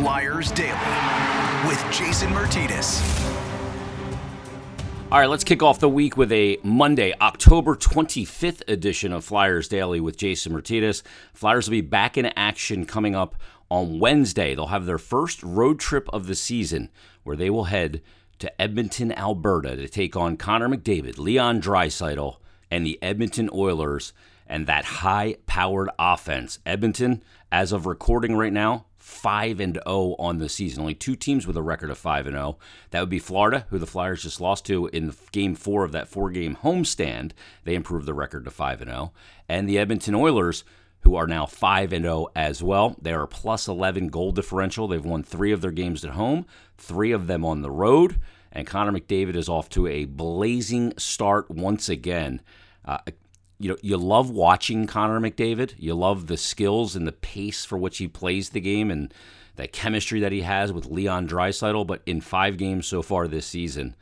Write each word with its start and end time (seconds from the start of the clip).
Flyers 0.00 0.50
Daily 0.52 1.68
with 1.68 1.84
Jason 1.92 2.32
Martinez. 2.32 3.02
All 5.12 5.18
right, 5.18 5.28
let's 5.28 5.44
kick 5.44 5.62
off 5.62 5.78
the 5.78 5.90
week 5.90 6.16
with 6.16 6.32
a 6.32 6.56
Monday, 6.62 7.12
October 7.20 7.76
25th 7.76 8.62
edition 8.66 9.12
of 9.12 9.26
Flyers 9.26 9.68
Daily 9.68 10.00
with 10.00 10.16
Jason 10.16 10.52
Martinez. 10.52 11.02
Flyers 11.34 11.68
will 11.68 11.72
be 11.72 11.80
back 11.82 12.16
in 12.16 12.24
action 12.34 12.86
coming 12.86 13.14
up 13.14 13.36
on 13.68 13.98
Wednesday. 13.98 14.54
They'll 14.54 14.68
have 14.68 14.86
their 14.86 14.96
first 14.96 15.42
road 15.42 15.78
trip 15.78 16.08
of 16.14 16.28
the 16.28 16.34
season 16.34 16.88
where 17.22 17.36
they 17.36 17.50
will 17.50 17.64
head 17.64 18.00
to 18.38 18.58
Edmonton, 18.58 19.12
Alberta 19.12 19.76
to 19.76 19.86
take 19.86 20.16
on 20.16 20.38
Connor 20.38 20.70
McDavid, 20.70 21.18
Leon 21.18 21.60
Draisaitl, 21.60 22.36
and 22.70 22.86
the 22.86 22.98
Edmonton 23.02 23.50
Oilers 23.52 24.14
and 24.46 24.66
that 24.66 24.86
high 24.86 25.36
powered 25.44 25.90
offense. 25.98 26.58
Edmonton, 26.64 27.22
as 27.52 27.70
of 27.70 27.84
recording 27.84 28.34
right 28.34 28.52
now, 28.52 28.86
5 29.20 29.60
and 29.60 29.78
0 29.86 30.16
on 30.18 30.38
the 30.38 30.48
season. 30.48 30.80
Only 30.80 30.94
two 30.94 31.14
teams 31.14 31.46
with 31.46 31.56
a 31.56 31.62
record 31.62 31.90
of 31.90 31.98
5 31.98 32.26
and 32.26 32.36
0. 32.36 32.56
That 32.90 33.00
would 33.00 33.10
be 33.10 33.18
Florida, 33.18 33.66
who 33.68 33.78
the 33.78 33.86
Flyers 33.86 34.22
just 34.22 34.40
lost 34.40 34.64
to 34.66 34.86
in 34.88 35.12
game 35.30 35.54
4 35.54 35.84
of 35.84 35.92
that 35.92 36.08
four-game 36.08 36.56
homestand. 36.62 37.32
They 37.64 37.74
improved 37.74 38.06
the 38.06 38.14
record 38.14 38.46
to 38.46 38.50
5 38.50 38.80
and 38.80 38.90
0. 38.90 39.12
And 39.46 39.68
the 39.68 39.78
Edmonton 39.78 40.14
Oilers, 40.14 40.64
who 41.00 41.16
are 41.16 41.26
now 41.26 41.44
5 41.44 41.92
and 41.92 42.04
0 42.04 42.28
as 42.34 42.62
well. 42.62 42.96
They 43.00 43.12
are 43.12 43.26
plus 43.26 43.68
11 43.68 44.08
goal 44.08 44.32
differential. 44.32 44.88
They've 44.88 45.04
won 45.04 45.22
3 45.22 45.52
of 45.52 45.60
their 45.60 45.70
games 45.70 46.02
at 46.02 46.12
home, 46.12 46.46
3 46.78 47.12
of 47.12 47.26
them 47.26 47.44
on 47.44 47.60
the 47.60 47.70
road, 47.70 48.20
and 48.50 48.66
Connor 48.66 48.98
McDavid 48.98 49.36
is 49.36 49.50
off 49.50 49.68
to 49.70 49.86
a 49.86 50.06
blazing 50.06 50.94
start 50.96 51.50
once 51.50 51.90
again. 51.90 52.40
Uh, 52.86 52.98
you 53.60 53.68
know, 53.68 53.76
you 53.82 53.98
love 53.98 54.30
watching 54.30 54.86
Connor 54.86 55.20
McDavid. 55.20 55.74
You 55.76 55.94
love 55.94 56.26
the 56.26 56.38
skills 56.38 56.96
and 56.96 57.06
the 57.06 57.12
pace 57.12 57.66
for 57.66 57.76
which 57.76 57.98
he 57.98 58.08
plays 58.08 58.48
the 58.48 58.60
game 58.60 58.90
and 58.90 59.12
the 59.56 59.68
chemistry 59.68 60.18
that 60.20 60.32
he 60.32 60.40
has 60.40 60.72
with 60.72 60.86
Leon 60.86 61.28
Draisaitl. 61.28 61.86
But 61.86 62.00
in 62.06 62.22
five 62.22 62.56
games 62.56 62.86
so 62.86 63.02
far 63.02 63.28
this 63.28 63.44
season, 63.44 63.96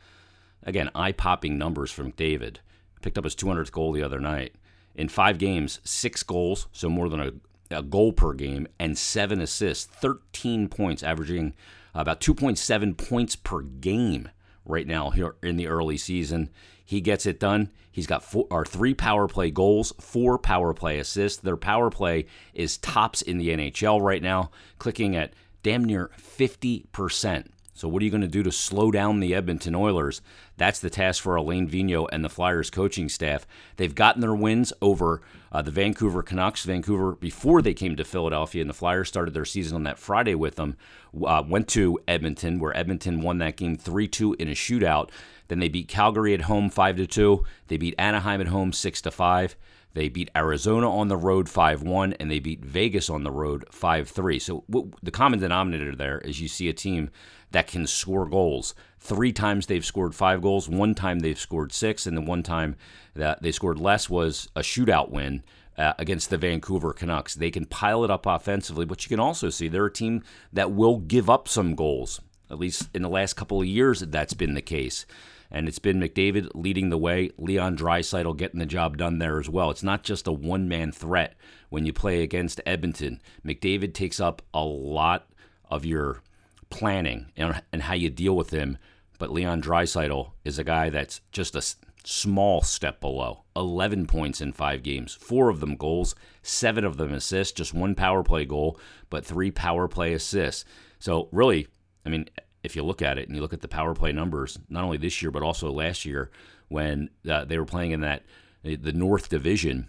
again, 0.62 0.91
eye-popping 0.94 1.58
numbers 1.58 1.91
from 1.91 2.12
McDavid. 2.12 2.58
Picked 3.02 3.18
up 3.18 3.24
his 3.24 3.34
200th 3.34 3.72
goal 3.72 3.91
the 3.91 4.02
other 4.02 4.20
night. 4.20 4.55
In 4.94 5.08
five 5.08 5.38
games, 5.38 5.80
six 5.83 6.22
goals, 6.22 6.68
so 6.70 6.88
more 6.88 7.08
than 7.08 7.20
a, 7.20 7.33
a 7.72 7.83
goal 7.83 8.12
per 8.12 8.34
game, 8.34 8.68
and 8.78 8.96
seven 8.96 9.40
assists, 9.40 9.86
13 9.86 10.68
points, 10.68 11.02
averaging 11.02 11.52
about 11.94 12.20
2.7 12.20 12.96
points 12.96 13.34
per 13.34 13.62
game 13.62 14.28
right 14.69 14.86
now 14.86 15.11
here 15.11 15.34
in 15.42 15.56
the 15.56 15.66
early 15.66 15.97
season. 15.97 16.50
He 16.84 17.00
gets 17.00 17.27
it 17.27 17.41
done. 17.41 17.70
He's 17.91 18.06
got 18.06 18.22
four 18.22 18.47
or 18.50 18.64
three 18.64 18.94
power 18.94 19.27
play 19.27 19.50
goals, 19.50 19.92
four 20.00 20.38
power 20.38 20.72
play 20.72 20.98
assists. 20.98 21.41
Their 21.41 21.56
power 21.56 21.91
play 21.91 22.27
is 22.55 22.78
tops 22.78 23.22
in 23.22 23.39
the 23.39 23.48
NHL 23.48 24.00
right 24.00 24.22
now, 24.22 24.50
clicking 24.78 25.16
at 25.16 25.33
damn 25.62 25.84
near 25.84 26.11
50%. 26.19 27.48
So, 27.78 27.86
what 27.86 28.02
are 28.02 28.04
you 28.04 28.10
going 28.10 28.22
to 28.22 28.26
do 28.26 28.42
to 28.42 28.50
slow 28.50 28.90
down 28.90 29.20
the 29.20 29.36
Edmonton 29.36 29.76
Oilers? 29.76 30.20
That's 30.56 30.80
the 30.80 30.90
task 30.90 31.22
for 31.22 31.36
Alain 31.36 31.70
Vigneault 31.70 32.08
and 32.10 32.24
the 32.24 32.28
Flyers 32.28 32.70
coaching 32.70 33.08
staff. 33.08 33.46
They've 33.76 33.94
gotten 33.94 34.20
their 34.20 34.34
wins 34.34 34.72
over 34.82 35.22
uh, 35.52 35.62
the 35.62 35.70
Vancouver 35.70 36.24
Canucks. 36.24 36.64
Vancouver, 36.64 37.12
before 37.12 37.62
they 37.62 37.74
came 37.74 37.94
to 37.94 38.04
Philadelphia, 38.04 38.62
and 38.62 38.68
the 38.68 38.74
Flyers 38.74 39.06
started 39.06 39.32
their 39.32 39.44
season 39.44 39.76
on 39.76 39.84
that 39.84 40.00
Friday 40.00 40.34
with 40.34 40.56
them, 40.56 40.76
uh, 41.24 41.44
went 41.46 41.68
to 41.68 42.00
Edmonton, 42.08 42.58
where 42.58 42.76
Edmonton 42.76 43.20
won 43.20 43.38
that 43.38 43.56
game 43.56 43.76
3 43.76 44.08
2 44.08 44.34
in 44.40 44.48
a 44.48 44.56
shootout. 44.56 45.10
Then 45.46 45.60
they 45.60 45.68
beat 45.68 45.86
Calgary 45.86 46.34
at 46.34 46.42
home 46.42 46.70
5 46.70 47.06
2. 47.06 47.44
They 47.68 47.76
beat 47.76 47.94
Anaheim 47.96 48.40
at 48.40 48.48
home 48.48 48.72
6 48.72 49.02
5. 49.02 49.56
They 49.94 50.08
beat 50.08 50.30
Arizona 50.36 50.90
on 50.90 51.08
the 51.08 51.16
road 51.16 51.48
5 51.48 51.82
1, 51.82 52.12
and 52.14 52.30
they 52.30 52.38
beat 52.40 52.64
Vegas 52.64 53.08
on 53.08 53.22
the 53.22 53.30
road 53.30 53.64
5 53.70 54.08
3. 54.08 54.38
So, 54.38 54.64
w- 54.70 54.90
the 55.02 55.10
common 55.10 55.38
denominator 55.38 55.94
there 55.94 56.18
is 56.18 56.40
you 56.40 56.48
see 56.48 56.68
a 56.68 56.72
team 56.72 57.10
that 57.50 57.66
can 57.66 57.86
score 57.86 58.27
goals. 58.27 58.74
Three 58.98 59.33
times 59.33 59.67
they've 59.67 59.84
scored 59.84 60.14
five 60.14 60.42
goals, 60.42 60.68
one 60.68 60.95
time 60.95 61.20
they've 61.20 61.39
scored 61.39 61.73
six, 61.73 62.06
and 62.06 62.17
the 62.17 62.23
one 62.23 62.42
time 62.42 62.77
that 63.14 63.42
they 63.42 63.52
scored 63.52 63.78
less 63.78 64.11
was 64.11 64.48
a 64.56 64.61
shootout 64.61 65.11
win. 65.11 65.42
Uh, 65.77 65.95
against 65.96 66.28
the 66.28 66.36
Vancouver 66.36 66.92
Canucks. 66.92 67.36
They 67.36 67.52
can 67.52 67.64
pile 67.64 68.02
it 68.02 68.11
up 68.11 68.27
offensively, 68.27 68.84
but 68.84 69.05
you 69.05 69.08
can 69.08 69.20
also 69.20 69.48
see 69.48 69.68
they're 69.68 69.86
a 69.86 69.92
team 69.92 70.24
that 70.52 70.73
will 70.73 70.98
give 70.98 71.30
up 71.30 71.46
some 71.46 71.77
goals. 71.77 72.20
At 72.50 72.58
least 72.58 72.89
in 72.95 73.02
the 73.02 73.08
last 73.08 73.34
couple 73.34 73.61
of 73.61 73.67
years, 73.68 74.00
that's 74.00 74.34
been 74.34 74.55
the 74.55 74.61
case 74.61 75.06
and 75.50 75.68
it's 75.68 75.78
been 75.78 76.00
McDavid 76.00 76.50
leading 76.55 76.90
the 76.90 76.98
way. 76.98 77.30
Leon 77.39 77.77
Draisaitl 77.77 78.36
getting 78.36 78.61
the 78.61 78.67
job 78.67 78.96
done 78.96 79.18
there 79.18 79.40
as 79.40 79.48
well. 79.48 79.70
It's 79.70 79.83
not 79.83 80.02
just 80.02 80.27
a 80.27 80.33
one 80.33 80.68
man 80.68 80.92
threat 80.92 81.34
when 81.70 81.86
you 81.86 81.92
play 81.92 82.23
against 82.23 82.61
Edmonton. 82.67 83.20
McDavid 83.44 83.94
takes 83.94 84.20
up 84.20 84.42
a 84.52 84.64
lot 84.64 85.28
of 85.70 85.84
your 85.84 86.23
planning 86.70 87.33
and, 87.36 87.62
and 87.73 87.83
how 87.83 87.95
you 87.95 88.11
deal 88.11 88.36
with 88.36 88.51
him. 88.51 88.79
But 89.18 89.33
Leon 89.33 89.62
Draisaitl 89.62 90.33
is 90.45 90.58
a 90.58 90.64
guy 90.64 90.90
that's 90.90 91.20
just 91.33 91.56
a 91.56 91.62
small 92.05 92.62
step 92.62 93.01
below. 93.01 93.45
11 93.56 94.06
points 94.06 94.40
in 94.40 94.52
five 94.52 94.83
games, 94.83 95.14
four 95.14 95.48
of 95.48 95.61
them 95.61 95.77
goals, 95.77 96.14
seven 96.42 96.84
of 96.84 96.96
them 96.96 97.12
assists, 97.12 97.52
just 97.52 97.74
one 97.74 97.95
power 97.95 98.23
play 98.23 98.45
goal, 98.45 98.79
but 99.11 99.27
three 99.27 99.51
power 99.51 99.89
play 99.89 100.12
assists. 100.12 100.64
So, 101.01 101.29
really, 101.33 101.68
I 102.06 102.08
mean, 102.08 102.29
if 102.62 102.77
you 102.77 102.83
look 102.83 103.02
at 103.02 103.18
it 103.18 103.29
and 103.29 103.36
you 103.36 103.42
look 103.42 103.52
at 103.52 103.61
the 103.61 103.68
power 103.68 103.95
play 103.95 104.12
numbers, 104.12 104.58
not 104.68 104.85
only 104.85 104.98
this 104.98 105.20
year 105.23 105.30
but 105.30 105.42
also 105.42 105.70
last 105.70 106.05
year 106.05 106.30
when 106.68 107.11
uh, 107.29 107.45
they 107.45 107.58
were 107.58 107.64
playing 107.64 107.92
in 107.92 108.00
that 108.00 108.24
the 108.62 108.92
North 108.92 109.29
Division, 109.29 109.89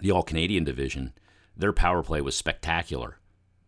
the 0.00 0.10
All 0.10 0.22
Canadian 0.22 0.64
Division, 0.64 1.12
their 1.56 1.72
power 1.72 2.02
play 2.02 2.20
was 2.20 2.36
spectacular. 2.36 3.18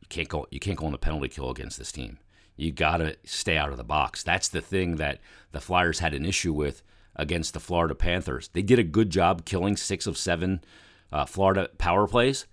You 0.00 0.06
can't 0.08 0.28
go 0.28 0.46
you 0.50 0.60
can't 0.60 0.78
go 0.78 0.86
on 0.86 0.92
the 0.92 0.98
penalty 0.98 1.28
kill 1.28 1.50
against 1.50 1.78
this 1.78 1.92
team. 1.92 2.18
You 2.60 2.72
got 2.72 2.98
to 2.98 3.16
stay 3.24 3.56
out 3.56 3.70
of 3.70 3.78
the 3.78 3.84
box. 3.84 4.22
That's 4.22 4.48
the 4.48 4.60
thing 4.60 4.96
that 4.96 5.18
the 5.52 5.60
Flyers 5.60 6.00
had 6.00 6.12
an 6.12 6.26
issue 6.26 6.52
with 6.52 6.82
against 7.16 7.54
the 7.54 7.60
Florida 7.60 7.94
Panthers. 7.94 8.50
They 8.52 8.62
did 8.62 8.78
a 8.78 8.84
good 8.84 9.08
job 9.10 9.46
killing 9.46 9.76
six 9.76 10.06
of 10.06 10.18
seven 10.18 10.62
uh, 11.10 11.24
Florida 11.24 11.70
power 11.78 12.06
plays, 12.06 12.46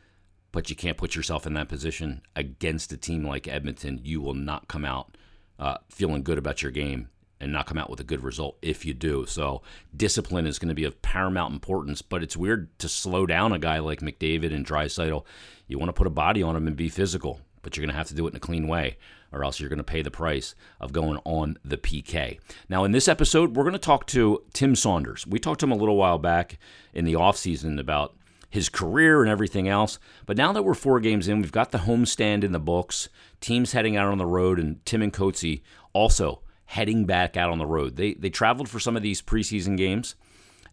but 0.54 0.70
you 0.70 0.76
can't 0.76 0.98
put 0.98 1.16
yourself 1.16 1.46
in 1.46 1.54
that 1.56 1.68
position 1.68 2.22
against 2.36 2.94
a 2.94 2.98
team 2.98 3.26
like 3.26 3.48
Edmonton. 3.48 4.00
You 4.02 4.22
will 4.22 4.34
not 4.34 4.70
come 4.70 4.86
out 4.86 5.18
uh, 5.60 5.78
feeling 5.90 6.24
good 6.24 6.38
about 6.38 6.62
your 6.62 6.72
game 6.72 7.10
and 7.42 7.52
not 7.52 7.68
come 7.68 7.78
out 7.78 7.90
with 7.90 8.00
a 8.00 8.06
good 8.06 8.24
result 8.24 8.58
if 8.62 8.86
you 8.86 8.94
do. 8.94 9.26
So 9.26 9.62
discipline 9.96 10.48
is 10.48 10.58
going 10.58 10.70
to 10.70 10.76
be 10.76 10.86
of 10.86 11.02
paramount 11.02 11.54
importance. 11.54 12.02
But 12.02 12.24
it's 12.24 12.38
weird 12.38 12.78
to 12.80 12.88
slow 12.88 13.26
down 13.26 13.52
a 13.52 13.60
guy 13.60 13.80
like 13.80 14.00
McDavid 14.00 14.54
and 14.54 14.66
Draisaitl. 14.66 15.26
You 15.68 15.78
want 15.78 15.90
to 15.90 15.94
put 15.94 16.08
a 16.08 16.12
body 16.12 16.42
on 16.42 16.56
him 16.56 16.66
and 16.66 16.78
be 16.78 16.90
physical, 16.90 17.42
but 17.62 17.76
you're 17.76 17.84
going 17.84 17.94
to 17.94 17.98
have 17.98 18.08
to 18.08 18.16
do 18.16 18.26
it 18.26 18.32
in 18.32 18.38
a 18.38 18.40
clean 18.40 18.68
way, 18.68 18.98
or 19.32 19.44
else 19.44 19.60
you're 19.60 19.70
going 19.70 19.78
to 19.78 19.84
pay 19.84 20.02
the 20.02 20.12
price 20.12 20.56
of 20.80 20.94
going 20.94 21.20
on 21.26 21.58
the 21.64 21.78
PK. 21.78 22.40
Now, 22.70 22.84
in 22.84 22.92
this 22.92 23.08
episode, 23.08 23.56
we're 23.56 23.64
going 23.64 23.74
to 23.74 23.80
talk 23.80 24.08
to 24.08 24.44
Tim 24.54 24.76
Saunders. 24.76 25.28
We 25.28 25.40
talked 25.40 25.60
to 25.62 25.66
him 25.66 25.72
a 25.72 25.78
little 25.78 25.98
while 25.98 26.18
back 26.18 26.58
in 26.94 27.06
the 27.06 27.14
offseason 27.14 27.80
about 27.80 28.16
his 28.50 28.70
career 28.70 29.22
and 29.22 29.30
everything 29.30 29.68
else. 29.68 30.00
But 30.26 30.38
now 30.38 30.52
that 30.54 30.64
we're 30.64 30.74
four 30.74 31.00
games 31.00 31.28
in, 31.28 31.42
we've 31.42 31.52
got 31.52 31.72
the 31.72 31.80
homestand 31.80 32.44
in 32.44 32.52
the 32.52 32.60
books, 32.60 33.10
teams 33.42 33.74
heading 33.74 33.98
out 33.98 34.08
on 34.08 34.18
the 34.18 34.26
road, 34.26 34.60
and 34.60 34.84
Tim 34.86 35.02
and 35.02 35.14
Coatsy 35.14 35.62
also 35.94 36.42
heading 36.66 37.06
back 37.06 37.38
out 37.38 37.50
on 37.50 37.58
the 37.58 37.66
road. 37.66 37.96
They 37.96 38.14
they 38.14 38.30
traveled 38.30 38.70
for 38.70 38.80
some 38.80 38.96
of 38.96 39.04
these 39.04 39.22
preseason 39.22 39.78
games, 39.78 40.16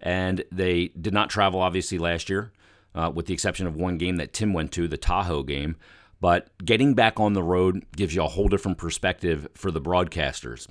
and 0.00 0.44
they 0.52 0.88
did 0.88 1.12
not 1.12 1.30
travel 1.30 1.60
obviously 1.60 1.98
last 1.98 2.28
year, 2.28 2.52
uh, 2.94 3.10
with 3.12 3.26
the 3.26 3.34
exception 3.34 3.66
of 3.66 3.76
one 3.76 3.98
game 3.98 4.16
that 4.16 4.32
Tim 4.32 4.52
went 4.52 4.72
to, 4.72 4.86
the 4.88 4.96
Tahoe 4.96 5.42
game. 5.42 5.76
But 6.20 6.48
getting 6.64 6.94
back 6.94 7.20
on 7.20 7.32
the 7.32 7.42
road 7.42 7.84
gives 7.96 8.14
you 8.14 8.22
a 8.22 8.28
whole 8.28 8.48
different 8.48 8.78
perspective 8.78 9.46
for 9.54 9.70
the 9.70 9.80
broadcasters. 9.80 10.66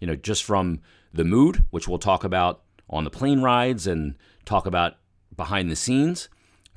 You 0.00 0.06
know, 0.06 0.16
just 0.16 0.44
from 0.44 0.80
the 1.12 1.24
mood, 1.24 1.64
which 1.70 1.88
we'll 1.88 1.98
talk 1.98 2.24
about 2.24 2.62
on 2.88 3.04
the 3.04 3.10
plane 3.10 3.42
rides 3.42 3.86
and 3.86 4.16
talk 4.44 4.66
about 4.66 4.94
behind 5.36 5.70
the 5.70 5.76
scenes 5.76 6.28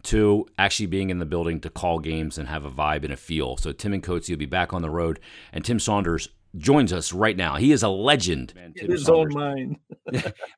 to 0.04 0.48
actually 0.58 0.88
being 0.88 1.10
in 1.10 1.20
the 1.20 1.26
building 1.26 1.60
to 1.62 1.70
call 1.70 2.00
games 2.00 2.38
and 2.38 2.48
have 2.48 2.66
a 2.66 2.72
vibe 2.72 3.04
and 3.04 3.14
a 3.14 3.18
feel. 3.18 3.58
So 3.58 3.72
Tim 3.72 3.94
and 3.94 4.04
Coates 4.04 4.30
you'll 4.30 4.40
be 4.40 4.46
back 4.46 4.74
on 4.74 4.82
the 4.82 4.90
road, 4.90 5.20
and 5.54 5.64
Tim 5.64 5.80
Saunders 5.80 6.30
joins 6.58 6.92
us 6.92 7.14
right 7.14 7.36
now. 7.36 7.56
He 7.56 7.72
is 7.72 7.84
a 7.84 7.90
legend. 7.90 8.54
Man, 8.56 8.74
his 8.76 9.10
own 9.10 9.30
mind. 9.34 9.78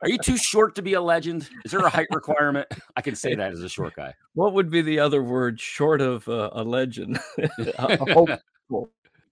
Are 0.01 0.09
you 0.09 0.17
too 0.17 0.37
short 0.37 0.75
to 0.75 0.81
be 0.81 0.93
a 0.93 1.01
legend? 1.01 1.49
Is 1.65 1.71
there 1.71 1.81
a 1.81 1.89
height 1.89 2.07
requirement? 2.11 2.67
I 2.95 3.01
can 3.01 3.15
say 3.15 3.35
that 3.35 3.51
as 3.51 3.61
a 3.61 3.69
short 3.69 3.95
guy. 3.95 4.13
What 4.33 4.53
would 4.53 4.69
be 4.69 4.81
the 4.81 4.99
other 4.99 5.23
word 5.23 5.59
short 5.59 6.01
of 6.01 6.27
uh, 6.27 6.49
a 6.53 6.63
legend? 6.63 7.19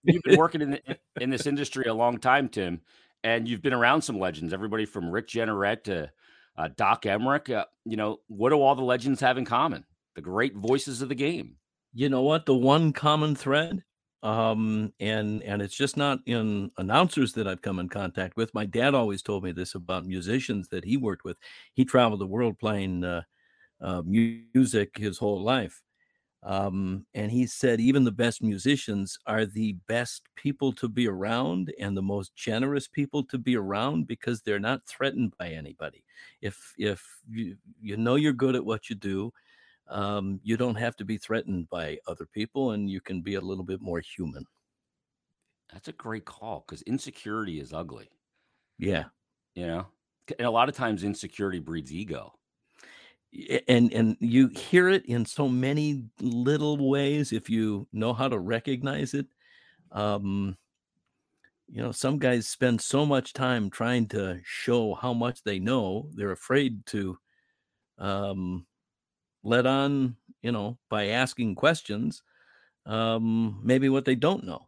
you've 0.03 0.23
been 0.23 0.37
working 0.37 0.61
in, 0.61 0.71
the, 0.71 0.97
in 1.19 1.29
this 1.29 1.47
industry 1.47 1.85
a 1.85 1.93
long 1.93 2.17
time, 2.17 2.49
Tim, 2.49 2.81
and 3.23 3.47
you've 3.47 3.61
been 3.61 3.73
around 3.73 4.01
some 4.01 4.19
legends. 4.19 4.53
Everybody 4.53 4.85
from 4.85 5.09
Rick 5.09 5.27
Jeanneret 5.27 5.83
to 5.85 6.11
uh, 6.57 6.69
Doc 6.75 7.03
Emrick. 7.03 7.53
Uh, 7.53 7.65
you 7.85 7.97
know, 7.97 8.19
what 8.27 8.49
do 8.49 8.61
all 8.61 8.75
the 8.75 8.83
legends 8.83 9.21
have 9.21 9.37
in 9.37 9.45
common? 9.45 9.85
The 10.15 10.21
great 10.21 10.55
voices 10.55 11.01
of 11.01 11.09
the 11.09 11.15
game. 11.15 11.55
You 11.93 12.09
know 12.09 12.21
what? 12.21 12.45
The 12.45 12.55
one 12.55 12.93
common 12.93 13.35
thread, 13.35 13.83
um, 14.23 14.93
and 14.99 15.41
and 15.43 15.61
it's 15.61 15.75
just 15.75 15.97
not 15.97 16.19
in 16.25 16.71
announcers 16.77 17.33
that 17.33 17.47
I've 17.47 17.61
come 17.61 17.79
in 17.79 17.89
contact 17.89 18.37
with. 18.37 18.53
My 18.53 18.65
dad 18.65 18.93
always 18.93 19.21
told 19.21 19.43
me 19.43 19.51
this 19.51 19.75
about 19.75 20.05
musicians 20.05 20.67
that 20.69 20.85
he 20.85 20.97
worked 20.97 21.23
with. 21.23 21.37
He 21.73 21.85
traveled 21.85 22.21
the 22.21 22.27
world 22.27 22.59
playing 22.59 23.03
uh, 23.03 23.23
uh, 23.81 24.01
music 24.03 24.97
his 24.97 25.17
whole 25.17 25.41
life. 25.41 25.81
Um, 26.43 27.05
and 27.13 27.31
he 27.31 27.45
said 27.45 27.79
even 27.79 28.03
the 28.03 28.11
best 28.11 28.41
musicians 28.41 29.19
are 29.27 29.45
the 29.45 29.73
best 29.87 30.23
people 30.35 30.73
to 30.73 30.89
be 30.89 31.07
around 31.07 31.71
and 31.79 31.95
the 31.95 32.01
most 32.01 32.35
generous 32.35 32.87
people 32.87 33.23
to 33.25 33.37
be 33.37 33.55
around 33.55 34.07
because 34.07 34.41
they're 34.41 34.59
not 34.59 34.87
threatened 34.87 35.33
by 35.37 35.49
anybody. 35.49 36.03
If 36.41 36.73
if 36.77 37.05
you 37.29 37.57
you 37.79 37.97
know 37.97 38.15
you're 38.15 38.33
good 38.33 38.55
at 38.55 38.65
what 38.65 38.89
you 38.89 38.95
do, 38.95 39.31
um, 39.91 40.39
you 40.43 40.57
don't 40.57 40.75
have 40.75 40.95
to 40.97 41.05
be 41.05 41.17
threatened 41.17 41.69
by 41.69 41.99
other 42.07 42.25
people, 42.25 42.71
and 42.71 42.89
you 42.89 43.01
can 43.01 43.21
be 43.21 43.35
a 43.35 43.41
little 43.41 43.63
bit 43.63 43.81
more 43.81 43.99
human. 43.99 44.45
That's 45.71 45.87
a 45.87 45.93
great 45.93 46.25
call 46.25 46.63
because 46.65 46.81
insecurity 46.83 47.59
is 47.59 47.73
ugly. 47.73 48.09
Yeah, 48.77 49.05
You 49.55 49.67
know, 49.67 49.87
and 50.37 50.47
a 50.47 50.51
lot 50.51 50.69
of 50.69 50.75
times 50.75 51.03
insecurity 51.03 51.59
breeds 51.59 51.93
ego. 51.93 52.33
And 53.67 53.93
and 53.93 54.17
you 54.19 54.47
hear 54.47 54.89
it 54.89 55.05
in 55.05 55.25
so 55.25 55.47
many 55.47 56.03
little 56.19 56.89
ways 56.89 57.31
if 57.31 57.49
you 57.49 57.87
know 57.93 58.13
how 58.13 58.27
to 58.27 58.37
recognize 58.37 59.13
it. 59.13 59.27
Um, 59.91 60.57
you 61.69 61.81
know, 61.81 61.93
some 61.93 62.19
guys 62.19 62.49
spend 62.49 62.81
so 62.81 63.05
much 63.05 63.31
time 63.31 63.69
trying 63.69 64.07
to 64.09 64.41
show 64.43 64.93
how 64.93 65.13
much 65.13 65.43
they 65.43 65.57
know, 65.59 66.09
they're 66.13 66.31
afraid 66.31 66.85
to 66.87 67.17
um, 67.97 68.65
let 69.43 69.65
on, 69.65 70.15
you 70.41 70.51
know, 70.51 70.77
by 70.89 71.07
asking 71.07 71.55
questions, 71.55 72.21
um, 72.85 73.59
maybe 73.63 73.89
what 73.89 74.05
they 74.05 74.15
don't 74.15 74.43
know. 74.43 74.67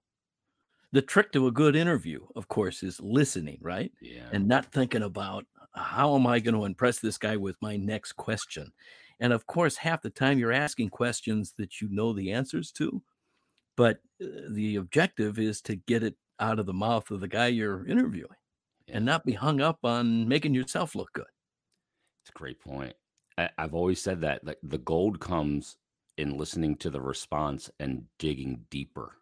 The 0.92 1.02
trick 1.02 1.32
to 1.32 1.48
a 1.48 1.52
good 1.52 1.76
interview, 1.76 2.20
of 2.36 2.48
course, 2.48 2.84
is 2.84 3.00
listening, 3.02 3.58
right? 3.62 3.92
Yeah. 4.02 4.28
And 4.32 4.48
not 4.48 4.72
thinking 4.72 5.04
about 5.04 5.46
how 5.74 6.16
am 6.16 6.28
I 6.28 6.40
going 6.40 6.54
to 6.56 6.66
impress 6.66 7.00
this 7.00 7.18
guy 7.18 7.36
with 7.36 7.56
my 7.62 7.76
next 7.76 8.14
question. 8.14 8.72
And 9.20 9.34
of 9.34 9.48
course, 9.48 9.76
half 9.78 10.02
the 10.02 10.10
time 10.10 10.38
you're 10.38 10.52
asking 10.52 10.90
questions 10.90 11.54
that 11.58 11.82
you 11.82 11.88
know 11.90 12.14
the 12.14 12.32
answers 12.32 12.72
to, 12.74 13.02
but 13.76 13.98
uh, 14.22 14.28
the 14.52 14.76
objective 14.76 15.40
is 15.40 15.62
to 15.62 15.76
get 15.76 16.04
it 16.04 16.16
out 16.40 16.60
of 16.60 16.66
the 16.66 16.74
mouth 16.74 17.10
of 17.10 17.22
the 17.22 17.28
guy 17.28 17.48
you're 17.48 17.88
interviewing 17.88 18.30
and 18.88 19.06
not 19.06 19.26
be 19.26 19.34
hung 19.34 19.62
up 19.62 19.80
on 19.84 20.28
making 20.28 20.54
yourself 20.54 20.94
look 20.94 21.12
good. 21.14 21.26
It's 22.24 22.30
a 22.30 22.38
great 22.38 22.60
point. 22.60 22.94
I've 23.38 23.74
always 23.74 24.02
said 24.02 24.22
that 24.22 24.46
like 24.46 24.60
the 24.64 24.78
gold 24.78 25.20
comes 25.20 25.78
in 26.18 26.38
listening 26.38 26.76
to 26.78 26.90
the 26.90 27.02
response 27.02 27.70
and 27.80 28.06
digging 28.20 28.66
deeper. 28.70 29.18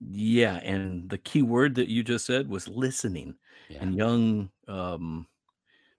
Yeah, 0.00 0.56
and 0.56 1.08
the 1.08 1.18
key 1.18 1.42
word 1.42 1.74
that 1.76 1.88
you 1.88 2.02
just 2.04 2.26
said 2.26 2.48
was 2.48 2.68
listening. 2.68 3.34
Yeah. 3.68 3.78
And 3.80 3.96
young 3.96 4.50
um, 4.68 5.26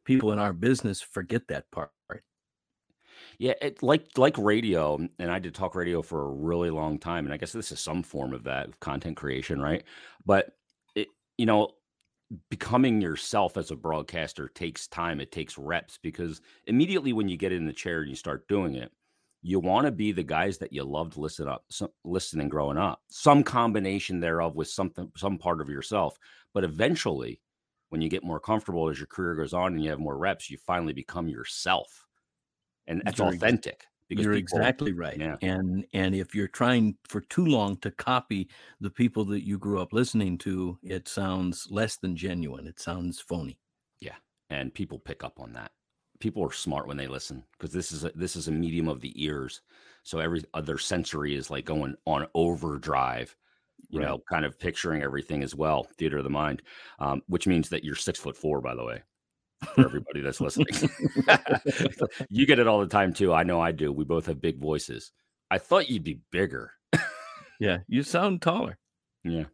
people 0.05 0.31
in 0.31 0.39
our 0.39 0.53
business 0.53 1.01
forget 1.01 1.47
that 1.47 1.69
part. 1.71 1.91
Yeah, 3.37 3.53
it, 3.61 3.81
like 3.81 4.17
like 4.17 4.37
radio, 4.37 4.95
and 4.95 5.31
I 5.31 5.39
did 5.39 5.55
talk 5.55 5.73
radio 5.73 6.01
for 6.01 6.23
a 6.23 6.29
really 6.29 6.69
long 6.69 6.99
time, 6.99 7.25
and 7.25 7.33
I 7.33 7.37
guess 7.37 7.53
this 7.53 7.71
is 7.71 7.79
some 7.79 8.03
form 8.03 8.33
of 8.33 8.43
that 8.43 8.77
content 8.81 9.15
creation, 9.15 9.61
right? 9.61 9.83
But 10.25 10.51
it, 10.93 11.07
you 11.37 11.45
know, 11.45 11.69
becoming 12.49 13.01
yourself 13.01 13.57
as 13.57 13.71
a 13.71 13.75
broadcaster 13.75 14.47
takes 14.49 14.87
time. 14.87 15.19
It 15.19 15.31
takes 15.31 15.57
reps 15.57 15.97
because 16.01 16.41
immediately 16.67 17.13
when 17.13 17.27
you 17.27 17.37
get 17.37 17.51
in 17.51 17.65
the 17.65 17.73
chair 17.73 18.01
and 18.01 18.09
you 18.09 18.15
start 18.15 18.47
doing 18.47 18.75
it, 18.75 18.91
you 19.41 19.59
want 19.59 19.85
to 19.85 19.91
be 19.91 20.11
the 20.11 20.23
guys 20.23 20.57
that 20.57 20.73
you 20.73 20.83
loved 20.83 21.17
listen 21.17 21.47
up, 21.47 21.63
so, 21.69 21.91
listening 22.03 22.49
growing 22.49 22.77
up. 22.77 23.01
Some 23.09 23.43
combination 23.43 24.19
thereof 24.19 24.55
with 24.55 24.67
something, 24.67 25.11
some 25.15 25.37
part 25.37 25.61
of 25.61 25.69
yourself. 25.69 26.17
But 26.53 26.65
eventually, 26.65 27.41
when 27.89 28.01
you 28.01 28.09
get 28.09 28.23
more 28.23 28.39
comfortable 28.39 28.89
as 28.89 28.99
your 28.99 29.07
career 29.07 29.35
goes 29.35 29.53
on 29.53 29.73
and 29.73 29.83
you 29.83 29.89
have 29.89 29.99
more 29.99 30.17
reps, 30.17 30.49
you 30.49 30.57
finally 30.57 30.93
become 30.93 31.29
yourself, 31.29 32.05
and 32.85 33.01
that's 33.05 33.19
authentic. 33.19 33.85
You're 34.09 34.33
people- 34.33 34.57
exactly 34.59 34.91
right. 34.93 35.17
yeah. 35.17 35.35
And 35.41 35.85
and 35.93 36.15
if 36.15 36.33
you're 36.33 36.47
trying 36.47 36.97
for 37.07 37.21
too 37.21 37.45
long 37.45 37.77
to 37.77 37.91
copy 37.91 38.49
the 38.81 38.89
people 38.89 39.23
that 39.25 39.45
you 39.45 39.57
grew 39.59 39.79
up 39.81 39.93
listening 39.93 40.37
to, 40.39 40.77
it 40.83 41.07
sounds 41.07 41.67
less 41.69 41.97
than 41.97 42.15
genuine. 42.15 42.65
It 42.67 42.79
sounds 42.79 43.19
phony. 43.19 43.59
Yeah. 44.01 44.15
And 44.49 44.73
people 44.73 44.99
pick 44.99 45.23
up 45.23 45.39
on 45.39 45.53
that. 45.53 45.71
People 46.19 46.43
are 46.45 46.51
smart 46.51 46.87
when 46.87 46.97
they 46.97 47.07
listen 47.07 47.43
because 47.53 47.71
this 47.71 47.91
is 47.91 48.03
a, 48.03 48.11
this 48.15 48.35
is 48.35 48.47
a 48.47 48.51
medium 48.51 48.87
of 48.89 48.99
the 48.99 49.13
ears, 49.23 49.61
so 50.03 50.19
every 50.19 50.43
other 50.53 50.77
sensory 50.77 51.35
is 51.35 51.49
like 51.49 51.65
going 51.65 51.95
on 52.05 52.27
overdrive. 52.33 53.35
You 53.89 53.99
Right. 54.01 54.07
know, 54.09 54.19
kind 54.29 54.43
of 54.43 54.59
picturing 54.59 55.01
everything 55.01 55.41
as 55.41 55.55
well, 55.55 55.87
theater 55.97 56.17
of 56.17 56.25
the 56.25 56.29
mind, 56.29 56.61
um, 56.99 57.21
which 57.27 57.47
means 57.47 57.69
that 57.69 57.83
you're 57.85 57.95
six 57.95 58.19
foot 58.19 58.35
four, 58.35 58.59
by 58.59 58.75
the 58.75 58.83
way, 58.83 59.01
for 59.75 59.85
everybody 59.85 60.21
that's 60.21 60.41
listening. 60.41 60.67
you 62.29 62.45
get 62.45 62.59
it 62.59 62.67
all 62.67 62.79
the 62.79 62.87
time 62.87 63.13
too. 63.13 63.33
I 63.33 63.43
know 63.43 63.59
I 63.61 63.71
do. 63.71 63.91
We 63.91 64.05
both 64.05 64.25
have 64.27 64.41
big 64.41 64.59
voices. 64.59 65.11
I 65.51 65.57
thought 65.57 65.89
you'd 65.89 66.03
be 66.03 66.21
bigger. 66.31 66.71
Yeah, 67.59 67.79
you 67.87 68.03
sound 68.03 68.41
taller. 68.41 68.77
Yeah. 69.23 69.45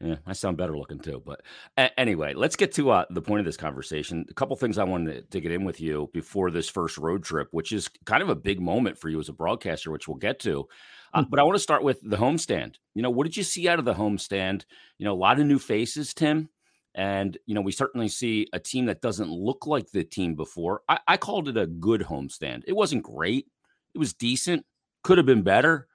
Yeah, 0.00 0.16
I 0.26 0.34
sound 0.34 0.58
better 0.58 0.76
looking 0.76 0.98
too. 0.98 1.22
But 1.24 1.40
a- 1.78 1.98
anyway, 1.98 2.34
let's 2.34 2.54
get 2.54 2.72
to 2.74 2.90
uh, 2.90 3.06
the 3.08 3.22
point 3.22 3.40
of 3.40 3.46
this 3.46 3.56
conversation. 3.56 4.26
A 4.30 4.34
couple 4.34 4.54
things 4.54 4.76
I 4.76 4.84
wanted 4.84 5.30
to 5.30 5.40
get 5.40 5.52
in 5.52 5.64
with 5.64 5.80
you 5.80 6.10
before 6.12 6.50
this 6.50 6.68
first 6.68 6.98
road 6.98 7.24
trip, 7.24 7.48
which 7.52 7.72
is 7.72 7.88
kind 8.04 8.22
of 8.22 8.28
a 8.28 8.34
big 8.34 8.60
moment 8.60 8.98
for 8.98 9.08
you 9.08 9.18
as 9.18 9.30
a 9.30 9.32
broadcaster, 9.32 9.90
which 9.90 10.06
we'll 10.06 10.18
get 10.18 10.38
to. 10.40 10.68
Uh, 11.14 11.22
Hmm. 11.22 11.30
but 11.30 11.40
I 11.40 11.44
want 11.44 11.56
to 11.56 11.60
start 11.62 11.82
with 11.82 11.98
the 12.02 12.18
homestand. 12.18 12.74
You 12.94 13.00
know, 13.02 13.10
what 13.10 13.24
did 13.24 13.38
you 13.38 13.42
see 13.42 13.68
out 13.68 13.78
of 13.78 13.86
the 13.86 13.94
homestand? 13.94 14.66
You 14.98 15.06
know, 15.06 15.14
a 15.14 15.16
lot 15.16 15.40
of 15.40 15.46
new 15.46 15.58
faces, 15.58 16.12
Tim. 16.12 16.50
And, 16.96 17.36
you 17.44 17.54
know, 17.54 17.60
we 17.60 17.72
certainly 17.72 18.08
see 18.08 18.48
a 18.54 18.58
team 18.58 18.86
that 18.86 19.02
doesn't 19.02 19.30
look 19.30 19.66
like 19.66 19.90
the 19.90 20.02
team 20.02 20.34
before. 20.34 20.80
I, 20.88 20.98
I 21.06 21.16
called 21.18 21.46
it 21.46 21.56
a 21.58 21.66
good 21.66 22.00
homestand. 22.00 22.62
It 22.66 22.72
wasn't 22.72 23.02
great, 23.02 23.46
it 23.94 23.98
was 23.98 24.14
decent, 24.14 24.64
could 25.04 25.18
have 25.18 25.26
been 25.26 25.42
better. 25.42 25.88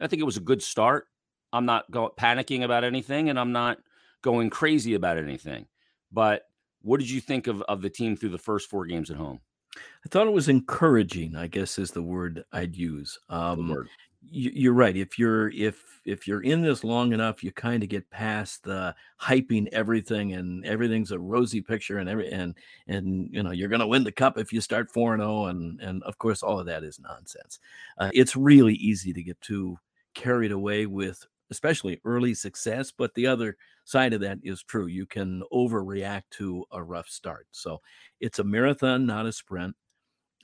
I 0.00 0.06
think 0.06 0.22
it 0.22 0.26
was 0.26 0.36
a 0.36 0.40
good 0.40 0.62
start. 0.62 1.08
I'm 1.52 1.66
not 1.66 1.90
going 1.90 2.10
panicking 2.16 2.64
about 2.64 2.84
anything, 2.84 3.30
and 3.30 3.38
I'm 3.38 3.52
not 3.52 3.78
going 4.22 4.48
crazy 4.48 4.94
about 4.94 5.18
anything. 5.18 5.66
But 6.10 6.42
what 6.82 7.00
did 7.00 7.10
you 7.10 7.20
think 7.20 7.46
of 7.46 7.62
of 7.62 7.82
the 7.82 7.90
team 7.90 8.16
through 8.16 8.30
the 8.30 8.38
first 8.38 8.70
four 8.70 8.86
games 8.86 9.10
at 9.10 9.16
home? 9.16 9.40
I 9.76 10.08
thought 10.08 10.26
it 10.26 10.32
was 10.32 10.48
encouraging, 10.48 11.34
I 11.36 11.48
guess 11.48 11.78
is 11.78 11.90
the 11.90 12.02
word 12.02 12.44
I'd 12.52 12.76
use. 12.76 13.18
Um, 13.28 13.68
word. 13.68 13.88
You, 14.30 14.50
you're 14.54 14.72
right. 14.74 14.96
If 14.96 15.18
you're 15.18 15.50
if 15.50 16.00
if 16.04 16.26
you're 16.26 16.42
in 16.42 16.62
this 16.62 16.84
long 16.84 17.12
enough, 17.12 17.42
you 17.42 17.52
kind 17.52 17.82
of 17.82 17.88
get 17.88 18.10
past 18.10 18.62
the 18.64 18.94
hyping 19.20 19.68
everything 19.72 20.34
and 20.34 20.64
everything's 20.64 21.12
a 21.12 21.18
rosy 21.18 21.60
picture 21.60 21.98
and 21.98 22.08
every 22.08 22.30
and 22.30 22.54
and 22.86 23.28
you 23.32 23.42
know 23.42 23.52
you're 23.52 23.68
going 23.68 23.80
to 23.80 23.86
win 23.86 24.04
the 24.04 24.12
cup 24.12 24.38
if 24.38 24.52
you 24.52 24.60
start 24.60 24.90
four 24.90 25.14
and 25.14 25.22
zero 25.22 25.46
and 25.46 25.80
and 25.80 26.02
of 26.04 26.18
course 26.18 26.42
all 26.42 26.60
of 26.60 26.66
that 26.66 26.84
is 26.84 27.00
nonsense. 27.00 27.58
Uh, 27.98 28.10
it's 28.12 28.36
really 28.36 28.74
easy 28.74 29.12
to 29.12 29.22
get 29.22 29.40
too 29.40 29.78
carried 30.14 30.52
away 30.52 30.86
with 30.86 31.26
especially 31.50 32.00
early 32.04 32.34
success, 32.34 32.90
but 32.90 33.14
the 33.14 33.26
other 33.26 33.56
side 33.84 34.12
of 34.12 34.20
that 34.20 34.38
is 34.42 34.62
true. 34.62 34.86
You 34.86 35.06
can 35.06 35.42
overreact 35.52 36.22
to 36.32 36.64
a 36.72 36.82
rough 36.82 37.08
start. 37.08 37.46
So 37.52 37.80
it's 38.20 38.38
a 38.38 38.44
marathon, 38.44 39.06
not 39.06 39.26
a 39.26 39.32
sprint. 39.32 39.76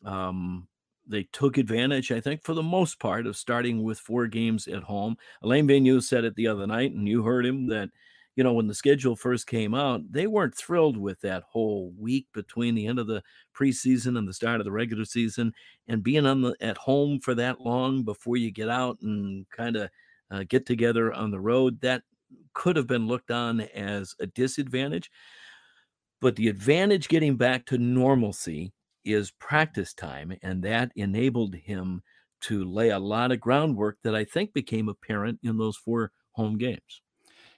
Um, 0.05 0.69
they 1.11 1.25
took 1.33 1.59
advantage, 1.59 2.13
I 2.13 2.21
think, 2.21 2.43
for 2.43 2.55
the 2.55 2.63
most 2.63 2.99
part, 2.99 3.27
of 3.27 3.37
starting 3.37 3.83
with 3.83 3.99
four 3.99 4.27
games 4.27 4.69
at 4.69 4.83
home. 4.83 5.17
Alain 5.43 5.67
Vigneault 5.67 6.05
said 6.05 6.25
it 6.25 6.35
the 6.37 6.47
other 6.47 6.67
night, 6.67 6.93
and 6.93 7.09
you 7.09 7.23
heard 7.23 7.45
him 7.45 7.67
that, 7.69 7.91
you 8.37 8.45
know, 8.45 8.53
when 8.53 8.69
the 8.69 8.75
schedule 8.75 9.17
first 9.17 9.47
came 9.47 9.75
out, 9.75 10.01
they 10.11 10.27
weren't 10.27 10.57
thrilled 10.57 10.97
with 10.97 11.21
that 11.21 11.43
whole 11.49 11.93
week 11.99 12.27
between 12.33 12.75
the 12.75 12.87
end 12.87 12.99
of 12.99 13.07
the 13.07 13.23
preseason 13.55 14.17
and 14.17 14.27
the 14.27 14.33
start 14.33 14.61
of 14.61 14.65
the 14.65 14.73
regular 14.73 15.05
season, 15.05 15.53
and 15.89 16.03
being 16.03 16.27
on 16.27 16.41
the 16.41 16.55
at 16.61 16.79
home 16.79 17.19
for 17.21 17.35
that 17.35 17.61
long 17.61 18.03
before 18.03 18.37
you 18.37 18.51
get 18.51 18.69
out 18.69 18.99
and 19.03 19.49
kind 19.51 19.77
of 19.77 19.91
uh, 20.31 20.45
get 20.49 20.65
together 20.65 21.13
on 21.13 21.31
the 21.31 21.41
road. 21.41 21.81
That 21.81 22.03
could 22.55 22.77
have 22.77 22.87
been 22.87 23.09
looked 23.09 23.31
on 23.31 23.61
as 23.61 24.15
a 24.21 24.27
disadvantage. 24.27 25.11
But 26.21 26.37
the 26.37 26.49
advantage 26.49 27.09
getting 27.09 27.37
back 27.37 27.67
to 27.67 27.79
normalcy 27.79 28.73
is 29.05 29.31
practice 29.31 29.95
time, 29.95 30.33
and 30.43 30.63
that 30.65 30.93
enabled 30.97 31.55
him 31.55 32.03
to 32.43 32.65
lay 32.65 32.91
a 32.91 32.99
lot 32.99 33.33
of 33.33 33.41
groundwork 33.41 33.99
that 34.03 34.15
I 34.15 34.25
think 34.25 34.53
became 34.53 34.89
apparent 34.89 35.41
in 35.43 35.59
those 35.59 35.77
four 35.77 36.13
home 36.33 36.57
games. 36.59 37.03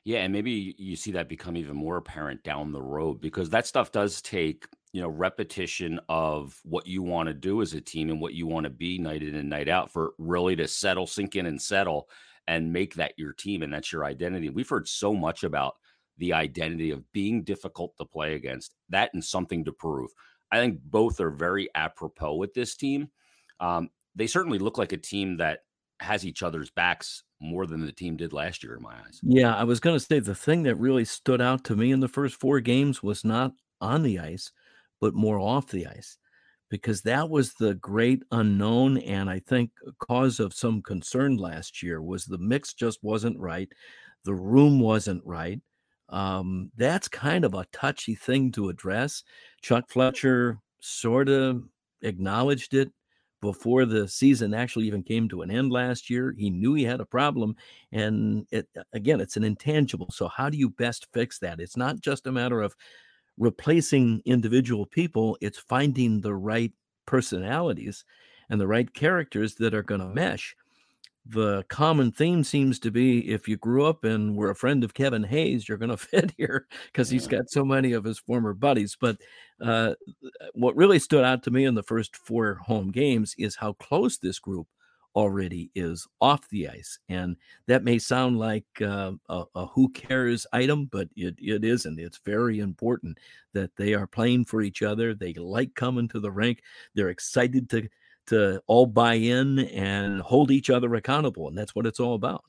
Yeah, 0.04 0.20
and 0.20 0.32
maybe 0.32 0.74
you 0.78 0.96
see 0.96 1.12
that 1.12 1.28
become 1.28 1.56
even 1.56 1.76
more 1.76 1.96
apparent 1.96 2.42
down 2.42 2.72
the 2.72 2.82
road 2.82 3.20
because 3.20 3.50
that 3.50 3.66
stuff 3.66 3.92
does 3.92 4.20
take, 4.20 4.66
you 4.92 5.00
know, 5.00 5.08
repetition 5.08 6.00
of 6.08 6.58
what 6.64 6.86
you 6.86 7.02
want 7.02 7.28
to 7.28 7.34
do 7.34 7.62
as 7.62 7.72
a 7.72 7.80
team 7.80 8.10
and 8.10 8.20
what 8.20 8.34
you 8.34 8.48
want 8.48 8.64
to 8.64 8.70
be 8.70 8.98
night 8.98 9.22
in 9.22 9.36
and 9.36 9.48
night 9.48 9.68
out 9.68 9.92
for 9.92 10.14
really 10.18 10.56
to 10.56 10.66
settle, 10.66 11.06
sink 11.06 11.36
in 11.36 11.46
and 11.46 11.62
settle 11.62 12.08
and 12.48 12.72
make 12.72 12.94
that 12.94 13.14
your 13.16 13.32
team 13.32 13.62
and 13.62 13.72
that's 13.72 13.92
your 13.92 14.04
identity. 14.04 14.48
We've 14.50 14.68
heard 14.68 14.88
so 14.88 15.14
much 15.14 15.44
about 15.44 15.74
the 16.18 16.32
identity 16.32 16.90
of 16.90 17.10
being 17.12 17.44
difficult 17.44 17.96
to 17.98 18.04
play 18.04 18.34
against, 18.34 18.74
that 18.88 19.10
and 19.14 19.24
something 19.24 19.64
to 19.64 19.72
prove. 19.72 20.10
I 20.52 20.58
think 20.58 20.80
both 20.84 21.18
are 21.20 21.30
very 21.30 21.68
apropos 21.74 22.36
with 22.36 22.54
this 22.54 22.76
team. 22.76 23.08
Um, 23.58 23.90
they 24.14 24.28
certainly 24.28 24.58
look 24.60 24.78
like 24.78 24.92
a 24.92 24.98
team 24.98 25.38
that 25.38 25.60
has 26.00 26.24
each 26.26 26.42
other's 26.44 26.70
backs 26.70 27.24
more 27.40 27.66
than 27.66 27.84
the 27.84 27.92
team 27.92 28.16
did 28.16 28.32
last 28.32 28.62
year, 28.62 28.76
in 28.76 28.82
my 28.82 28.94
eyes. 28.94 29.22
Yeah, 29.22 29.54
I 29.56 29.64
was 29.64 29.80
going 29.80 29.96
to 29.98 30.04
say 30.04 30.20
the 30.20 30.34
thing 30.34 30.64
that 30.64 30.76
really 30.76 31.04
stood 31.04 31.40
out 31.40 31.64
to 31.64 31.76
me 31.76 31.90
in 31.90 32.00
the 32.00 32.08
first 32.08 32.38
four 32.38 32.60
games 32.60 33.02
was 33.02 33.24
not 33.24 33.52
on 33.80 34.02
the 34.04 34.18
ice, 34.20 34.52
but 35.00 35.14
more 35.14 35.40
off 35.40 35.68
the 35.68 35.86
ice. 35.86 36.18
because 36.70 37.02
that 37.02 37.28
was 37.28 37.52
the 37.54 37.74
great 37.74 38.22
unknown 38.30 38.96
and 38.98 39.28
I 39.28 39.40
think 39.40 39.70
cause 39.98 40.40
of 40.40 40.54
some 40.54 40.80
concern 40.82 41.36
last 41.36 41.82
year 41.82 42.00
was 42.02 42.24
the 42.24 42.38
mix 42.38 42.72
just 42.72 42.98
wasn't 43.02 43.38
right. 43.38 43.68
The 44.24 44.34
room 44.34 44.80
wasn't 44.80 45.22
right. 45.26 45.60
Um, 46.12 46.70
that's 46.76 47.08
kind 47.08 47.44
of 47.44 47.54
a 47.54 47.66
touchy 47.72 48.14
thing 48.14 48.52
to 48.52 48.68
address. 48.68 49.24
Chuck 49.62 49.88
Fletcher 49.88 50.58
sort 50.80 51.28
of 51.28 51.62
acknowledged 52.02 52.74
it 52.74 52.92
before 53.40 53.86
the 53.86 54.06
season 54.06 54.54
actually 54.54 54.86
even 54.86 55.02
came 55.02 55.28
to 55.28 55.42
an 55.42 55.50
end 55.50 55.72
last 55.72 56.10
year. 56.10 56.34
He 56.36 56.50
knew 56.50 56.74
he 56.74 56.84
had 56.84 57.00
a 57.00 57.06
problem. 57.06 57.56
And 57.90 58.46
it, 58.52 58.68
again, 58.92 59.20
it's 59.20 59.36
an 59.36 59.44
intangible. 59.44 60.08
So, 60.12 60.28
how 60.28 60.50
do 60.50 60.58
you 60.58 60.68
best 60.70 61.08
fix 61.12 61.38
that? 61.40 61.60
It's 61.60 61.76
not 61.76 62.00
just 62.00 62.26
a 62.26 62.32
matter 62.32 62.60
of 62.60 62.76
replacing 63.38 64.22
individual 64.26 64.86
people, 64.86 65.38
it's 65.40 65.58
finding 65.58 66.20
the 66.20 66.34
right 66.34 66.72
personalities 67.06 68.04
and 68.50 68.60
the 68.60 68.68
right 68.68 68.92
characters 68.92 69.54
that 69.56 69.74
are 69.74 69.82
going 69.82 70.00
to 70.00 70.06
mesh 70.06 70.54
the 71.26 71.64
common 71.68 72.10
theme 72.10 72.42
seems 72.42 72.78
to 72.80 72.90
be 72.90 73.30
if 73.30 73.46
you 73.46 73.56
grew 73.56 73.84
up 73.84 74.04
and 74.04 74.36
were 74.36 74.50
a 74.50 74.56
friend 74.56 74.82
of 74.82 74.94
Kevin 74.94 75.22
Hayes, 75.22 75.68
you're 75.68 75.78
going 75.78 75.90
to 75.96 75.96
fit 75.96 76.32
here 76.36 76.66
because 76.86 77.10
he's 77.10 77.26
got 77.26 77.50
so 77.50 77.64
many 77.64 77.92
of 77.92 78.04
his 78.04 78.18
former 78.18 78.54
buddies. 78.54 78.96
But 79.00 79.18
uh, 79.60 79.94
what 80.54 80.76
really 80.76 80.98
stood 80.98 81.24
out 81.24 81.42
to 81.44 81.50
me 81.50 81.64
in 81.64 81.74
the 81.74 81.82
first 81.82 82.16
four 82.16 82.54
home 82.54 82.90
games 82.90 83.34
is 83.38 83.56
how 83.56 83.74
close 83.74 84.18
this 84.18 84.38
group 84.38 84.66
already 85.14 85.70
is 85.74 86.06
off 86.20 86.48
the 86.48 86.68
ice. 86.68 86.98
And 87.08 87.36
that 87.66 87.84
may 87.84 87.98
sound 87.98 88.38
like 88.38 88.64
uh, 88.80 89.12
a, 89.28 89.44
a, 89.54 89.66
who 89.66 89.90
cares 89.90 90.46
item, 90.52 90.86
but 90.86 91.08
it, 91.16 91.34
it 91.38 91.64
isn't. 91.64 92.00
It's 92.00 92.20
very 92.24 92.60
important 92.60 93.18
that 93.52 93.76
they 93.76 93.94
are 93.94 94.06
playing 94.06 94.46
for 94.46 94.62
each 94.62 94.82
other. 94.82 95.14
They 95.14 95.34
like 95.34 95.74
coming 95.74 96.08
to 96.08 96.20
the 96.20 96.30
rink. 96.30 96.62
They're 96.94 97.10
excited 97.10 97.68
to 97.70 97.88
to 98.26 98.62
all 98.66 98.86
buy 98.86 99.14
in 99.14 99.60
and 99.60 100.20
hold 100.20 100.50
each 100.50 100.70
other 100.70 100.94
accountable. 100.94 101.48
And 101.48 101.56
that's 101.56 101.74
what 101.74 101.86
it's 101.86 102.00
all 102.00 102.14
about. 102.14 102.44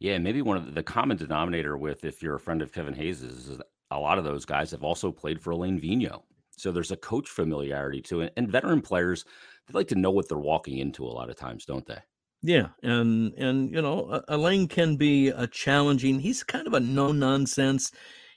Yeah, 0.00 0.18
maybe 0.18 0.42
one 0.42 0.56
of 0.56 0.74
the, 0.74 0.82
common 0.82 1.16
denominator 1.16 1.76
with 1.76 2.04
if 2.04 2.22
you're 2.22 2.34
a 2.34 2.40
friend 2.40 2.60
of 2.60 2.72
Kevin 2.72 2.94
Hayes 2.94 3.22
is, 3.22 3.58
a 3.90 3.98
lot 3.98 4.18
of 4.18 4.24
those 4.24 4.46
guys 4.46 4.70
have 4.70 4.82
also 4.82 5.12
played 5.12 5.40
for 5.40 5.50
Alain 5.50 5.78
Vigneault. 5.78 6.22
So 6.56 6.72
there's 6.72 6.90
a 6.92 6.96
coach 6.96 7.28
familiarity 7.28 8.00
to 8.02 8.22
it. 8.22 8.32
And 8.36 8.50
veteran 8.50 8.80
players, 8.80 9.24
they 9.66 9.74
like 9.74 9.88
to 9.88 9.94
know 9.94 10.10
what 10.10 10.28
they're 10.28 10.38
walking 10.38 10.78
into 10.78 11.04
a 11.04 11.12
lot 11.12 11.30
of 11.30 11.36
times, 11.36 11.66
don't 11.66 11.86
they? 11.86 11.98
Yeah, 12.42 12.68
and 12.82 13.32
and 13.34 13.70
you 13.70 13.80
know, 13.80 14.20
Elaine 14.28 14.66
can 14.66 14.96
be 14.96 15.28
a 15.28 15.46
challenging. 15.46 16.18
He's 16.18 16.42
kind 16.42 16.66
of 16.66 16.74
a 16.74 16.80
no 16.80 17.12
nonsense. 17.12 17.92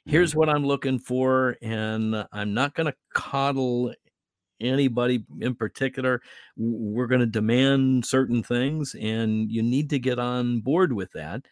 Here's 0.05 0.31
mm-hmm. 0.31 0.39
what 0.39 0.49
I'm 0.49 0.65
looking 0.65 0.99
for, 0.99 1.57
and 1.61 2.27
I'm 2.31 2.53
not 2.53 2.75
going 2.75 2.85
to 2.85 2.95
coddle 3.13 3.93
anybody 4.59 5.25
in 5.39 5.55
particular. 5.55 6.21
We're 6.57 7.07
going 7.07 7.21
to 7.21 7.25
demand 7.27 8.05
certain 8.05 8.43
things, 8.43 8.95
and 8.99 9.51
you 9.51 9.61
need 9.63 9.89
to 9.91 9.99
get 9.99 10.19
on 10.19 10.61
board 10.61 10.93
with 10.93 11.11
that. 11.13 11.45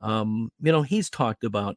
Um, 0.00 0.50
you 0.60 0.72
know, 0.72 0.82
he's 0.82 1.10
talked 1.10 1.44
about 1.44 1.76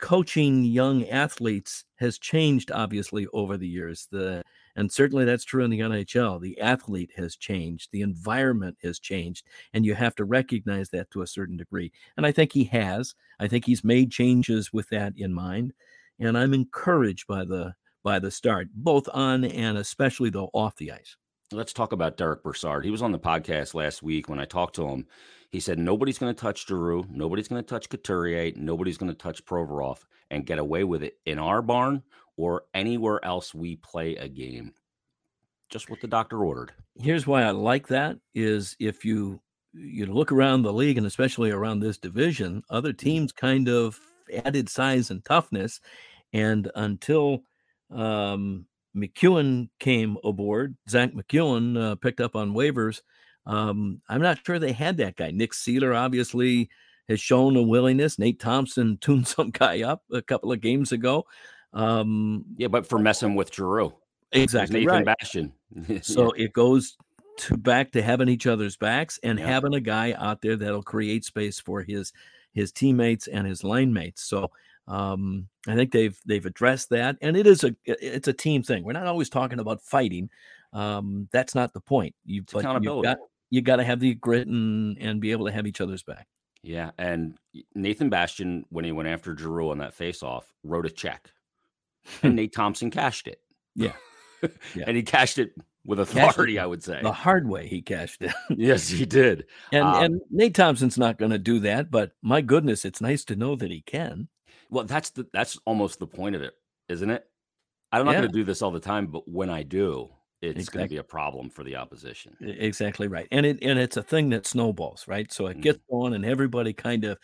coaching 0.00 0.62
young 0.62 1.04
athletes 1.08 1.84
has 1.96 2.18
changed 2.18 2.70
obviously 2.70 3.26
over 3.32 3.56
the 3.56 3.66
years. 3.66 4.06
The 4.10 4.42
and 4.76 4.92
certainly 4.92 5.24
that's 5.24 5.44
true 5.44 5.64
in 5.64 5.70
the 5.70 5.80
NHL. 5.80 6.40
The 6.40 6.60
athlete 6.60 7.10
has 7.16 7.36
changed, 7.36 7.88
the 7.90 8.02
environment 8.02 8.76
has 8.82 9.00
changed, 9.00 9.44
and 9.74 9.84
you 9.84 9.94
have 9.94 10.14
to 10.16 10.24
recognize 10.24 10.88
that 10.90 11.10
to 11.10 11.22
a 11.22 11.26
certain 11.26 11.56
degree. 11.56 11.90
And 12.16 12.24
I 12.24 12.30
think 12.30 12.52
he 12.52 12.64
has. 12.64 13.14
I 13.40 13.48
think 13.48 13.64
he's 13.64 13.82
made 13.82 14.12
changes 14.12 14.72
with 14.72 14.88
that 14.90 15.14
in 15.16 15.34
mind. 15.34 15.72
And 16.20 16.38
I'm 16.38 16.54
encouraged 16.54 17.26
by 17.26 17.44
the 17.44 17.74
by 18.08 18.18
the 18.18 18.30
start, 18.30 18.68
both 18.72 19.06
on 19.12 19.44
and 19.44 19.76
especially 19.76 20.30
though 20.30 20.48
off 20.54 20.74
the 20.76 20.90
ice. 20.90 21.14
Let's 21.52 21.74
talk 21.74 21.92
about 21.92 22.16
Derek 22.16 22.42
Brassard. 22.42 22.86
He 22.86 22.90
was 22.90 23.02
on 23.02 23.12
the 23.12 23.18
podcast 23.18 23.74
last 23.74 24.02
week 24.02 24.30
when 24.30 24.40
I 24.40 24.46
talked 24.46 24.76
to 24.76 24.88
him. 24.88 25.06
He 25.50 25.60
said 25.60 25.78
nobody's 25.78 26.16
going 26.16 26.34
to 26.34 26.40
touch 26.40 26.66
Giroux, 26.66 27.04
nobody's 27.10 27.48
going 27.48 27.62
to 27.62 27.68
touch 27.68 27.90
Couturier, 27.90 28.54
nobody's 28.56 28.96
going 28.96 29.12
to 29.12 29.18
touch 29.18 29.44
Provorov 29.44 29.98
and 30.30 30.46
get 30.46 30.58
away 30.58 30.84
with 30.84 31.02
it 31.02 31.18
in 31.26 31.38
our 31.38 31.60
barn 31.60 32.02
or 32.38 32.64
anywhere 32.72 33.22
else 33.22 33.54
we 33.54 33.76
play 33.76 34.16
a 34.16 34.26
game. 34.26 34.72
Just 35.68 35.90
what 35.90 36.00
the 36.00 36.08
doctor 36.08 36.42
ordered. 36.42 36.72
Here's 36.98 37.26
why 37.26 37.42
I 37.42 37.50
like 37.50 37.88
that 37.88 38.16
is 38.34 38.74
if 38.80 39.04
you 39.04 39.38
you 39.74 40.06
look 40.06 40.32
around 40.32 40.62
the 40.62 40.72
league 40.72 40.96
and 40.96 41.06
especially 41.06 41.50
around 41.50 41.80
this 41.80 41.98
division, 41.98 42.62
other 42.70 42.94
mm-hmm. 42.94 43.06
teams 43.06 43.32
kind 43.32 43.68
of 43.68 44.00
added 44.46 44.70
size 44.70 45.10
and 45.10 45.22
toughness 45.26 45.78
and 46.32 46.70
until 46.74 47.42
um, 47.90 48.66
MacEwen 48.96 49.68
came 49.78 50.16
aboard. 50.24 50.76
Zach 50.88 51.12
MacEwen 51.12 51.80
uh, 51.80 51.94
picked 51.96 52.20
up 52.20 52.36
on 52.36 52.54
waivers. 52.54 53.00
Um, 53.46 54.02
I'm 54.08 54.20
not 54.20 54.38
sure 54.44 54.58
they 54.58 54.72
had 54.72 54.98
that 54.98 55.16
guy. 55.16 55.30
Nick 55.30 55.52
Seeler 55.52 55.96
obviously 55.96 56.68
has 57.08 57.20
shown 57.20 57.56
a 57.56 57.62
willingness. 57.62 58.18
Nate 58.18 58.40
Thompson 58.40 58.96
tuned 59.00 59.26
some 59.26 59.50
guy 59.50 59.82
up 59.82 60.02
a 60.12 60.22
couple 60.22 60.52
of 60.52 60.60
games 60.60 60.92
ago. 60.92 61.24
Um, 61.72 62.44
yeah, 62.56 62.68
but 62.68 62.86
for 62.86 62.98
messing 62.98 63.34
with 63.34 63.54
Giroux. 63.54 63.94
Exactly. 64.32 64.80
Nathan 64.80 65.04
right. 65.06 65.16
Bastian. 65.18 65.52
so 66.02 66.30
it 66.32 66.52
goes 66.52 66.96
to 67.38 67.56
back 67.56 67.92
to 67.92 68.02
having 68.02 68.28
each 68.28 68.46
other's 68.46 68.76
backs 68.76 69.18
and 69.22 69.38
yeah. 69.38 69.46
having 69.46 69.74
a 69.74 69.80
guy 69.80 70.12
out 70.18 70.42
there 70.42 70.56
that'll 70.56 70.82
create 70.82 71.24
space 71.24 71.60
for 71.60 71.82
his 71.82 72.12
his 72.52 72.72
teammates 72.72 73.28
and 73.28 73.46
his 73.46 73.62
line 73.62 73.92
mates. 73.92 74.22
So 74.22 74.50
um, 74.88 75.48
I 75.68 75.74
think 75.74 75.92
they've 75.92 76.18
they've 76.24 76.44
addressed 76.44 76.90
that, 76.90 77.16
and 77.20 77.36
it 77.36 77.46
is 77.46 77.62
a 77.62 77.76
it's 77.84 78.26
a 78.28 78.32
team 78.32 78.62
thing. 78.62 78.82
We're 78.82 78.94
not 78.94 79.06
always 79.06 79.28
talking 79.28 79.60
about 79.60 79.82
fighting. 79.82 80.30
Um, 80.72 81.28
that's 81.30 81.54
not 81.54 81.74
the 81.74 81.80
point. 81.80 82.14
You 82.24 82.42
you've 82.54 83.02
got 83.02 83.18
you 83.50 83.60
got 83.60 83.76
to 83.76 83.84
have 83.84 84.00
the 84.00 84.14
grit 84.14 84.48
and 84.48 84.96
and 84.98 85.20
be 85.20 85.32
able 85.32 85.46
to 85.46 85.52
have 85.52 85.66
each 85.66 85.82
other's 85.82 86.02
back. 86.02 86.26
Yeah, 86.62 86.90
and 86.98 87.36
Nathan 87.74 88.08
Bastian, 88.08 88.64
when 88.70 88.84
he 88.84 88.92
went 88.92 89.08
after 89.08 89.36
Giroux 89.36 89.70
on 89.70 89.78
that 89.78 89.96
faceoff, 89.96 90.44
wrote 90.64 90.86
a 90.86 90.90
check, 90.90 91.30
and 92.22 92.34
Nate 92.36 92.54
Thompson 92.54 92.90
cashed 92.90 93.28
it. 93.28 93.40
Yeah, 93.74 93.92
yeah. 94.74 94.84
and 94.86 94.96
he 94.96 95.02
cashed 95.02 95.38
it 95.38 95.52
with 95.84 96.00
authority, 96.00 96.56
it 96.56 96.60
I 96.60 96.66
would 96.66 96.82
say. 96.82 97.00
The 97.02 97.12
hard 97.12 97.46
way 97.46 97.68
he 97.68 97.82
cashed 97.82 98.22
it. 98.22 98.32
yes, 98.56 98.88
he 98.88 99.04
did. 99.04 99.44
And 99.70 99.84
um, 99.84 100.02
and 100.02 100.20
Nate 100.30 100.54
Thompson's 100.54 100.98
not 100.98 101.18
going 101.18 101.30
to 101.30 101.38
do 101.38 101.60
that, 101.60 101.90
but 101.90 102.12
my 102.22 102.40
goodness, 102.40 102.86
it's 102.86 103.02
nice 103.02 103.24
to 103.26 103.36
know 103.36 103.54
that 103.54 103.70
he 103.70 103.82
can. 103.82 104.28
Well, 104.70 104.84
that's 104.84 105.10
the 105.10 105.26
that's 105.32 105.58
almost 105.64 105.98
the 105.98 106.06
point 106.06 106.36
of 106.36 106.42
it, 106.42 106.54
isn't 106.88 107.10
it? 107.10 107.24
I'm 107.92 108.04
not 108.04 108.12
yeah. 108.12 108.18
going 108.18 108.32
to 108.32 108.38
do 108.38 108.44
this 108.44 108.60
all 108.60 108.70
the 108.70 108.80
time, 108.80 109.06
but 109.06 109.26
when 109.26 109.48
I 109.48 109.62
do, 109.62 110.10
it's 110.42 110.58
exactly. 110.58 110.78
going 110.78 110.88
to 110.88 110.92
be 110.94 110.98
a 110.98 111.04
problem 111.04 111.48
for 111.50 111.64
the 111.64 111.76
opposition. 111.76 112.36
Exactly 112.40 113.08
right, 113.08 113.26
and 113.30 113.46
it 113.46 113.58
and 113.62 113.78
it's 113.78 113.96
a 113.96 114.02
thing 114.02 114.28
that 114.30 114.46
snowballs, 114.46 115.06
right? 115.08 115.32
So 115.32 115.46
it 115.46 115.52
mm-hmm. 115.52 115.60
gets 115.62 115.78
on, 115.88 116.12
and 116.12 116.24
everybody 116.24 116.72
kind 116.72 117.04
of 117.04 117.18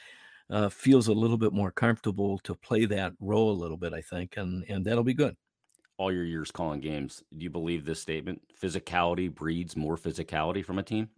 uh, 0.50 0.68
feels 0.68 1.08
a 1.08 1.12
little 1.12 1.38
bit 1.38 1.52
more 1.52 1.70
comfortable 1.70 2.38
to 2.40 2.54
play 2.54 2.86
that 2.86 3.12
role 3.20 3.50
a 3.50 3.60
little 3.60 3.76
bit, 3.76 3.92
I 3.92 4.00
think, 4.00 4.36
and 4.36 4.64
and 4.68 4.84
that'll 4.84 5.04
be 5.04 5.14
good. 5.14 5.36
All 5.96 6.12
your 6.12 6.24
years 6.24 6.50
calling 6.50 6.80
games, 6.80 7.22
do 7.36 7.44
you 7.44 7.50
believe 7.50 7.84
this 7.84 8.00
statement? 8.00 8.42
Physicality 8.60 9.32
breeds 9.32 9.76
more 9.76 9.96
physicality 9.96 10.64
from 10.64 10.78
a 10.78 10.82
team. 10.82 11.08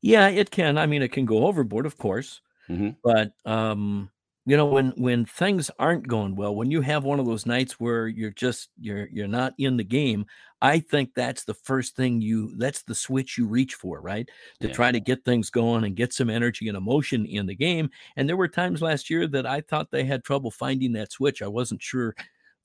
Yeah, 0.00 0.28
it 0.28 0.50
can. 0.50 0.78
I 0.78 0.86
mean, 0.86 1.02
it 1.02 1.12
can 1.12 1.26
go 1.26 1.46
overboard, 1.46 1.84
of 1.84 1.98
course, 1.98 2.40
mm-hmm. 2.68 2.90
but 3.02 3.32
um, 3.44 4.10
you 4.46 4.56
know 4.56 4.66
when 4.66 4.92
when 4.96 5.24
things 5.24 5.70
aren't 5.78 6.06
going 6.06 6.36
well 6.36 6.54
when 6.54 6.70
you 6.70 6.80
have 6.80 7.04
one 7.04 7.18
of 7.18 7.26
those 7.26 7.46
nights 7.46 7.80
where 7.80 8.06
you're 8.06 8.30
just 8.30 8.68
you're 8.78 9.08
you're 9.10 9.26
not 9.26 9.54
in 9.58 9.76
the 9.76 9.84
game 9.84 10.26
i 10.60 10.78
think 10.78 11.10
that's 11.14 11.44
the 11.44 11.54
first 11.54 11.96
thing 11.96 12.20
you 12.20 12.54
that's 12.56 12.82
the 12.82 12.94
switch 12.94 13.38
you 13.38 13.46
reach 13.46 13.74
for 13.74 14.00
right? 14.00 14.28
To 14.60 14.68
yeah. 14.68 14.74
try 14.74 14.92
to 14.92 15.00
get 15.00 15.24
things 15.24 15.50
going 15.50 15.84
and 15.84 15.96
get 15.96 16.12
some 16.12 16.28
energy 16.30 16.68
and 16.68 16.76
emotion 16.76 17.24
in 17.26 17.46
the 17.46 17.54
game 17.54 17.90
and 18.16 18.28
there 18.28 18.36
were 18.36 18.48
times 18.48 18.82
last 18.82 19.08
year 19.08 19.26
that 19.28 19.46
i 19.46 19.60
thought 19.60 19.90
they 19.90 20.04
had 20.04 20.24
trouble 20.24 20.50
finding 20.50 20.92
that 20.92 21.12
switch. 21.12 21.42
I 21.42 21.48
wasn't 21.48 21.82
sure 21.82 22.14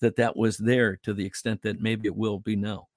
that 0.01 0.17
that 0.17 0.36
was 0.36 0.57
there 0.57 0.98
to 1.03 1.13
the 1.13 1.25
extent 1.25 1.62
that 1.63 1.81
maybe 1.81 2.07
it 2.07 2.15
will 2.15 2.39
be 2.39 2.55
now 2.55 2.88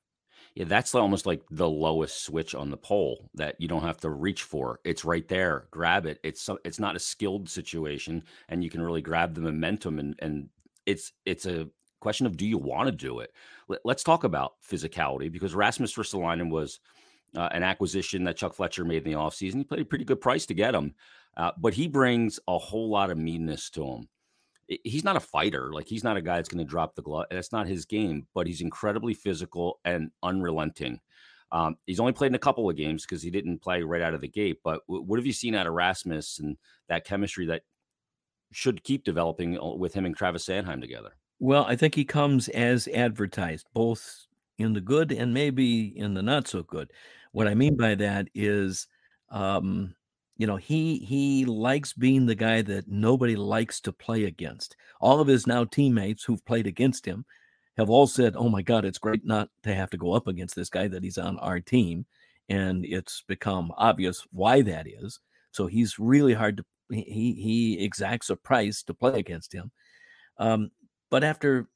yeah, 0.55 0.65
that's 0.65 0.95
almost 0.95 1.25
like 1.25 1.43
the 1.51 1.69
lowest 1.69 2.25
switch 2.25 2.55
on 2.55 2.71
the 2.71 2.77
pole 2.77 3.31
that 3.35 3.57
you 3.59 3.69
don't 3.69 3.83
have 3.83 3.97
to 3.99 4.11
reach 4.11 4.43
for. 4.43 4.81
It's 4.85 5.05
right 5.05 5.27
there. 5.27 5.67
Grab 5.71 6.05
it. 6.05 6.19
It's 6.23 6.49
it's 6.65 6.79
not 6.79 6.97
a 6.97 7.01
skilled 7.01 7.49
situation, 7.49 8.23
and 8.49 8.63
you 8.63 8.69
can 8.69 8.83
really 8.83 9.01
grab 9.01 9.35
the 9.35 9.41
momentum. 9.41 9.99
And 9.99 10.15
and 10.19 10.49
it's 10.85 11.13
it's 11.25 11.47
a 11.47 11.69
question 12.01 12.27
of 12.27 12.37
do 12.37 12.47
you 12.47 12.59
want 12.59 12.87
to 12.87 12.93
do 12.93 13.21
it? 13.21 13.33
Let, 13.69 13.81
us 13.87 14.03
talk 14.03 14.25
about 14.25 14.55
physicality 14.69 15.33
because 15.33 15.55
Rasmus 15.55 15.95
Ristolainen 15.95 16.51
was 16.51 16.81
uh, 17.35 17.49
an 17.53 17.63
acquisition 17.63 18.25
that 18.25 18.37
Chuck 18.37 18.53
Fletcher 18.53 18.85
made 18.85 19.07
in 19.07 19.13
the 19.13 19.19
offseason. 19.19 19.57
He 19.57 19.65
paid 19.65 19.81
a 19.81 19.85
pretty 19.85 20.05
good 20.05 20.21
price 20.21 20.45
to 20.47 20.55
get 20.55 20.75
him, 20.75 20.95
uh, 21.37 21.53
but 21.57 21.73
he 21.73 21.89
brings 21.89 22.39
a 22.47 22.59
whole 22.59 22.91
lot 22.91 23.11
of 23.11 23.17
meanness 23.17 23.71
to 23.71 23.85
him 23.85 24.09
he's 24.69 25.05
not 25.05 25.17
a 25.17 25.21
fighter. 25.21 25.73
Like 25.73 25.87
he's 25.87 26.05
not 26.05 26.17
a 26.17 26.23
guy 26.23 26.37
that's 26.37 26.49
going 26.49 26.65
to 26.65 26.71
drop 26.71 26.95
the 26.95 27.03
glove. 27.03 27.27
That's 27.31 27.53
not 27.53 27.67
his 27.67 27.85
game. 27.85 28.27
But 28.35 28.47
he's 28.47 28.61
incredibly 28.61 29.15
physical 29.15 29.81
and 29.85 30.11
unrelenting. 30.23 31.01
Um, 31.51 31.77
he's 31.87 32.01
only 32.01 32.13
played 32.13 32.29
in 32.29 32.35
a 32.35 32.41
couple 32.41 32.69
of 32.69 32.77
games 32.77 33.05
because 33.05 33.23
he 33.23 33.31
didn't 33.31 33.61
play 33.61 33.83
right 33.83 34.01
out 34.01 34.15
of 34.15 34.23
the 34.23 34.29
gate. 34.29 34.61
But 34.65 34.81
w- 34.87 35.05
what 35.05 35.19
have 35.19 35.27
you 35.27 35.35
seen 35.35 35.55
out 35.55 35.67
of 35.67 35.75
Rasmus 35.75 36.39
and 36.39 36.57
that 36.89 37.05
chemistry 37.05 37.47
that 37.47 37.63
should 38.53 38.83
keep 38.85 39.05
developing 39.05 39.59
uh, 39.59 39.75
with 39.75 39.93
him 39.93 40.07
and 40.07 40.17
Travis 40.17 40.47
Sanheim 40.47 40.81
together? 40.81 41.15
Well, 41.39 41.65
I 41.67 41.77
think 41.77 41.95
he 41.95 42.05
comes 42.05 42.49
as 42.49 42.89
advertised, 42.89 43.67
both 43.75 44.27
in 44.59 44.73
the 44.73 44.81
good 44.81 45.13
and 45.13 45.35
maybe 45.35 45.93
in 45.97 46.15
the 46.15 46.23
not 46.23 46.49
so 46.49 46.63
good. 46.63 46.91
What 47.33 47.49
I 47.49 47.55
mean 47.55 47.77
by 47.77 47.97
that 47.97 48.29
is, 48.35 48.87
um, 49.31 49.95
you 50.37 50.47
know, 50.47 50.57
he 50.57 50.99
he 50.99 51.45
likes 51.45 51.93
being 51.93 52.27
the 52.27 52.35
guy 52.35 52.63
that 52.63 52.89
nobody 52.89 53.37
likes 53.37 53.81
to 53.83 53.93
play 53.93 54.25
against. 54.25 54.77
All 55.01 55.21
of 55.21 55.29
his 55.29 55.47
now 55.47 55.65
teammates 55.65 56.25
who've 56.25 56.45
played 56.45 56.67
against 56.67 57.07
him 57.07 57.25
have 57.77 57.91
all 57.91 58.07
said, 58.07 58.35
"Oh 58.37 58.49
my 58.49 58.63
God, 58.63 58.85
it's 58.85 58.99
great 58.99 59.25
not 59.25 59.51
to 59.63 59.75
have 59.75 59.91
to 59.91 59.97
go 59.97 60.13
up 60.13 60.27
against 60.27 60.55
this 60.55 60.71
guy 60.71 60.89
that 60.89 61.05
he's 61.05 61.19
on 61.19 61.39
our 61.39 61.61
team," 61.61 62.07
and 62.49 62.85
it's 62.85 63.23
become 63.29 63.73
obvious 63.77 64.27
why 64.33 64.63
that 64.63 64.87
is. 64.87 65.21
So 65.53 65.67
he's 65.67 65.99
really 65.99 66.35
hard 66.35 66.59
to 66.59 66.65
he 66.91 67.35
he 67.35 67.85
exacts 67.85 68.31
a 68.31 68.37
price 68.37 68.83
to 68.85 68.95
play 68.95 69.19
against 69.19 69.53
him. 69.53 69.71
Um, 70.39 70.71
but 71.11 71.25
after 71.25 71.69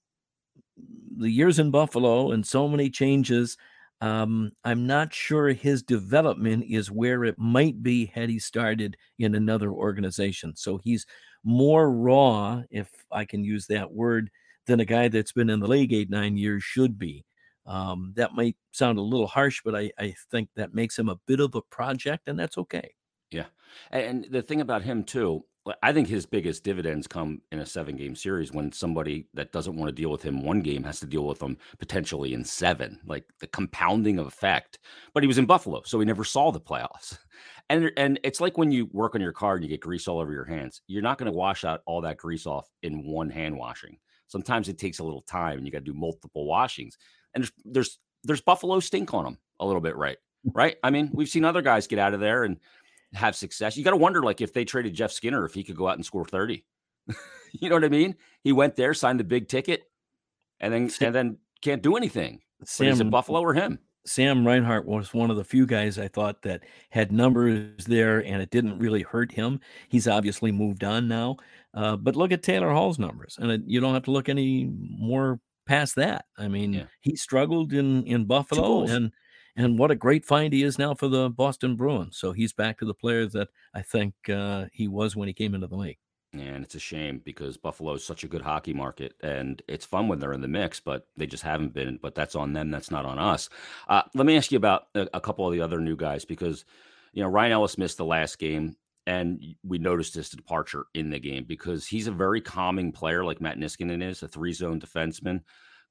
the 1.19 1.31
years 1.31 1.59
in 1.59 1.71
Buffalo 1.71 2.33
and 2.33 2.47
so 2.47 2.69
many 2.69 2.91
changes, 2.91 3.57
um, 4.01 4.53
I'm 4.65 4.87
not 4.87 5.15
sure 5.15 5.49
his 5.49 5.83
development 5.83 6.65
is 6.69 6.91
where 6.91 7.25
it 7.25 7.39
might 7.39 7.83
be 7.83 8.07
had 8.07 8.29
he 8.29 8.39
started 8.39 8.97
in 9.19 9.35
another 9.35 9.71
organization. 9.73 10.55
So 10.57 10.79
he's 10.79 11.07
more 11.45 11.91
raw, 11.91 12.63
if 12.71 12.91
I 13.11 13.25
can 13.25 13.45
use 13.45 13.67
that 13.69 13.93
word, 13.93 14.31
than 14.67 14.81
a 14.81 14.85
guy 14.85 15.09
that's 15.09 15.33
been 15.33 15.49
in 15.49 15.61
the 15.61 15.69
league 15.69 15.93
eight, 15.93 16.11
nine 16.11 16.37
years 16.37 16.63
should 16.63 16.99
be. 16.99 17.25
Um, 17.65 18.13
that 18.17 18.35
might 18.35 18.57
sound 18.73 18.99
a 18.99 19.03
little 19.03 19.27
harsh, 19.27 19.61
but 19.65 19.75
I, 19.75 19.91
I 19.99 20.15
think 20.31 20.51
that 20.57 20.75
makes 20.75 20.99
him 20.99 21.09
a 21.09 21.19
bit 21.27 21.41
of 21.41 21.55
a 21.55 21.63
project, 21.63 22.29
and 22.29 22.39
that's 22.39 22.59
okay. 22.59 22.95
Yeah. 23.31 23.47
And 23.91 24.27
the 24.31 24.43
thing 24.43 24.61
about 24.61 24.83
him 24.83 25.05
too, 25.05 25.45
I 25.83 25.93
think 25.93 26.09
his 26.09 26.27
biggest 26.27 26.63
dividends 26.63 27.07
come 27.07 27.41
in 27.51 27.59
a 27.59 27.67
seven 27.67 27.97
game 27.97 28.15
series 28.15 28.53
when 28.53 28.73
somebody 28.73 29.27
that 29.35 29.53
doesn't 29.53 29.77
want 29.77 29.89
to 29.89 29.95
deal 29.95 30.11
with 30.11 30.23
him 30.23 30.43
one 30.43 30.61
game 30.61 30.85
has 30.85 31.01
to 31.01 31.07
deal 31.07 31.27
with 31.27 31.43
him 31.43 31.57
potentially 31.79 32.35
in 32.35 32.45
seven, 32.45 33.01
like 33.07 33.25
the 33.41 33.49
compounding 33.49 34.19
of 34.19 34.27
effect. 34.27 34.79
But 35.13 35.23
he 35.23 35.27
was 35.27 35.39
in 35.39 35.47
Buffalo, 35.47 35.83
so 35.85 35.99
he 35.99 36.07
never 36.07 36.25
saw 36.25 36.51
the 36.51 36.61
playoffs. 36.61 37.19
And 37.69 37.91
and 37.97 38.21
it's 38.23 38.41
like 38.41 38.57
when 38.57 38.71
you 38.71 38.89
work 38.93 39.17
on 39.17 39.21
your 39.21 39.33
car 39.33 39.57
and 39.57 39.65
you 39.65 39.69
get 39.69 39.81
grease 39.81 40.07
all 40.07 40.21
over 40.21 40.33
your 40.33 40.45
hands. 40.45 40.83
You're 40.87 41.03
not 41.03 41.19
going 41.19 41.31
to 41.31 41.37
wash 41.37 41.65
out 41.65 41.81
all 41.85 42.01
that 42.03 42.17
grease 42.17 42.47
off 42.47 42.69
in 42.85 43.05
one 43.05 43.29
hand 43.29 43.59
washing. 43.59 43.99
Sometimes 44.29 44.69
it 44.69 44.79
takes 44.79 45.01
a 45.01 45.05
little 45.05 45.23
time 45.23 45.59
and 45.59 45.67
you 45.67 45.73
got 45.73 45.79
to 45.81 45.85
do 45.85 45.93
multiple 45.93 46.47
washings. 46.47 46.97
And 47.35 47.43
there's 47.43 47.53
there's 47.65 47.99
there's 48.23 48.41
Buffalo 48.41 48.79
stink 48.79 49.13
on 49.15 49.25
them 49.25 49.39
a 49.59 49.67
little 49.67 49.81
bit, 49.81 49.97
right? 49.97 50.19
Right? 50.45 50.77
I 50.85 50.91
mean, 50.91 51.11
we've 51.13 51.29
seen 51.29 51.45
other 51.45 51.61
guys 51.61 51.89
get 51.89 51.99
out 51.99 52.15
of 52.15 52.21
there 52.21 52.45
and 52.45 52.59
have 53.15 53.37
success. 53.37 53.77
You 53.77 53.85
got 53.85 53.91
to 53.91 53.97
wonder, 53.97 54.23
like, 54.23 54.41
if 54.41 54.53
they 54.53 54.65
traded 54.65 54.95
Jeff 54.95 55.13
Skinner, 55.13 55.45
if 55.45 55.55
he 55.55 55.65
could 55.65 55.77
go 55.77 55.89
out 55.89 55.97
and 55.97 56.05
score 56.05 56.25
30. 56.25 56.65
you 57.53 57.69
know 57.69 57.77
what 57.77 57.85
I 57.85 57.89
mean? 57.89 58.17
He 58.43 58.53
went 58.53 58.77
there, 58.77 58.95
signed 58.95 59.21
the 59.21 59.25
big 59.25 59.49
ticket, 59.49 59.83
and 60.61 60.73
then 60.73 60.91
and 61.01 61.15
then 61.15 61.39
can't 61.63 61.83
do 61.83 61.97
anything. 61.97 62.41
Sam, 62.65 62.89
is 62.89 63.01
it 63.01 63.11
Buffalo 63.11 63.41
or 63.41 63.55
him? 63.55 63.79
Sam 64.07 64.47
Reinhart 64.47 64.87
was 64.87 65.13
one 65.13 65.31
of 65.31 65.37
the 65.37 65.45
few 65.45 65.67
guys 65.67 65.99
I 65.99 66.09
thought 66.09 66.43
that 66.43 66.63
had 66.91 67.13
numbers 67.13 67.85
there, 67.87 68.25
and 68.25 68.41
it 68.41 68.51
didn't 68.51 68.79
really 68.79 69.03
hurt 69.03 69.33
him. 69.33 69.61
He's 69.89 70.07
obviously 70.07 70.53
moved 70.53 70.85
on 70.85 71.09
now. 71.09 71.37
Uh, 71.75 71.97
but 71.97 72.17
look 72.17 72.33
at 72.33 72.43
Taylor 72.43 72.71
Hall's 72.71 72.99
numbers, 72.99 73.37
and 73.41 73.51
it, 73.51 73.63
you 73.67 73.81
don't 73.81 73.95
have 73.95 74.05
to 74.05 74.13
look 74.13 74.29
any 74.29 74.71
more 74.81 75.41
past 75.67 75.97
that. 75.97 76.25
I 76.39 76.49
mean, 76.49 76.73
yeah. 76.73 76.85
he 77.01 77.17
struggled 77.17 77.73
in 77.73 78.05
in 78.05 78.25
Buffalo, 78.25 78.85
and 78.85 79.13
and 79.57 79.79
what 79.79 79.91
a 79.91 79.97
great 79.97 80.25
find 80.25 80.53
he 80.53 80.63
is 80.63 80.79
now 80.79 80.95
for 80.95 81.09
the 81.09 81.31
Boston 81.31 81.77
Bruins. 81.77 82.17
So 82.17 82.33
he's 82.33 82.53
back 82.53 82.79
to 82.79 82.85
the 82.85 82.95
player 82.95 83.27
that 83.27 83.49
I 83.75 83.83
think 83.83 84.15
uh, 84.29 84.67
he 84.73 84.89
was 84.89 85.17
when 85.17 85.29
he 85.29 85.35
came 85.35 85.55
into 85.55 85.67
the 85.67 85.77
league. 85.77 85.99
And 86.33 86.65
it's 86.65 86.75
a 86.75 86.81
shame 86.81 87.23
because 87.25 87.57
Buffalo 87.57 87.95
is 87.95 88.05
such 88.05 88.23
a 88.23 88.29
good 88.29 88.43
hockey 88.43 88.75
market, 88.75 89.15
and 89.23 89.63
it's 89.69 89.87
fun 89.87 90.07
when 90.07 90.19
they're 90.19 90.35
in 90.35 90.43
the 90.43 90.49
mix, 90.49 90.81
but 90.81 91.07
they 91.17 91.27
just 91.27 91.43
haven't 91.43 91.73
been. 91.73 91.99
But 92.03 92.15
that's 92.15 92.35
on 92.35 92.53
them. 92.53 92.71
That's 92.71 92.91
not 92.91 93.07
on 93.07 93.19
us. 93.19 93.49
Uh, 93.89 94.03
let 94.15 94.27
me 94.27 94.37
ask 94.37 94.53
you 94.53 94.59
about 94.59 94.89
a, 94.95 95.09
a 95.15 95.21
couple 95.21 95.47
of 95.47 95.53
the 95.53 95.63
other 95.63 95.81
new 95.81 95.97
guys 95.97 96.27
because 96.27 96.67
you 97.15 97.23
know 97.23 97.29
Ryan 97.29 97.53
Ellis 97.53 97.79
missed 97.79 97.97
the 97.97 98.05
last 98.05 98.39
game 98.39 98.77
and 99.07 99.41
we 99.63 99.79
noticed 99.79 100.15
his 100.15 100.29
departure 100.29 100.87
in 100.95 101.11
the 101.11 101.19
game 101.19 101.45
because 101.47 101.87
he's 101.87 102.09
a 102.09 102.13
very 102.13 102.41
calming 102.41 102.93
player 102.93 103.25
like 103.25 103.41
Matt 103.41 103.59
Niskanen 103.59 104.03
is, 104.03 104.23
a 104.23 104.29
three 104.29 104.53
zone 104.53 104.81
defenseman, 104.81 105.41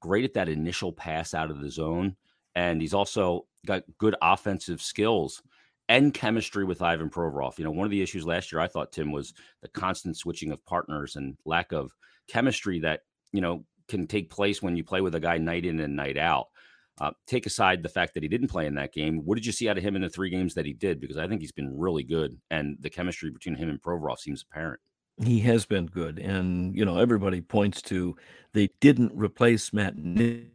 great 0.01 0.25
at 0.25 0.33
that 0.33 0.49
initial 0.49 0.91
pass 0.91 1.33
out 1.33 1.49
of 1.49 1.61
the 1.61 1.69
zone. 1.69 2.15
And 2.55 2.81
he's 2.81 2.93
also 2.93 3.47
got 3.65 3.83
good 3.97 4.15
offensive 4.21 4.81
skills 4.81 5.41
and 5.89 6.13
chemistry 6.13 6.65
with 6.65 6.81
Ivan 6.81 7.09
Provorov. 7.09 7.57
You 7.57 7.65
know, 7.65 7.71
one 7.71 7.85
of 7.85 7.91
the 7.91 8.01
issues 8.01 8.25
last 8.25 8.51
year 8.51 8.61
I 8.61 8.67
thought 8.67 8.91
Tim 8.91 9.11
was 9.11 9.33
the 9.61 9.67
constant 9.69 10.17
switching 10.17 10.51
of 10.51 10.65
partners 10.65 11.15
and 11.15 11.37
lack 11.45 11.71
of 11.71 11.91
chemistry 12.27 12.79
that 12.79 13.01
you 13.31 13.41
know 13.41 13.65
can 13.87 14.07
take 14.07 14.31
place 14.31 14.61
when 14.61 14.75
you 14.75 14.83
play 14.83 15.01
with 15.01 15.15
a 15.15 15.19
guy 15.19 15.37
night 15.37 15.65
in 15.65 15.79
and 15.79 15.95
night 15.95 16.17
out. 16.17 16.47
Uh, 16.99 17.11
take 17.27 17.45
aside 17.45 17.83
the 17.83 17.89
fact 17.89 18.13
that 18.13 18.23
he 18.23 18.29
didn't 18.29 18.47
play 18.47 18.65
in 18.65 18.75
that 18.75 18.93
game, 18.93 19.17
what 19.25 19.35
did 19.35 19.45
you 19.45 19.51
see 19.51 19.67
out 19.67 19.77
of 19.77 19.83
him 19.83 19.97
in 19.97 20.01
the 20.01 20.09
three 20.09 20.29
games 20.29 20.53
that 20.53 20.65
he 20.65 20.71
did? 20.71 21.01
Because 21.01 21.17
I 21.17 21.27
think 21.27 21.41
he's 21.41 21.51
been 21.51 21.77
really 21.77 22.03
good, 22.03 22.39
and 22.49 22.77
the 22.79 22.89
chemistry 22.89 23.29
between 23.29 23.55
him 23.55 23.69
and 23.69 23.81
Provorov 23.81 24.17
seems 24.17 24.45
apparent. 24.49 24.79
He 25.21 25.41
has 25.41 25.65
been 25.65 25.87
good, 25.87 26.19
and 26.19 26.75
you 26.75 26.85
know 26.85 26.97
everybody 26.97 27.41
points 27.41 27.81
to 27.83 28.15
they 28.53 28.69
didn't 28.79 29.11
replace 29.13 29.73
Matt 29.73 29.97
Niskanen 29.97 30.49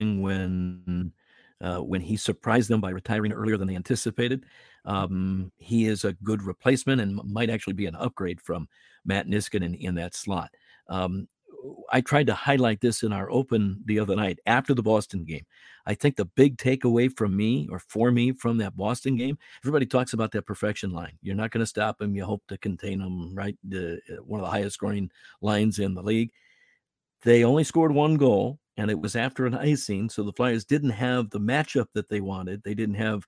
when 0.00 1.12
uh, 1.60 1.78
when 1.78 2.00
he 2.00 2.16
surprised 2.16 2.70
them 2.70 2.80
by 2.80 2.90
retiring 2.90 3.32
earlier 3.32 3.56
than 3.56 3.68
they 3.68 3.76
anticipated. 3.76 4.44
Um, 4.84 5.52
he 5.56 5.86
is 5.86 6.04
a 6.04 6.12
good 6.12 6.42
replacement 6.42 7.00
and 7.00 7.20
might 7.24 7.50
actually 7.50 7.72
be 7.74 7.86
an 7.86 7.96
upgrade 7.96 8.40
from 8.40 8.68
Matt 9.04 9.26
Niskanen 9.26 9.64
in, 9.64 9.74
in 9.74 9.94
that 9.96 10.14
slot. 10.14 10.50
Um, 10.88 11.28
I 11.90 12.00
tried 12.00 12.28
to 12.28 12.34
highlight 12.34 12.80
this 12.80 13.02
in 13.02 13.12
our 13.12 13.30
open 13.30 13.82
the 13.84 13.98
other 13.98 14.14
night 14.14 14.38
after 14.46 14.74
the 14.74 14.82
Boston 14.82 15.24
game. 15.24 15.44
I 15.86 15.94
think 15.94 16.16
the 16.16 16.24
big 16.24 16.56
takeaway 16.56 17.14
from 17.14 17.36
me 17.36 17.68
or 17.70 17.80
for 17.80 18.12
me 18.12 18.32
from 18.32 18.58
that 18.58 18.76
Boston 18.76 19.16
game, 19.16 19.38
everybody 19.62 19.86
talks 19.86 20.12
about 20.12 20.30
that 20.32 20.46
perfection 20.46 20.92
line. 20.92 21.18
You're 21.22 21.34
not 21.34 21.50
going 21.50 21.62
to 21.62 21.66
stop 21.66 21.98
them. 21.98 22.14
You 22.14 22.24
hope 22.24 22.42
to 22.48 22.58
contain 22.58 23.00
them, 23.00 23.34
right? 23.34 23.56
The, 23.66 24.00
uh, 24.10 24.22
one 24.22 24.38
of 24.38 24.46
the 24.46 24.50
highest 24.50 24.74
scoring 24.74 25.10
lines 25.40 25.78
in 25.78 25.94
the 25.94 26.02
league. 26.02 26.30
They 27.22 27.42
only 27.42 27.64
scored 27.64 27.92
one 27.92 28.16
goal, 28.16 28.60
and 28.78 28.90
it 28.90 28.98
was 28.98 29.16
after 29.16 29.44
an 29.44 29.54
icing. 29.54 30.08
So 30.08 30.22
the 30.22 30.32
Flyers 30.32 30.64
didn't 30.64 30.90
have 30.90 31.30
the 31.30 31.40
matchup 31.40 31.86
that 31.94 32.08
they 32.08 32.20
wanted. 32.20 32.62
They 32.62 32.74
didn't 32.74 32.94
have 32.94 33.24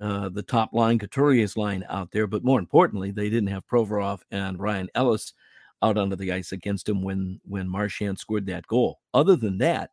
uh, 0.00 0.30
the 0.30 0.42
top 0.42 0.72
line, 0.72 0.98
Couturier's 0.98 1.56
line 1.56 1.84
out 1.88 2.10
there. 2.10 2.26
But 2.26 2.42
more 2.42 2.58
importantly, 2.58 3.10
they 3.10 3.28
didn't 3.28 3.50
have 3.50 3.66
Provorov 3.68 4.20
and 4.30 4.58
Ryan 4.58 4.88
Ellis 4.94 5.34
out 5.82 5.98
onto 5.98 6.16
the 6.16 6.32
ice 6.32 6.52
against 6.52 6.88
him 6.88 7.02
when 7.02 7.38
when 7.44 7.68
Marchand 7.68 8.18
scored 8.18 8.46
that 8.46 8.66
goal. 8.66 9.00
Other 9.12 9.36
than 9.36 9.58
that, 9.58 9.90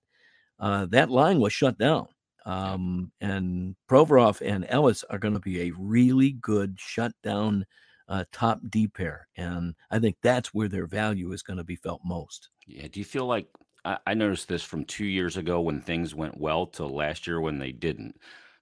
uh, 0.59 0.85
that 0.87 1.11
line 1.11 1.39
was 1.39 1.53
shut 1.53 1.77
down. 1.77 2.07
Um, 2.45 3.11
and 3.21 3.75
Provorov 3.89 4.41
and 4.41 4.65
Ellis 4.69 5.03
are 5.09 5.19
going 5.19 5.35
to 5.35 5.39
be 5.39 5.61
a 5.61 5.73
really 5.77 6.31
good 6.31 6.75
shutdown 6.79 7.65
uh, 8.07 8.23
top 8.31 8.61
D 8.69 8.87
pair, 8.87 9.27
and 9.35 9.75
I 9.91 9.99
think 9.99 10.15
that's 10.23 10.53
where 10.53 10.67
their 10.67 10.87
value 10.87 11.31
is 11.33 11.43
going 11.43 11.57
to 11.57 11.63
be 11.63 11.75
felt 11.75 12.01
most. 12.03 12.49
Yeah. 12.65 12.87
Do 12.91 12.99
you 12.99 13.05
feel 13.05 13.25
like 13.25 13.47
I, 13.83 14.13
noticed 14.13 14.47
this 14.47 14.63
from 14.63 14.85
two 14.85 15.05
years 15.05 15.37
ago 15.37 15.61
when 15.61 15.81
things 15.81 16.13
went 16.13 16.39
well 16.39 16.67
to 16.67 16.85
last 16.85 17.25
year 17.25 17.41
when 17.41 17.57
they 17.57 17.71
didn't? 17.71 18.15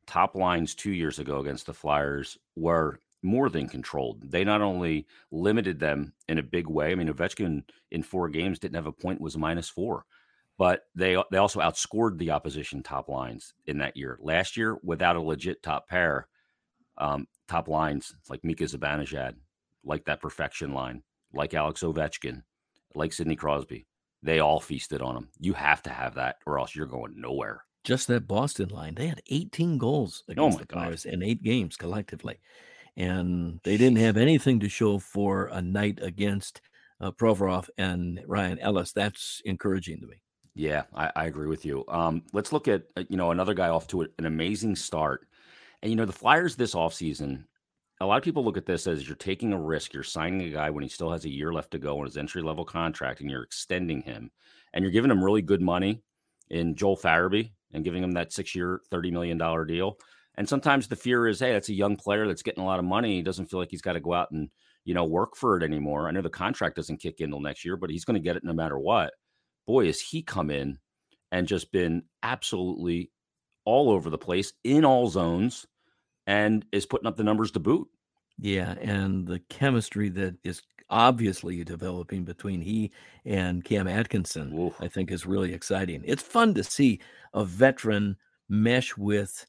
Top 0.08 0.36
lines 0.36 0.76
two 0.76 0.92
years 0.92 1.20
ago 1.20 1.40
against 1.40 1.66
the 1.66 1.74
Flyers 1.74 2.38
were 2.56 3.00
more 3.22 3.50
than 3.50 3.68
controlled. 3.68 4.32
They 4.32 4.44
not 4.44 4.62
only 4.62 5.06
limited 5.32 5.80
them 5.80 6.14
in 6.28 6.38
a 6.38 6.44
big 6.44 6.68
way. 6.68 6.92
I 6.92 6.96
mean, 6.96 7.10
Ovechkin 7.10 7.64
in 7.92 8.04
four 8.04 8.30
games 8.30 8.60
didn't 8.60 8.76
have 8.76 8.88
a 8.88 8.92
point; 8.92 9.22
was 9.22 9.38
minus 9.38 9.70
four, 9.70 10.06
but 10.58 10.84
they 10.96 11.22
they 11.32 11.38
also 11.38 11.60
outscored 11.60 12.18
the 12.18 12.32
opposition 12.32 12.82
top 12.82 13.10
lines 13.10 13.54
in 13.68 13.78
that 13.80 13.98
year. 13.98 14.18
Last 14.22 14.58
year, 14.58 14.78
without 14.84 15.16
a 15.16 15.22
legit 15.22 15.62
top 15.62 15.88
pair, 15.88 16.28
um, 16.98 17.28
top 17.48 17.68
lines 17.68 18.16
like 18.30 18.44
Mika 18.44 18.64
Zibanejad, 18.64 19.36
like 19.84 20.06
that 20.06 20.22
perfection 20.22 20.74
line, 20.74 21.04
like 21.34 21.54
Alex 21.54 21.82
Ovechkin, 21.82 22.44
like 22.96 23.14
Sidney 23.14 23.36
Crosby, 23.36 23.86
they 24.22 24.40
all 24.40 24.60
feasted 24.60 25.02
on 25.02 25.16
them. 25.16 25.30
You 25.40 25.54
have 25.54 25.82
to 25.84 25.90
have 25.90 26.16
that, 26.16 26.38
or 26.46 26.60
else 26.60 26.76
you're 26.76 26.86
going 26.86 27.20
nowhere. 27.20 27.64
Just 27.84 28.08
that 28.08 28.28
Boston 28.28 28.70
line, 28.70 28.96
they 28.96 29.08
had 29.08 29.22
18 29.28 29.78
goals 29.78 30.24
oh 30.28 30.32
against 30.34 30.58
oh 30.58 30.62
the 30.62 30.74
Flyers 30.74 31.06
in 31.06 31.24
eight 31.24 31.42
games 31.42 31.78
collectively 31.78 32.40
and 33.00 33.62
they 33.64 33.78
didn't 33.78 33.98
have 33.98 34.18
anything 34.18 34.60
to 34.60 34.70
show 34.70 35.00
for 35.00 35.48
a 35.48 35.62
night 35.62 36.00
against 36.02 36.62
uh, 37.02 37.12
Provorov 37.12 37.70
and 37.78 38.22
Ryan 38.28 38.60
Ellis. 38.60 38.92
That's 38.92 39.42
encouraging 39.46 40.02
to 40.02 40.08
me. 40.08 40.22
Yeah, 40.54 40.84
I, 40.94 41.12
I 41.16 41.26
agree 41.26 41.48
with 41.48 41.66
you. 41.66 41.86
Um, 41.88 42.24
let's 42.34 42.52
look 42.52 42.68
at 42.68 42.84
uh, 42.98 43.04
you 43.10 43.16
know 43.16 43.32
another 43.32 43.54
guy 43.54 43.70
off 43.70 43.88
to 43.88 44.02
an 44.02 44.26
amazing 44.26 44.76
start, 44.76 45.28
and 45.82 45.90
you 45.90 45.96
know 45.96 46.06
the 46.06 46.12
Flyers 46.12 46.58
this 46.58 46.76
offseason, 46.76 47.46
A 48.02 48.06
lot 48.06 48.18
of 48.18 48.24
people 48.24 48.46
look 48.46 48.56
at 48.56 48.66
this 48.66 48.88
as 48.88 49.06
you're 49.06 49.18
taking 49.18 49.52
a 49.52 49.60
risk. 49.60 49.94
You're 49.94 50.04
signing 50.04 50.42
a 50.42 50.50
guy 50.50 50.70
when 50.70 50.84
he 50.84 50.90
still 50.90 51.12
has 51.12 51.26
a 51.26 51.30
year 51.30 51.52
left 51.52 51.72
to 51.72 51.80
go 51.80 52.00
on 52.00 52.06
his 52.06 52.16
entry 52.16 52.42
level 52.42 52.64
contract, 52.64 53.20
and 53.20 53.30
you're 53.30 53.44
extending 53.44 54.02
him, 54.02 54.32
and 54.74 54.84
you're 54.84 54.92
giving 54.92 55.12
him 55.12 55.24
really 55.24 55.42
good 55.42 55.62
money 55.62 56.02
in 56.50 56.76
Joel 56.76 56.96
Farabee 56.96 57.52
and 57.74 57.84
giving 57.84 58.02
him 58.02 58.14
that 58.14 58.32
six 58.32 58.56
year, 58.56 58.82
thirty 58.90 59.12
million 59.12 59.38
dollar 59.38 59.66
deal. 59.66 59.98
And 60.36 60.48
sometimes 60.48 60.88
the 60.88 60.96
fear 60.96 61.28
is, 61.28 61.42
hey, 61.42 61.52
that's 61.52 61.68
a 61.68 61.74
young 61.74 61.98
player 61.98 62.26
that's 62.26 62.42
getting 62.42 62.64
a 62.64 62.66
lot 62.66 62.80
of 62.80 62.86
money. 62.86 63.16
He 63.16 63.22
doesn't 63.22 63.48
feel 63.48 63.60
like 63.60 63.72
he's 63.72 63.82
got 63.82 63.94
to 63.94 64.00
go 64.00 64.14
out 64.14 64.32
and 64.32 64.50
you 64.86 64.94
know 64.94 65.04
work 65.04 65.36
for 65.36 65.58
it 65.58 65.64
anymore. 65.64 66.08
I 66.08 66.12
know 66.12 66.22
the 66.22 66.30
contract 66.30 66.78
doesn't 66.78 67.02
kick 67.02 67.20
in 67.20 67.32
till 67.32 67.42
next 67.42 67.66
year, 67.66 67.76
but 67.76 67.90
he's 67.90 68.06
going 68.06 68.16
to 68.16 68.24
get 68.24 68.38
it 68.38 68.46
no 68.46 68.54
matter 68.54 68.80
what. 68.80 69.12
Boy, 69.68 69.88
has 69.88 70.00
he 70.00 70.22
come 70.24 70.50
in 70.50 70.80
and 71.34 71.48
just 71.48 71.72
been 71.74 72.04
absolutely 72.24 73.12
all 73.66 73.90
over 73.90 74.10
the 74.10 74.18
place 74.18 74.54
in 74.64 74.86
all 74.86 75.10
zones 75.10 75.68
and 76.30 76.64
is 76.72 76.86
putting 76.86 77.08
up 77.08 77.18
the 77.18 77.24
numbers 77.24 77.50
to 77.50 77.60
boot. 77.60 77.88
Yeah, 78.38 78.76
and 78.80 79.28
the 79.28 79.40
chemistry 79.50 80.10
that 80.10 80.36
is 80.44 80.62
obviously 80.92 81.64
developing 81.64 82.24
between 82.24 82.62
he 82.62 82.92
and 83.26 83.64
Cam 83.64 83.88
Atkinson, 83.88 84.58
Oof. 84.58 84.76
I 84.80 84.88
think 84.88 85.12
is 85.12 85.26
really 85.26 85.54
exciting. 85.54 86.04
It's 86.06 86.22
fun 86.22 86.54
to 86.54 86.64
see 86.64 87.00
a 87.34 87.44
veteran 87.44 88.16
mesh 88.48 88.96
with 88.96 89.46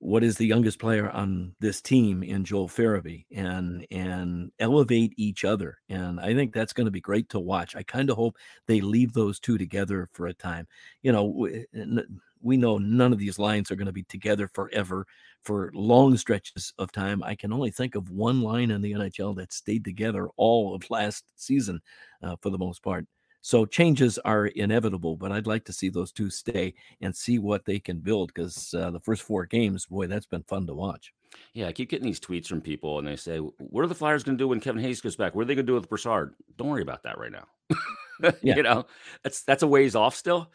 what 0.00 0.22
is 0.22 0.36
the 0.36 0.46
youngest 0.46 0.78
player 0.78 1.08
on 1.10 1.54
this 1.60 1.80
team 1.80 2.22
in 2.22 2.44
Joel 2.44 2.68
Farabee 2.68 3.24
and 3.34 3.86
and 3.90 4.52
elevate 4.58 5.14
each 5.16 5.44
other. 5.44 5.78
And 5.88 6.20
I 6.20 6.34
think 6.34 6.52
that's 6.52 6.74
going 6.74 6.86
to 6.86 6.90
be 6.90 7.00
great 7.00 7.30
to 7.30 7.40
watch. 7.40 7.74
I 7.74 7.84
kind 7.84 8.10
of 8.10 8.16
hope 8.16 8.36
they 8.66 8.82
leave 8.82 9.14
those 9.14 9.40
two 9.40 9.56
together 9.56 10.10
for 10.12 10.26
a 10.26 10.34
time. 10.34 10.66
You 11.02 11.12
know, 11.12 11.46
eh, 11.46 12.02
we 12.42 12.56
know 12.56 12.78
none 12.78 13.12
of 13.12 13.18
these 13.18 13.38
lines 13.38 13.70
are 13.70 13.76
going 13.76 13.86
to 13.86 13.92
be 13.92 14.04
together 14.04 14.48
forever 14.52 15.06
for 15.44 15.70
long 15.74 16.16
stretches 16.16 16.72
of 16.78 16.92
time. 16.92 17.22
I 17.22 17.34
can 17.34 17.52
only 17.52 17.70
think 17.70 17.94
of 17.94 18.10
one 18.10 18.42
line 18.42 18.70
in 18.70 18.82
the 18.82 18.92
NHL 18.92 19.36
that 19.36 19.52
stayed 19.52 19.84
together 19.84 20.28
all 20.36 20.74
of 20.74 20.90
last 20.90 21.24
season 21.36 21.80
uh, 22.22 22.36
for 22.40 22.50
the 22.50 22.58
most 22.58 22.82
part. 22.82 23.06
So 23.44 23.66
changes 23.66 24.18
are 24.18 24.46
inevitable, 24.46 25.16
but 25.16 25.32
I'd 25.32 25.48
like 25.48 25.64
to 25.64 25.72
see 25.72 25.88
those 25.88 26.12
two 26.12 26.30
stay 26.30 26.74
and 27.00 27.14
see 27.14 27.40
what 27.40 27.64
they 27.64 27.80
can 27.80 27.98
build 27.98 28.32
because 28.32 28.72
uh, 28.72 28.90
the 28.92 29.00
first 29.00 29.22
four 29.22 29.46
games, 29.46 29.86
boy, 29.86 30.06
that's 30.06 30.26
been 30.26 30.44
fun 30.44 30.64
to 30.68 30.74
watch. 30.74 31.12
Yeah, 31.52 31.66
I 31.66 31.72
keep 31.72 31.88
getting 31.88 32.06
these 32.06 32.20
tweets 32.20 32.46
from 32.46 32.60
people, 32.60 32.98
and 32.98 33.08
they 33.08 33.16
say, 33.16 33.38
"What 33.38 33.82
are 33.82 33.88
the 33.88 33.94
Flyers 33.94 34.22
going 34.22 34.36
to 34.36 34.42
do 34.42 34.48
when 34.48 34.60
Kevin 34.60 34.82
Hayes 34.82 35.00
goes 35.00 35.16
back? 35.16 35.34
What 35.34 35.42
are 35.42 35.44
they 35.46 35.54
going 35.54 35.66
to 35.66 35.70
do 35.70 35.74
with 35.74 35.88
Brassard?" 35.88 36.34
Don't 36.56 36.68
worry 36.68 36.82
about 36.82 37.02
that 37.02 37.18
right 37.18 37.32
now. 37.32 37.46
yeah. 38.42 38.56
you 38.56 38.62
know, 38.62 38.86
that's 39.24 39.42
that's 39.42 39.62
a 39.62 39.66
ways 39.66 39.96
off 39.96 40.14
still. 40.14 40.52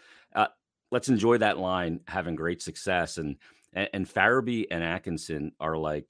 Let's 0.91 1.09
enjoy 1.09 1.39
that 1.39 1.57
line 1.57 2.01
having 2.07 2.35
great 2.35 2.61
success, 2.61 3.17
and 3.17 3.37
and, 3.73 3.89
and 3.93 4.07
Farabee 4.07 4.65
and 4.71 4.83
Atkinson 4.83 5.51
are 5.59 5.77
like 5.77 6.07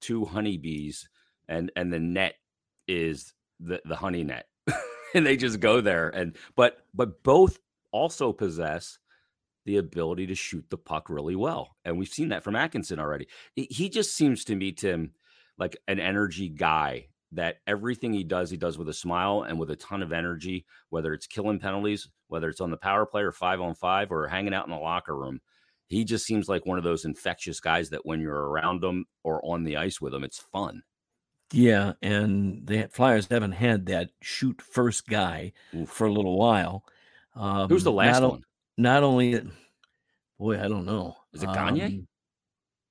two 0.00 0.24
honeybees, 0.24 1.08
and 1.48 1.70
and 1.76 1.92
the 1.92 2.00
net 2.00 2.34
is 2.88 3.34
the 3.60 3.80
the 3.84 3.96
honey 3.96 4.22
net 4.22 4.46
and 5.14 5.26
they 5.26 5.36
just 5.36 5.60
go 5.60 5.80
there. 5.80 6.08
And 6.08 6.36
but 6.54 6.84
but 6.94 7.22
both 7.22 7.58
also 7.92 8.32
possess 8.32 8.98
the 9.64 9.78
ability 9.78 10.26
to 10.28 10.34
shoot 10.34 10.64
the 10.70 10.78
puck 10.78 11.10
really 11.10 11.34
well. 11.34 11.76
And 11.84 11.98
we've 11.98 12.08
seen 12.08 12.28
that 12.28 12.44
from 12.44 12.54
Atkinson 12.54 13.00
already. 13.00 13.26
He 13.56 13.88
just 13.88 14.14
seems 14.14 14.44
to 14.44 14.54
me, 14.54 14.70
Tim, 14.70 15.12
like 15.58 15.76
an 15.88 15.98
energy 15.98 16.48
guy 16.48 17.08
that 17.32 17.56
everything 17.66 18.12
he 18.12 18.24
does, 18.24 18.50
he 18.50 18.56
does 18.56 18.78
with 18.78 18.88
a 18.88 18.94
smile 18.94 19.42
and 19.42 19.58
with 19.58 19.70
a 19.70 19.76
ton 19.76 20.02
of 20.02 20.12
energy, 20.12 20.64
whether 20.90 21.12
it's 21.12 21.26
killing 21.26 21.58
penalties, 21.58 22.08
whether 22.28 22.48
it's 22.48 22.60
on 22.60 22.70
the 22.70 22.76
power 22.76 23.04
play 23.04 23.22
or 23.22 23.32
five 23.32 23.60
on 23.60 23.74
five 23.74 24.12
or 24.12 24.28
hanging 24.28 24.54
out 24.54 24.66
in 24.66 24.70
the 24.70 24.78
locker 24.78 25.16
room. 25.16 25.40
He 25.88 26.04
just 26.04 26.26
seems 26.26 26.48
like 26.48 26.66
one 26.66 26.78
of 26.78 26.84
those 26.84 27.04
infectious 27.04 27.60
guys 27.60 27.90
that 27.90 28.04
when 28.04 28.20
you're 28.20 28.48
around 28.48 28.82
him 28.82 29.06
or 29.22 29.44
on 29.44 29.64
the 29.64 29.76
ice 29.76 30.00
with 30.00 30.14
him, 30.14 30.24
it's 30.24 30.38
fun. 30.38 30.82
Yeah, 31.52 31.92
and 32.02 32.66
the 32.66 32.88
Flyers 32.92 33.28
haven't 33.30 33.52
had 33.52 33.86
that 33.86 34.10
shoot 34.20 34.60
first 34.60 35.06
guy 35.06 35.52
Oof. 35.74 35.88
for 35.88 36.06
a 36.08 36.12
little 36.12 36.36
while. 36.36 36.84
Um, 37.36 37.68
Who's 37.68 37.84
the 37.84 37.92
last 37.92 38.20
not, 38.20 38.30
one? 38.32 38.42
Not 38.76 39.04
only, 39.04 39.40
boy, 40.38 40.60
I 40.60 40.66
don't 40.66 40.86
know. 40.86 41.16
Is 41.32 41.44
it 41.44 41.52
Gagne? 41.52 41.84
Um, 41.84 42.08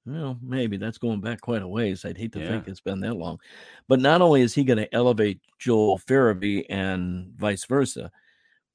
well, 0.06 0.38
maybe 0.42 0.78
that's 0.78 0.98
going 0.98 1.22
back 1.22 1.42
quite 1.42 1.64
a 1.64 1.68
ways. 1.68 2.06
I'd 2.06 2.18
hate 2.18 2.34
to 2.34 2.40
yeah. 2.40 2.50
think 2.50 2.68
it's 2.68 2.82
been 2.82 3.00
that 3.02 3.16
long. 3.16 3.40
But 3.88 4.00
not 4.00 4.22
only 4.22 4.42
is 4.42 4.54
he 4.54 4.64
going 4.64 4.78
to 4.78 4.94
elevate 4.94 5.40
Joel 5.58 6.00
Farabee 6.00 6.66
and 6.70 7.34
vice 7.36 7.66
versa, 7.66 8.12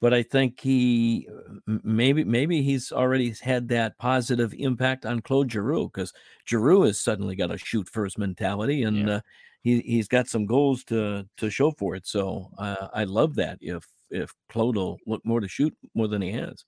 but 0.01 0.13
I 0.13 0.23
think 0.23 0.59
he 0.59 1.29
maybe 1.65 2.23
maybe 2.23 2.63
he's 2.63 2.91
already 2.91 3.33
had 3.39 3.69
that 3.69 3.97
positive 3.97 4.53
impact 4.57 5.05
on 5.05 5.21
Claude 5.21 5.51
Giroux 5.51 5.89
because 5.93 6.11
Giroux 6.45 6.81
has 6.83 6.99
suddenly 6.99 7.35
got 7.35 7.53
a 7.53 7.57
shoot 7.57 7.87
first 7.87 8.17
mentality, 8.17 8.83
and 8.83 8.97
yeah. 8.97 9.15
uh, 9.15 9.21
he 9.61 9.79
he's 9.81 10.07
got 10.07 10.27
some 10.27 10.45
goals 10.45 10.83
to 10.85 11.27
to 11.37 11.49
show 11.49 11.71
for 11.71 11.95
it. 11.95 12.07
So 12.07 12.49
uh, 12.57 12.87
I 12.93 13.03
love 13.03 13.35
that 13.35 13.59
if 13.61 13.87
if 14.09 14.33
Claude 14.49 14.75
will 14.75 14.97
look 15.05 15.23
more 15.23 15.39
to 15.39 15.47
shoot 15.47 15.73
more 15.93 16.07
than 16.07 16.21
he 16.21 16.31
has. 16.31 16.65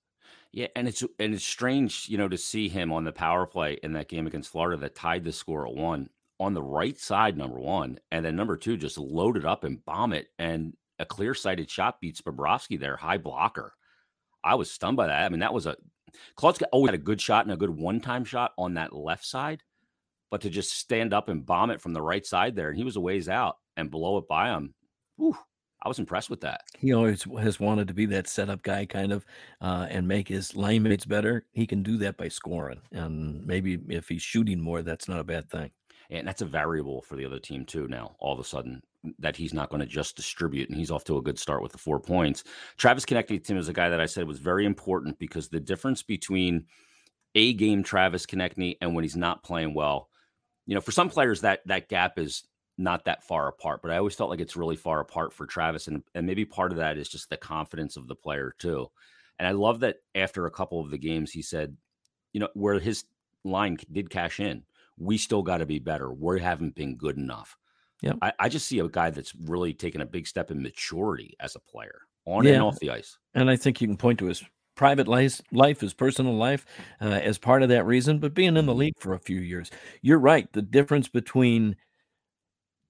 Yeah, 0.53 0.67
and 0.75 0.87
it's 0.87 1.01
and 1.19 1.33
it's 1.33 1.43
strange, 1.43 2.07
you 2.07 2.17
know, 2.17 2.29
to 2.29 2.37
see 2.37 2.69
him 2.69 2.93
on 2.93 3.03
the 3.03 3.11
power 3.11 3.45
play 3.45 3.79
in 3.83 3.93
that 3.93 4.07
game 4.07 4.27
against 4.27 4.51
Florida 4.51 4.79
that 4.81 4.95
tied 4.95 5.23
the 5.23 5.31
score 5.31 5.67
at 5.67 5.73
one 5.73 6.09
on 6.39 6.53
the 6.53 6.63
right 6.63 6.97
side, 6.97 7.37
number 7.37 7.59
one, 7.59 7.99
and 8.11 8.23
then 8.23 8.35
number 8.35 8.55
two 8.55 8.77
just 8.77 8.97
load 8.97 9.35
it 9.35 9.45
up 9.45 9.63
and 9.63 9.83
bomb 9.83 10.13
it, 10.13 10.27
and 10.37 10.73
a 10.99 11.05
clear 11.05 11.33
sighted 11.33 11.69
shot 11.69 11.99
beats 11.99 12.21
Bobrovsky 12.21 12.79
there, 12.79 12.95
high 12.95 13.17
blocker. 13.17 13.73
I 14.43 14.55
was 14.55 14.69
stunned 14.69 14.97
by 14.97 15.07
that. 15.07 15.25
I 15.25 15.29
mean, 15.29 15.39
that 15.39 15.53
was 15.53 15.65
a 15.65 15.75
Claude's 16.35 16.61
always 16.71 16.91
had 16.91 16.99
a 16.99 17.03
good 17.03 17.19
shot 17.19 17.45
and 17.45 17.53
a 17.53 17.57
good 17.57 17.71
one 17.71 17.99
time 17.99 18.23
shot 18.23 18.53
on 18.57 18.75
that 18.75 18.93
left 18.93 19.25
side 19.25 19.63
but 20.33 20.41
to 20.41 20.49
just 20.49 20.71
stand 20.71 21.13
up 21.13 21.29
and 21.29 21.45
bomb 21.45 21.69
it 21.69 21.79
from 21.79 21.93
the 21.93 22.01
right 22.01 22.25
side 22.25 22.55
there, 22.55 22.69
and 22.69 22.75
he 22.75 22.83
was 22.83 22.95
a 22.95 22.99
ways 22.99 23.29
out 23.29 23.57
and 23.77 23.91
blow 23.91 24.17
it 24.17 24.27
by 24.27 24.49
him. 24.49 24.73
Whew, 25.15 25.37
I 25.83 25.89
was 25.89 25.99
impressed 25.99 26.29
with 26.29 26.41
that. 26.41 26.61
He 26.77 26.93
always 26.93 27.23
has 27.41 27.59
wanted 27.59 27.89
to 27.89 27.93
be 27.93 28.05
that 28.07 28.27
setup 28.27 28.63
guy, 28.63 28.85
kind 28.85 29.11
of, 29.11 29.25
uh, 29.61 29.87
and 29.89 30.07
make 30.07 30.29
his 30.29 30.55
line 30.55 30.83
mates 30.83 31.05
better. 31.05 31.45
He 31.51 31.67
can 31.67 31.83
do 31.83 31.97
that 31.97 32.17
by 32.17 32.29
scoring, 32.29 32.79
and 32.91 33.45
maybe 33.45 33.77
if 33.89 34.07
he's 34.07 34.21
shooting 34.21 34.61
more, 34.61 34.81
that's 34.81 35.09
not 35.09 35.19
a 35.19 35.25
bad 35.25 35.49
thing. 35.49 35.71
And 36.09 36.27
that's 36.27 36.41
a 36.41 36.45
variable 36.45 37.01
for 37.01 37.15
the 37.15 37.25
other 37.25 37.39
team 37.39 37.65
too. 37.65 37.87
Now, 37.87 38.15
all 38.19 38.33
of 38.33 38.39
a 38.39 38.43
sudden, 38.43 38.81
that 39.19 39.35
he's 39.35 39.53
not 39.53 39.69
going 39.69 39.81
to 39.81 39.85
just 39.85 40.15
distribute, 40.15 40.69
and 40.69 40.77
he's 40.77 40.91
off 40.91 41.03
to 41.05 41.17
a 41.17 41.21
good 41.21 41.39
start 41.39 41.61
with 41.61 41.73
the 41.73 41.77
four 41.77 41.99
points. 41.99 42.43
Travis 42.77 43.05
Konecny, 43.05 43.57
is 43.57 43.69
a 43.69 43.73
guy 43.73 43.89
that 43.89 43.99
I 43.99 44.05
said 44.05 44.27
was 44.27 44.39
very 44.39 44.65
important 44.65 45.19
because 45.19 45.49
the 45.49 45.59
difference 45.59 46.01
between 46.01 46.65
a 47.35 47.53
game 47.53 47.83
Travis 47.83 48.25
Konecny 48.25 48.77
and 48.79 48.95
when 48.95 49.03
he's 49.03 49.15
not 49.15 49.43
playing 49.43 49.73
well 49.73 50.09
you 50.65 50.75
know, 50.75 50.81
for 50.81 50.91
some 50.91 51.09
players 51.09 51.41
that 51.41 51.61
that 51.65 51.89
gap 51.89 52.17
is 52.17 52.43
not 52.77 53.05
that 53.05 53.23
far 53.23 53.47
apart, 53.47 53.81
but 53.81 53.91
I 53.91 53.97
always 53.97 54.15
felt 54.15 54.29
like 54.29 54.39
it's 54.39 54.55
really 54.55 54.75
far 54.75 54.99
apart 54.99 55.33
for 55.33 55.45
Travis, 55.45 55.87
and 55.87 56.03
and 56.15 56.25
maybe 56.25 56.45
part 56.45 56.71
of 56.71 56.77
that 56.77 56.97
is 56.97 57.09
just 57.09 57.29
the 57.29 57.37
confidence 57.37 57.97
of 57.97 58.07
the 58.07 58.15
player 58.15 58.55
too. 58.57 58.89
And 59.39 59.47
I 59.47 59.51
love 59.51 59.81
that 59.81 59.97
after 60.15 60.45
a 60.45 60.51
couple 60.51 60.79
of 60.79 60.91
the 60.91 60.97
games, 60.97 61.31
he 61.31 61.41
said, 61.41 61.75
you 62.33 62.39
know, 62.39 62.49
where 62.53 62.79
his 62.79 63.05
line 63.43 63.77
did 63.91 64.09
cash 64.09 64.39
in, 64.39 64.63
we 64.97 65.17
still 65.17 65.41
got 65.41 65.57
to 65.57 65.65
be 65.65 65.79
better. 65.79 66.11
We 66.11 66.39
haven't 66.39 66.75
been 66.75 66.95
good 66.95 67.17
enough. 67.17 67.57
Yeah, 68.01 68.13
I, 68.21 68.33
I, 68.37 68.49
just 68.49 68.67
see 68.67 68.79
a 68.79 68.89
guy 68.89 69.11
that's 69.11 69.33
really 69.33 69.73
taken 69.73 70.01
a 70.01 70.05
big 70.05 70.27
step 70.27 70.51
in 70.51 70.61
maturity 70.61 71.35
as 71.39 71.55
a 71.55 71.59
player 71.59 72.01
on 72.25 72.43
yeah. 72.43 72.53
and 72.53 72.63
off 72.63 72.79
the 72.79 72.89
ice. 72.89 73.17
And 73.33 73.49
I 73.49 73.55
think 73.55 73.79
you 73.79 73.87
can 73.87 73.95
point 73.95 74.19
to 74.19 74.25
his 74.25 74.43
private 74.75 75.07
life, 75.07 75.41
life 75.51 75.79
his 75.79 75.93
personal 75.93 76.35
life 76.35 76.65
uh, 77.01 77.05
as 77.05 77.37
part 77.37 77.63
of 77.63 77.69
that 77.69 77.85
reason, 77.85 78.19
but 78.19 78.33
being 78.33 78.57
in 78.57 78.65
the 78.65 78.73
league 78.73 78.97
for 78.99 79.13
a 79.13 79.19
few 79.19 79.39
years. 79.39 79.71
You're 80.01 80.19
right. 80.19 80.51
The 80.51 80.61
difference 80.61 81.07
between 81.07 81.77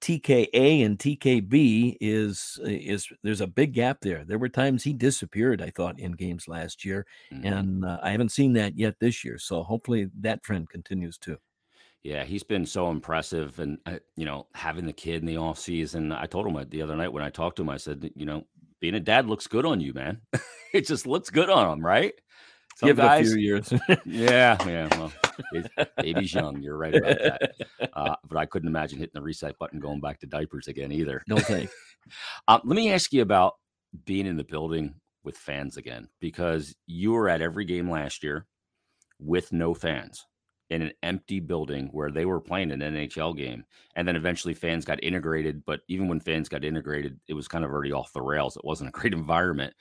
TKA 0.03 0.85
and 0.85 0.99
TKB 0.99 1.95
is 2.01 2.59
is 2.61 3.07
there's 3.23 3.39
a 3.39 3.47
big 3.47 3.71
gap 3.71 3.99
there. 4.01 4.25
There 4.25 4.37
were 4.37 4.49
times 4.49 4.83
he 4.83 4.91
disappeared, 4.91 5.61
I 5.61 5.69
thought, 5.69 5.97
in 5.97 6.11
games 6.11 6.49
last 6.49 6.83
year, 6.83 7.05
mm-hmm. 7.31 7.47
and 7.47 7.85
uh, 7.85 7.99
I 8.03 8.11
haven't 8.11 8.33
seen 8.33 8.51
that 8.53 8.77
yet 8.77 8.99
this 8.99 9.23
year. 9.23 9.37
So 9.37 9.63
hopefully 9.63 10.09
that 10.19 10.43
trend 10.43 10.69
continues 10.69 11.17
too. 11.17 11.37
Yeah, 12.03 12.25
he's 12.25 12.43
been 12.43 12.65
so 12.65 12.91
impressive, 12.91 13.57
and 13.59 13.77
uh, 13.85 13.99
you 14.17 14.25
know, 14.25 14.47
having 14.53 14.85
the 14.85 14.91
kid 14.91 15.21
in 15.21 15.25
the 15.25 15.37
off 15.37 15.57
season. 15.57 16.11
I 16.11 16.25
told 16.25 16.47
him 16.47 16.69
the 16.69 16.81
other 16.81 16.97
night 16.97 17.13
when 17.13 17.23
I 17.23 17.29
talked 17.29 17.55
to 17.55 17.61
him, 17.61 17.69
I 17.69 17.77
said, 17.77 18.11
you 18.13 18.25
know, 18.25 18.43
being 18.81 18.95
a 18.95 18.99
dad 18.99 19.27
looks 19.27 19.47
good 19.47 19.65
on 19.65 19.79
you, 19.79 19.93
man. 19.93 20.19
it 20.73 20.85
just 20.85 21.07
looks 21.07 21.29
good 21.29 21.49
on 21.49 21.71
him, 21.71 21.85
right? 21.85 22.13
Give 22.81 22.97
guys, 22.97 23.31
a 23.31 23.35
few 23.35 23.41
years. 23.41 23.73
yeah, 24.05 24.57
yeah. 24.65 24.87
Well, 24.97 25.11
baby's 25.97 26.33
young. 26.33 26.61
You're 26.61 26.77
right 26.77 26.95
about 26.95 27.17
that. 27.19 27.55
Uh, 27.93 28.15
but 28.27 28.37
I 28.37 28.47
couldn't 28.47 28.69
imagine 28.69 28.97
hitting 28.97 29.13
the 29.13 29.21
reset 29.21 29.57
button, 29.59 29.79
going 29.79 30.01
back 30.01 30.19
to 30.21 30.25
diapers 30.25 30.67
again 30.67 30.91
either. 30.91 31.21
No 31.27 31.37
think. 31.37 31.69
um, 32.47 32.61
let 32.63 32.75
me 32.75 32.91
ask 32.91 33.13
you 33.13 33.21
about 33.21 33.53
being 34.05 34.25
in 34.25 34.35
the 34.35 34.43
building 34.43 34.95
with 35.23 35.37
fans 35.37 35.77
again, 35.77 36.07
because 36.19 36.75
you 36.87 37.11
were 37.11 37.29
at 37.29 37.41
every 37.41 37.65
game 37.65 37.91
last 37.91 38.23
year 38.23 38.47
with 39.19 39.53
no 39.53 39.75
fans 39.75 40.25
in 40.71 40.81
an 40.81 40.91
empty 41.03 41.39
building 41.39 41.89
where 41.91 42.09
they 42.09 42.25
were 42.25 42.41
playing 42.41 42.71
an 42.71 42.79
NHL 42.79 43.37
game. 43.37 43.63
And 43.95 44.07
then 44.07 44.15
eventually 44.15 44.55
fans 44.55 44.85
got 44.85 45.03
integrated. 45.03 45.63
But 45.65 45.81
even 45.87 46.07
when 46.07 46.19
fans 46.19 46.49
got 46.49 46.63
integrated, 46.63 47.19
it 47.27 47.35
was 47.35 47.47
kind 47.47 47.63
of 47.63 47.69
already 47.69 47.91
off 47.91 48.13
the 48.13 48.23
rails. 48.23 48.57
It 48.57 48.65
wasn't 48.65 48.89
a 48.89 48.91
great 48.91 49.13
environment. 49.13 49.75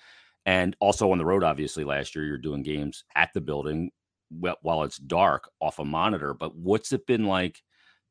And 0.45 0.77
also 0.81 1.13
on 1.13 1.19
the 1.19 1.25
road, 1.25 1.45
obviously, 1.45 1.85
last 1.85 2.15
year, 2.15 2.25
you're 2.25 2.39
doing 2.39 2.63
games 2.63 3.05
at 3.15 3.31
the 3.33 3.41
building 3.41 3.91
while 4.31 4.83
it's 4.83 4.97
dark 4.97 5.49
off 5.61 5.79
a 5.79 5.85
monitor. 5.85 6.35
But 6.35 6.57
what's 6.57 6.93
it 6.93 7.07
been 7.07 7.27
like 7.27 7.63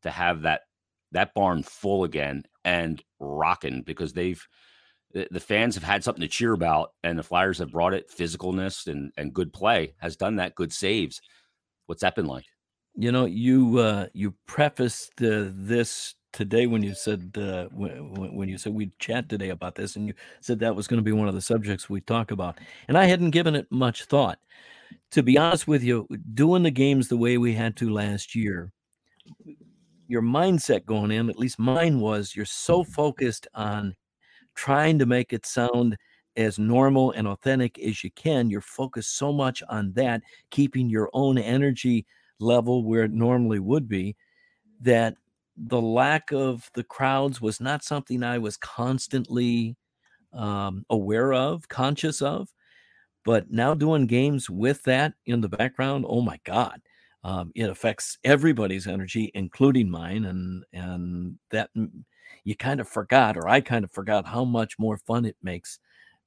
to 0.03 0.11
have 0.11 0.43
that 0.43 0.61
that 1.11 1.33
barn 1.33 1.61
full 1.63 2.03
again 2.05 2.43
and 2.63 3.03
rocking 3.19 3.83
because 3.83 4.13
they've 4.13 4.45
the 5.13 5.41
fans 5.41 5.75
have 5.75 5.83
had 5.83 6.05
something 6.05 6.21
to 6.21 6.27
cheer 6.29 6.53
about 6.53 6.91
and 7.03 7.19
the 7.19 7.23
flyers 7.23 7.57
have 7.57 7.71
brought 7.71 7.93
it 7.93 8.09
physicalness 8.09 8.87
and, 8.87 9.11
and 9.17 9.33
good 9.33 9.51
play 9.51 9.93
has 9.99 10.15
done 10.15 10.37
that 10.37 10.55
good 10.55 10.71
saves 10.71 11.19
what's 11.87 11.99
that 11.99 12.15
been 12.15 12.27
like 12.27 12.45
you 12.95 13.11
know, 13.11 13.25
you 13.25 13.79
uh, 13.79 14.07
you 14.13 14.35
prefaced 14.47 15.21
uh, 15.21 15.49
this 15.51 16.15
today 16.33 16.67
when 16.67 16.83
you 16.83 16.93
said 16.93 17.31
uh, 17.37 17.65
when, 17.73 18.35
when 18.35 18.49
you 18.49 18.57
said 18.57 18.73
we'd 18.73 18.97
chat 18.99 19.29
today 19.29 19.49
about 19.49 19.75
this, 19.75 19.95
and 19.95 20.07
you 20.07 20.13
said 20.39 20.59
that 20.59 20.75
was 20.75 20.87
going 20.87 20.99
to 20.99 21.03
be 21.03 21.11
one 21.11 21.27
of 21.27 21.35
the 21.35 21.41
subjects 21.41 21.89
we 21.89 22.01
talk 22.01 22.31
about, 22.31 22.59
and 22.87 22.97
I 22.97 23.05
hadn't 23.05 23.31
given 23.31 23.55
it 23.55 23.71
much 23.71 24.05
thought. 24.05 24.39
To 25.11 25.23
be 25.23 25.37
honest 25.37 25.67
with 25.67 25.83
you, 25.83 26.07
doing 26.33 26.63
the 26.63 26.71
games 26.71 27.07
the 27.07 27.17
way 27.17 27.37
we 27.37 27.53
had 27.53 27.75
to 27.77 27.89
last 27.89 28.35
year, 28.35 28.71
your 30.07 30.21
mindset 30.21 30.85
going 30.85 31.11
in, 31.11 31.29
at 31.29 31.39
least 31.39 31.59
mine 31.59 31.99
was, 31.99 32.35
you're 32.35 32.45
so 32.45 32.83
focused 32.83 33.47
on 33.53 33.95
trying 34.55 34.99
to 34.99 35.05
make 35.05 35.31
it 35.31 35.45
sound 35.45 35.97
as 36.35 36.59
normal 36.59 37.11
and 37.11 37.27
authentic 37.27 37.79
as 37.79 38.03
you 38.03 38.11
can. 38.11 38.49
You're 38.49 38.61
focused 38.61 39.17
so 39.17 39.31
much 39.31 39.63
on 39.69 39.93
that, 39.93 40.21
keeping 40.49 40.89
your 40.89 41.09
own 41.13 41.37
energy 41.37 42.05
level 42.39 42.83
where 42.83 43.03
it 43.03 43.11
normally 43.11 43.59
would 43.59 43.87
be, 43.87 44.15
that 44.81 45.15
the 45.67 45.81
lack 45.81 46.31
of 46.31 46.69
the 46.73 46.83
crowds 46.83 47.39
was 47.39 47.61
not 47.61 47.83
something 47.83 48.23
I 48.23 48.39
was 48.39 48.57
constantly 48.57 49.75
um, 50.33 50.85
aware 50.89 51.33
of, 51.33 51.67
conscious 51.67 52.21
of. 52.21 52.49
But 53.23 53.51
now 53.51 53.75
doing 53.75 54.07
games 54.07 54.49
with 54.49 54.81
that 54.83 55.13
in 55.27 55.41
the 55.41 55.49
background, 55.49 56.05
oh 56.07 56.21
my 56.21 56.39
God, 56.43 56.81
um, 57.23 57.51
it 57.53 57.69
affects 57.69 58.17
everybody's 58.23 58.87
energy, 58.87 59.31
including 59.35 59.91
mine, 59.91 60.25
and 60.25 60.65
and 60.73 61.37
that 61.51 61.69
you 62.43 62.55
kind 62.55 62.79
of 62.79 62.89
forgot, 62.89 63.37
or 63.37 63.47
I 63.47 63.61
kind 63.61 63.85
of 63.85 63.91
forgot 63.91 64.25
how 64.25 64.43
much 64.43 64.79
more 64.79 64.97
fun 64.97 65.25
it 65.25 65.37
makes 65.43 65.77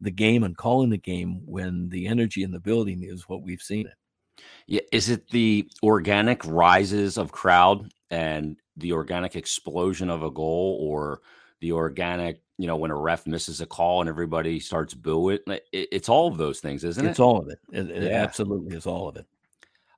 the 0.01 0.13
game 0.13 0.45
and 0.45 0.57
calling 0.57 0.91
the 0.91 0.99
game 0.99 1.43
when 1.45 1.89
the 1.89 2.07
energy 2.07 2.45
in 2.45 2.53
the 2.53 2.61
building 2.61 3.03
is 3.03 3.29
what 3.29 3.43
we've 3.43 3.63
seen 3.63 3.87
it. 3.89 4.45
Yeah, 4.69 4.83
is 4.93 5.09
it 5.11 5.29
the 5.31 5.69
organic 5.83 6.45
rises 6.45 7.19
of 7.19 7.33
crowd 7.33 7.93
and 8.11 8.57
the 8.77 8.93
organic 8.93 9.37
explosion 9.37 10.11
of 10.11 10.23
a 10.23 10.31
goal, 10.31 10.79
or 10.81 11.21
the 11.61 11.73
organic, 11.73 12.41
you 12.59 12.67
know, 12.67 12.77
when 12.77 12.91
a 12.91 12.97
ref 12.97 13.27
misses 13.27 13.61
a 13.61 13.67
call 13.67 14.01
and 14.01 14.09
everybody 14.09 14.61
starts 14.61 14.95
booing? 14.95 15.39
It's 15.73 16.09
all 16.09 16.29
of 16.29 16.37
those 16.37 16.61
things, 16.61 16.85
isn't 16.85 17.05
it's 17.05 17.07
it? 17.07 17.11
It's 17.13 17.21
all 17.21 17.39
of 17.39 17.49
it. 17.49 17.59
It, 17.73 17.91
it 17.91 18.03
yeah. 18.05 18.23
absolutely 18.23 18.77
is 18.77 18.87
all 18.87 19.09
of 19.09 19.17
it. 19.17 19.27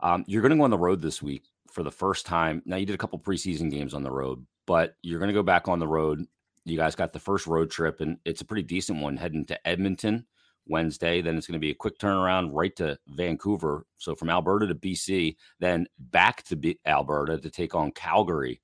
Um, 0.00 0.24
you're 0.26 0.42
going 0.42 0.50
to 0.50 0.56
go 0.56 0.64
on 0.64 0.70
the 0.70 0.78
road 0.78 1.00
this 1.00 1.22
week 1.22 1.44
for 1.70 1.82
the 1.82 1.90
first 1.90 2.26
time. 2.26 2.62
Now 2.66 2.76
you 2.76 2.86
did 2.86 2.94
a 2.94 2.98
couple 2.98 3.18
preseason 3.18 3.70
games 3.70 3.94
on 3.94 4.02
the 4.02 4.10
road, 4.10 4.44
but 4.66 4.96
you're 5.02 5.18
going 5.18 5.28
to 5.28 5.34
go 5.34 5.42
back 5.42 5.68
on 5.68 5.78
the 5.78 5.88
road. 5.88 6.26
You 6.64 6.76
guys 6.76 6.94
got 6.94 7.12
the 7.12 7.18
first 7.18 7.46
road 7.46 7.70
trip, 7.70 8.00
and 8.00 8.18
it's 8.24 8.40
a 8.40 8.44
pretty 8.44 8.62
decent 8.62 9.00
one 9.00 9.16
heading 9.16 9.44
to 9.46 9.68
Edmonton 9.68 10.26
Wednesday. 10.66 11.20
Then 11.20 11.36
it's 11.36 11.46
going 11.46 11.54
to 11.54 11.58
be 11.58 11.70
a 11.70 11.74
quick 11.74 11.98
turnaround 11.98 12.50
right 12.52 12.74
to 12.76 12.98
Vancouver. 13.08 13.86
So 13.98 14.14
from 14.14 14.30
Alberta 14.30 14.66
to 14.66 14.74
BC, 14.74 15.36
then 15.60 15.86
back 15.98 16.42
to 16.44 16.56
B- 16.56 16.78
Alberta 16.86 17.38
to 17.38 17.50
take 17.50 17.74
on 17.74 17.92
Calgary. 17.92 18.60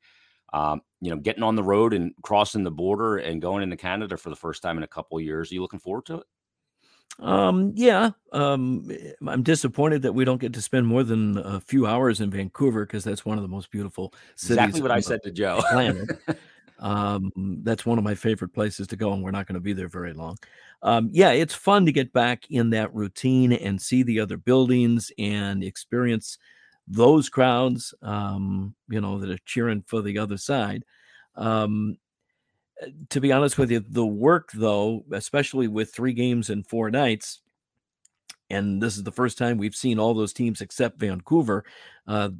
Um, 0.52 0.82
you 1.00 1.10
know, 1.10 1.16
getting 1.16 1.42
on 1.42 1.56
the 1.56 1.62
road 1.62 1.94
and 1.94 2.12
crossing 2.22 2.62
the 2.62 2.70
border 2.70 3.16
and 3.16 3.40
going 3.40 3.62
into 3.62 3.76
Canada 3.76 4.16
for 4.16 4.28
the 4.28 4.36
first 4.36 4.62
time 4.62 4.76
in 4.76 4.82
a 4.82 4.88
couple 4.88 5.16
of 5.16 5.24
years. 5.24 5.50
Are 5.50 5.54
you 5.54 5.62
looking 5.62 5.80
forward 5.80 6.06
to 6.06 6.16
it? 6.16 6.24
Um, 7.18 7.72
yeah. 7.74 8.10
Um, 8.32 8.90
I'm 9.26 9.42
disappointed 9.42 10.02
that 10.02 10.12
we 10.12 10.24
don't 10.24 10.40
get 10.40 10.52
to 10.54 10.62
spend 10.62 10.86
more 10.86 11.02
than 11.02 11.38
a 11.38 11.60
few 11.60 11.86
hours 11.86 12.20
in 12.20 12.30
Vancouver 12.30 12.86
because 12.86 13.04
that's 13.04 13.24
one 13.24 13.38
of 13.38 13.42
the 13.42 13.48
most 13.48 13.70
beautiful 13.70 14.14
cities. 14.34 14.58
Exactly 14.58 14.82
what 14.82 14.90
I 14.90 15.00
said 15.00 15.22
to 15.24 15.30
Joe. 15.30 15.60
um, 16.78 17.32
that's 17.62 17.86
one 17.86 17.98
of 17.98 18.04
my 18.04 18.14
favorite 18.14 18.52
places 18.52 18.86
to 18.88 18.96
go, 18.96 19.12
and 19.12 19.22
we're 19.22 19.30
not 19.30 19.46
going 19.46 19.54
to 19.54 19.60
be 19.60 19.72
there 19.72 19.88
very 19.88 20.12
long. 20.12 20.36
Um, 20.82 21.10
yeah, 21.12 21.30
it's 21.30 21.54
fun 21.54 21.86
to 21.86 21.92
get 21.92 22.12
back 22.12 22.44
in 22.50 22.70
that 22.70 22.94
routine 22.94 23.52
and 23.52 23.80
see 23.80 24.02
the 24.02 24.20
other 24.20 24.36
buildings 24.36 25.12
and 25.18 25.62
experience 25.62 26.38
those 26.88 27.28
crowds, 27.28 27.94
um, 28.02 28.74
you 28.88 29.00
know, 29.00 29.18
that 29.18 29.30
are 29.30 29.38
cheering 29.44 29.84
for 29.86 30.02
the 30.02 30.18
other 30.18 30.36
side. 30.36 30.84
Um, 31.36 31.96
to 33.10 33.20
be 33.20 33.30
honest 33.30 33.58
with 33.58 33.70
you, 33.70 33.84
the 33.88 34.04
work 34.04 34.50
though, 34.52 35.04
especially 35.12 35.68
with 35.68 35.94
three 35.94 36.12
games 36.12 36.50
and 36.50 36.66
four 36.66 36.90
nights, 36.90 37.40
and 38.50 38.82
this 38.82 38.96
is 38.96 39.04
the 39.04 39.12
first 39.12 39.38
time 39.38 39.56
we've 39.56 39.74
seen 39.74 39.98
all 39.98 40.14
those 40.14 40.32
teams 40.32 40.60
except 40.60 40.98
Vancouver. 40.98 41.64
Uh, 42.06 42.30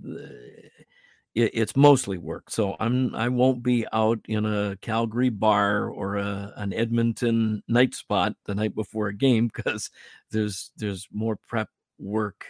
it, 1.35 1.51
it's 1.55 1.77
mostly 1.77 2.19
work, 2.19 2.51
so 2.51 2.77
I'm 2.79 3.15
I 3.15 3.29
won't 3.29 3.63
be 3.63 3.87
out 3.93 4.21
in 4.27 4.45
a 4.45 4.77
Calgary 4.81 5.31
bar 5.31 5.89
or 5.89 6.17
a, 6.17 6.53
an 6.57 6.73
Edmonton 6.73 7.63
night 7.69 7.95
spot 7.95 8.35
the 8.47 8.55
night 8.55 8.75
before 8.75 9.09
a 9.09 9.15
game 9.15 9.49
because 9.55 9.91
there's 10.31 10.71
there's 10.77 11.09
more 11.13 11.37
prep 11.37 11.69
work 11.99 12.47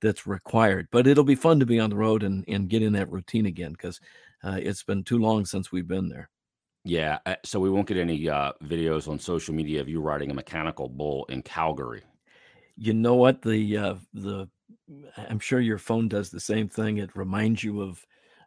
that's 0.00 0.26
required. 0.26 0.88
But 0.90 1.06
it'll 1.06 1.24
be 1.24 1.34
fun 1.34 1.60
to 1.60 1.66
be 1.66 1.80
on 1.80 1.90
the 1.90 1.96
road 1.96 2.22
and 2.22 2.44
and 2.48 2.68
get 2.68 2.82
in 2.82 2.92
that 2.94 3.10
routine 3.10 3.46
again 3.46 3.72
because 3.72 4.00
uh, 4.42 4.58
it's 4.60 4.82
been 4.82 5.04
too 5.04 5.18
long 5.18 5.44
since 5.44 5.72
we've 5.72 5.88
been 5.88 6.08
there. 6.08 6.30
Yeah, 6.84 7.18
uh, 7.26 7.34
so 7.44 7.60
we 7.60 7.70
won't 7.70 7.88
get 7.88 7.96
any 7.98 8.28
uh, 8.28 8.52
videos 8.62 9.08
on 9.08 9.18
social 9.18 9.54
media 9.54 9.80
of 9.80 9.88
you 9.88 10.00
riding 10.00 10.30
a 10.30 10.34
mechanical 10.34 10.88
bull 10.88 11.26
in 11.28 11.42
Calgary. 11.42 12.02
You 12.76 12.94
know 12.94 13.16
what? 13.16 13.42
The 13.42 13.76
uh, 13.76 13.94
the 14.14 14.48
I'm 15.16 15.38
sure 15.38 15.60
your 15.60 15.78
phone 15.78 16.08
does 16.08 16.30
the 16.30 16.40
same 16.40 16.68
thing. 16.68 16.98
It 16.98 17.16
reminds 17.16 17.62
you 17.62 17.82
of 17.82 18.04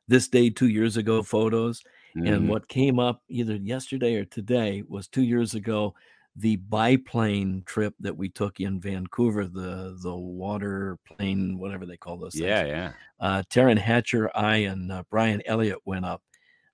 this 0.07 0.27
day 0.27 0.49
two 0.49 0.67
years 0.67 0.97
ago 0.97 1.23
photos. 1.23 1.83
Mm-hmm. 2.15 2.27
And 2.27 2.49
what 2.49 2.67
came 2.67 2.99
up 2.99 3.21
either 3.29 3.55
yesterday 3.55 4.15
or 4.15 4.25
today 4.25 4.83
was 4.87 5.07
two 5.07 5.23
years 5.23 5.53
ago, 5.53 5.93
the 6.35 6.57
biplane 6.57 7.63
trip 7.65 7.93
that 7.99 8.15
we 8.15 8.29
took 8.29 8.59
in 8.59 8.79
Vancouver, 8.79 9.45
the 9.45 9.97
the 10.01 10.15
water 10.15 10.97
plane, 11.05 11.57
whatever 11.57 11.85
they 11.85 11.97
call 11.97 12.17
those. 12.17 12.35
Yeah, 12.35 12.63
things. 12.63 12.69
yeah. 12.69 12.91
Uh, 13.19 13.43
Taryn 13.49 13.77
Hatcher, 13.77 14.31
I, 14.35 14.57
and 14.57 14.91
uh, 14.91 15.03
Brian 15.09 15.41
Elliott 15.45 15.79
went 15.85 16.05
up 16.05 16.21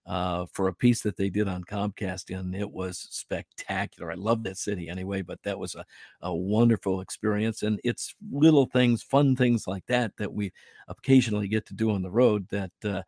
uh, 0.07 0.45
for 0.53 0.69
a 0.69 0.73
piece 0.73 1.01
that 1.01 1.17
they 1.17 1.29
did 1.29 1.47
on 1.47 1.65
Comcast, 1.65 2.35
and 2.35 2.55
it 2.55 2.71
was 2.71 2.97
spectacular. 3.11 4.11
I 4.11 4.15
love 4.15 4.43
that 4.43 4.57
city 4.57 4.87
anyway, 4.87 5.21
but 5.21 5.43
that 5.43 5.59
was 5.59 5.75
a, 5.75 5.85
a 6.21 6.33
wonderful 6.33 7.01
experience. 7.01 7.61
And 7.61 7.79
it's 7.83 8.15
little 8.31 8.65
things, 8.65 9.03
fun 9.03 9.35
things 9.35 9.67
like 9.67 9.85
that 9.87 10.13
that 10.17 10.33
we 10.33 10.53
occasionally 10.87 11.49
get 11.49 11.65
to 11.67 11.73
do 11.73 11.91
on 11.91 12.01
the 12.01 12.09
road 12.09 12.47
that 12.49 12.71
uh, 12.85 13.01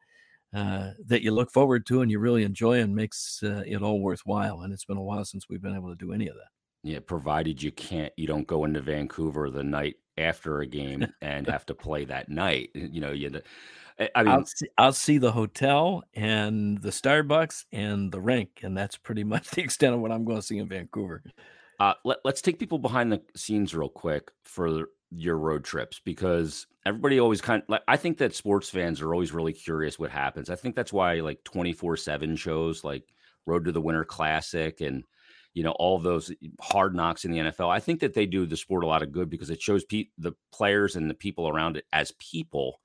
uh, 0.54 0.92
that 1.06 1.22
you 1.22 1.32
look 1.32 1.52
forward 1.52 1.86
to 1.86 2.02
and 2.02 2.10
you 2.10 2.20
really 2.20 2.44
enjoy 2.44 2.80
and 2.82 2.96
makes 2.96 3.42
uh, 3.44 3.64
it 3.66 3.82
all 3.82 4.02
worthwhile. 4.02 4.62
And 4.62 4.74
it's 4.74 4.86
been 4.86 4.98
a 4.98 5.02
while 5.02 5.24
since 5.24 5.48
we've 5.48 5.62
been 5.62 5.76
able 5.76 5.90
to 5.90 5.96
do 5.96 6.12
any 6.12 6.28
of 6.28 6.36
that. 6.36 6.50
Yeah, 6.82 7.00
provided 7.06 7.62
you 7.62 7.72
can't, 7.72 8.12
you 8.18 8.26
don't 8.26 8.48
go 8.48 8.66
into 8.66 8.82
Vancouver 8.82 9.50
the 9.50 9.64
night 9.64 9.98
after 10.18 10.62
a 10.62 10.66
game 10.66 11.06
and 11.22 11.48
have 11.48 11.66
to 11.68 11.76
play 11.76 12.06
that 12.06 12.30
night. 12.30 12.72
You 12.74 13.00
know, 13.02 13.12
you 13.12 13.42
I 14.16 14.24
mean, 14.24 14.32
I'll 14.32 14.46
see, 14.46 14.68
I'll 14.78 14.94
see 14.94 15.18
the 15.18 15.32
hotel 15.32 16.04
and 16.14 16.82
the 16.82 16.90
Starbucks 16.90 17.66
and 17.72 18.12
the 18.12 18.22
rink, 18.22 18.62
and 18.64 18.78
that's 18.78 18.98
pretty 18.98 19.24
much 19.26 19.50
the 19.52 19.62
extent 19.62 19.94
of 19.94 20.00
what 20.00 20.12
I'm 20.12 20.26
going 20.26 20.38
to 20.38 20.46
see 20.46 20.58
in 20.58 20.70
Vancouver. 20.70 21.24
Uh, 21.80 21.94
let, 22.04 22.18
us 22.26 22.42
take 22.42 22.60
people 22.60 22.78
behind 22.78 23.12
the 23.12 23.22
scenes 23.36 23.74
real 23.74 23.90
quick 23.90 24.32
for 24.44 24.90
your 25.12 25.38
road 25.38 25.64
trips 25.64 26.02
because 26.04 26.68
everybody 26.86 27.20
always 27.20 27.42
kind 27.42 27.64
of 27.64 27.70
like 27.70 27.82
I 27.88 27.98
think 27.98 28.18
that 28.20 28.36
sports 28.36 28.70
fans 28.70 29.02
are 29.02 29.14
always 29.14 29.34
really 29.34 29.54
curious 29.54 29.98
what 29.98 30.12
happens. 30.12 30.50
I 30.50 30.56
think 30.56 30.76
that's 30.76 30.94
why 30.94 31.16
like 31.22 31.44
24/7 31.46 32.38
shows 32.38 32.84
like 32.84 33.04
Road 33.46 33.66
to 33.66 33.72
the 33.72 33.82
Winter 33.82 34.04
Classic 34.04 34.82
and 34.82 35.04
you 35.54 35.64
know 35.64 35.72
all 35.72 36.00
those 36.00 36.32
hard 36.62 36.96
knocks 36.96 37.26
in 37.26 37.32
the 37.32 37.40
NFL. 37.40 37.70
I 37.70 37.80
think 37.80 38.02
that 38.02 38.14
they 38.14 38.26
do 38.26 38.46
the 38.46 38.58
sport 38.58 38.84
a 38.84 38.88
lot 38.88 39.02
of 39.02 39.12
good 39.12 39.30
because 39.30 39.50
it 39.50 39.62
shows 39.62 39.84
pe- 39.86 40.10
the 40.18 40.34
players 40.52 40.96
and 40.96 41.10
the 41.10 41.16
people 41.16 41.48
around 41.48 41.78
it 41.78 41.86
as 41.92 42.12
people 42.20 42.80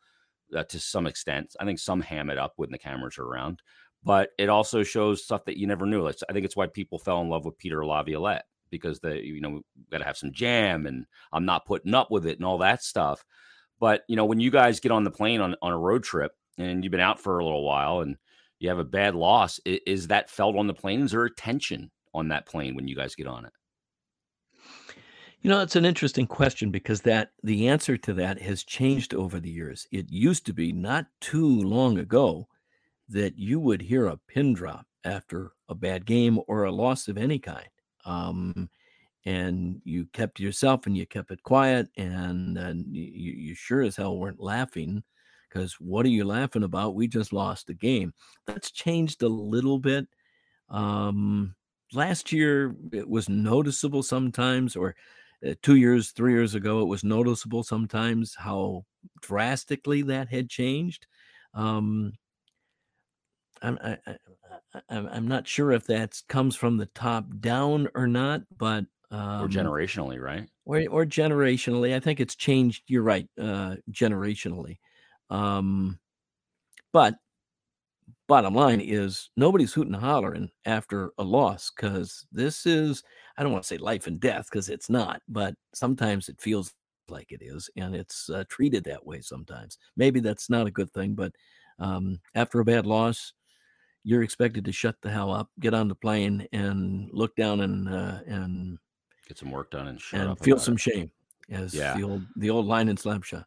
uh, 0.57 0.65
to 0.65 0.79
some 0.79 1.07
extent. 1.07 1.55
I 1.59 1.65
think 1.65 1.79
some 1.79 2.01
ham 2.01 2.31
it 2.31 2.39
up 2.39 2.55
when 2.57 2.71
the 2.71 2.79
cameras 2.79 3.19
are 3.19 3.25
around, 3.25 3.61
but 4.03 4.31
it 4.39 4.49
also 4.49 4.83
shows 4.83 5.25
stuff 5.25 5.45
that 5.47 5.57
you 5.57 5.67
never 5.67 5.87
knew. 5.87 6.07
It's, 6.07 6.23
I 6.29 6.33
think 6.33 6.45
it's 6.45 6.57
why 6.57 6.67
people 6.67 6.99
fell 6.99 7.21
in 7.21 7.29
love 7.29 7.45
with 7.45 7.59
Peter 7.59 7.85
Laviolette 7.85 8.45
because 8.71 9.01
the 9.01 9.25
you 9.25 9.41
know 9.41 9.61
got 9.91 9.99
to 9.99 10.05
have 10.05 10.17
some 10.17 10.33
jam 10.33 10.87
and 10.87 11.07
I'm 11.33 11.45
not 11.45 11.67
putting 11.67 11.95
up 11.95 12.11
with 12.11 12.27
it 12.27 12.39
and 12.39 12.47
all 12.47 12.59
that 12.59 12.83
stuff. 12.83 13.25
But 13.81 14.03
you 14.09 14.17
know 14.17 14.25
when 14.25 14.41
you 14.41 14.51
guys 14.51 14.81
get 14.81 14.93
on 14.93 15.05
the 15.05 15.11
plane 15.11 15.41
on 15.41 15.57
on 15.63 15.73
a 15.73 15.79
road 15.79 16.05
trip 16.05 16.33
and 16.59 16.83
you've 16.83 16.91
been 16.91 17.01
out 17.01 17.21
for 17.21 17.39
a 17.39 17.45
little 17.45 17.65
while 17.65 18.01
and 18.01 18.17
you 18.59 18.69
have 18.69 18.79
a 18.79 18.85
bad 18.85 19.15
loss, 19.15 19.61
is, 19.65 19.81
is 19.87 20.07
that 20.09 20.31
felt 20.31 20.57
on 20.57 20.67
the 20.67 20.75
plane? 20.75 21.03
Is 21.03 21.11
there 21.13 21.25
a 21.25 21.35
tension 21.35 21.91
on 22.13 22.29
that 22.29 22.47
plane 22.47 22.75
when 22.75 22.89
you 22.89 22.97
guys 22.97 23.15
get 23.15 23.27
on 23.27 23.45
it? 23.45 23.53
You 25.45 25.51
know, 25.51 25.61
it's 25.61 25.77
an 25.77 25.85
interesting 25.85 26.27
question 26.27 26.71
because 26.71 27.03
that 27.03 27.33
the 27.43 27.69
answer 27.69 27.99
to 27.99 28.15
that 28.15 28.41
has 28.41 28.65
changed 28.65 29.13
over 29.13 29.39
the 29.39 29.51
years. 29.51 29.87
It 29.93 30.11
used 30.11 30.47
to 30.47 30.55
be 30.55 30.73
not 30.73 31.05
too 31.21 31.61
long 31.61 31.99
ago 31.99 32.49
that 33.11 33.39
you 33.39 33.61
would 33.61 33.83
hear 33.83 34.07
a 34.07 34.17
pin 34.27 34.55
drop 34.55 34.87
after 35.05 35.53
a 35.69 35.75
bad 35.75 36.07
game 36.07 36.41
or 36.49 36.65
a 36.65 36.73
loss 36.73 37.09
of 37.09 37.19
any 37.19 37.39
kind. 37.39 37.69
Um, 38.07 38.71
and 39.27 39.83
you 39.85 40.07
kept 40.15 40.41
yourself 40.41 40.87
and 40.87 40.97
you 40.97 41.05
kept 41.05 41.31
it 41.31 41.43
quiet 41.43 41.89
and, 41.99 42.57
and 42.57 42.87
you, 42.91 43.03
you 43.05 43.55
sure 43.55 43.83
as 43.83 43.97
hell 43.97 44.17
weren't 44.17 44.41
laughing 44.41 45.03
because 45.51 45.75
what 45.75 46.07
are 46.07 46.11
you 46.11 46.25
laughing 46.25 46.63
about? 46.63 46.95
We 46.95 47.07
just 47.07 47.35
lost 47.35 47.67
the 47.67 47.75
game. 47.75 48.15
That's 48.47 48.71
changed 48.71 49.23
a 49.23 49.29
little 49.29 49.79
bit. 49.79 50.07
Um, 50.71 51.55
last 51.93 52.33
year 52.33 52.75
it 52.93 53.07
was 53.07 53.29
noticeable 53.29 54.03
sometimes 54.03 54.75
or 54.75 54.97
uh, 55.47 55.55
two 55.63 55.77
years, 55.77 56.11
three 56.11 56.33
years 56.33 56.55
ago, 56.55 56.81
it 56.81 56.87
was 56.87 57.05
noticeable 57.05 57.63
sometimes 57.63 58.35
how 58.37 58.85
drastically 59.21 60.03
that 60.03 60.29
had 60.29 60.49
changed. 60.49 61.07
Um, 61.55 62.13
I'm 63.63 63.79
I, 63.83 63.99
I, 64.07 64.17
I'm 64.89 65.07
I'm 65.09 65.29
not 65.29 65.47
sure 65.47 65.73
if 65.73 65.87
that 65.87 66.21
comes 66.29 66.57
from 66.57 66.77
the 66.77 66.87
top 66.87 67.27
down 67.41 67.89
or 67.95 68.07
not, 68.07 68.43
but 68.57 68.85
or 69.11 69.17
um, 69.19 69.49
generationally, 69.49 70.21
right? 70.21 70.49
or 70.65 70.85
or 70.91 71.05
generationally, 71.05 71.95
I 71.95 72.01
think 72.01 72.21
it's 72.21 72.35
changed. 72.35 72.85
You're 72.87 73.03
right, 73.03 73.29
uh, 73.41 73.77
generationally. 73.91 74.79
Um, 75.31 75.99
but 76.93 77.17
bottom 78.27 78.55
line 78.55 78.81
is 78.81 79.31
nobody's 79.37 79.73
hooting 79.73 79.95
and 79.95 80.03
hollering 80.03 80.51
after 80.65 81.11
a 81.19 81.25
loss 81.25 81.71
because 81.71 82.27
this 82.33 82.67
is 82.67 83.03
I 83.37 83.43
don't 83.43 83.53
want 83.53 83.65
to 83.65 83.69
say 83.69 83.79
life 83.79 84.07
and 84.07 84.21
death 84.21 84.47
because 84.51 84.69
it's 84.69 84.89
not, 84.89 85.21
but 85.29 85.55
sometimes 85.75 86.29
it 86.29 86.41
feels 86.41 86.73
like 87.09 87.33
it 87.33 87.43
is, 87.43 87.69
and 87.77 87.95
it's 87.95 88.31
uh, 88.31 88.45
treated 88.49 88.85
that 88.85 89.05
way 89.05 89.21
sometimes. 89.21 89.79
Maybe 89.97 90.21
that's 90.21 90.49
not 90.49 90.67
a 90.67 90.71
good 90.71 90.91
thing, 90.93 91.15
but 91.15 91.33
um, 91.79 92.21
after 92.35 92.61
a 92.61 92.65
bad 92.65 92.87
loss, 92.87 93.33
you're 94.05 94.23
expected 94.23 94.65
to 94.67 94.73
shut 94.73 94.97
the 95.03 95.11
hell 95.11 95.33
up, 95.33 95.49
get 95.61 95.75
on 95.75 95.89
the 95.89 95.95
plane, 95.95 96.47
and 96.53 97.09
look 97.13 97.35
down 97.37 97.61
and 97.61 97.89
uh, 97.89 98.21
and 98.27 98.79
Get 99.27 99.39
some 99.39 99.51
work 99.51 99.71
done 99.71 99.89
and 99.89 100.01
shut 100.01 100.21
and 100.21 100.39
feel 100.39 100.59
some 100.59 100.75
it. 100.75 100.81
shame, 100.81 101.11
as 101.51 101.73
Yeah. 101.75 101.97
the 101.97 102.05
old 102.05 102.23
the 102.37 102.51
old 102.51 102.67
line 102.67 102.89
in 102.89 102.97
Slapshot. 102.97 103.45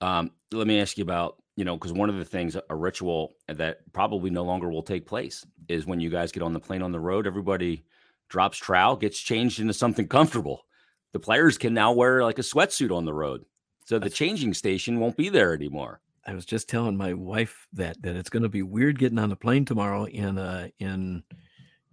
Um, 0.00 0.32
let 0.52 0.66
me 0.66 0.80
ask 0.80 0.96
you 0.96 1.02
about, 1.02 1.42
you 1.56 1.64
know, 1.64 1.76
because 1.76 1.92
one 1.92 2.08
of 2.08 2.16
the 2.16 2.24
things, 2.24 2.56
a 2.70 2.74
ritual 2.74 3.34
that 3.48 3.80
probably 3.92 4.30
no 4.30 4.42
longer 4.44 4.70
will 4.70 4.82
take 4.82 5.06
place 5.06 5.44
is 5.68 5.86
when 5.86 6.00
you 6.00 6.08
guys 6.08 6.32
get 6.32 6.42
on 6.42 6.52
the 6.52 6.60
plane 6.60 6.82
on 6.82 6.92
the 6.92 7.00
road, 7.00 7.26
everybody 7.26 7.84
drops 8.28 8.58
trowel, 8.58 8.96
gets 8.96 9.18
changed 9.18 9.60
into 9.60 9.72
something 9.74 10.08
comfortable. 10.08 10.64
The 11.12 11.20
players 11.20 11.58
can 11.58 11.74
now 11.74 11.92
wear 11.92 12.22
like 12.22 12.38
a 12.38 12.42
sweatsuit 12.42 12.94
on 12.94 13.04
the 13.04 13.14
road. 13.14 13.44
So 13.84 13.98
the 13.98 14.10
changing 14.10 14.54
station 14.54 15.00
won't 15.00 15.16
be 15.16 15.28
there 15.30 15.54
anymore. 15.54 16.00
I 16.26 16.34
was 16.34 16.44
just 16.44 16.68
telling 16.68 16.96
my 16.96 17.14
wife 17.14 17.66
that 17.72 18.00
that 18.02 18.16
it's 18.16 18.28
going 18.28 18.42
to 18.42 18.48
be 18.50 18.62
weird 18.62 18.98
getting 18.98 19.18
on 19.18 19.30
the 19.30 19.36
plane 19.36 19.64
tomorrow 19.64 20.04
in 20.04 20.36
a 20.36 20.70
in 20.78 21.22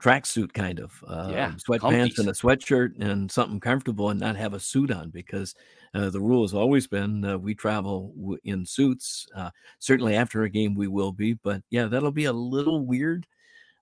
tracksuit 0.01 0.53
kind 0.53 0.79
of 0.79 1.03
uh, 1.07 1.31
Yeah, 1.31 1.51
sweatpants 1.57 2.19
and 2.19 2.27
a 2.29 2.33
sweatshirt 2.33 2.99
and 2.99 3.31
something 3.31 3.59
comfortable 3.59 4.09
and 4.09 4.19
not 4.19 4.35
have 4.35 4.53
a 4.53 4.59
suit 4.59 4.91
on 4.91 5.09
because 5.09 5.55
uh, 5.93 6.09
the 6.09 6.19
rule 6.19 6.43
has 6.43 6.53
always 6.53 6.85
been 6.85 7.23
uh, 7.23 7.37
we 7.37 7.55
travel 7.55 8.13
w- 8.17 8.37
in 8.43 8.65
suits. 8.65 9.25
Uh, 9.33 9.49
certainly 9.79 10.15
after 10.15 10.43
a 10.43 10.49
game 10.49 10.75
we 10.75 10.87
will 10.87 11.13
be, 11.13 11.33
but 11.33 11.61
yeah, 11.69 11.85
that'll 11.85 12.11
be 12.11 12.25
a 12.25 12.33
little 12.33 12.85
weird. 12.85 13.25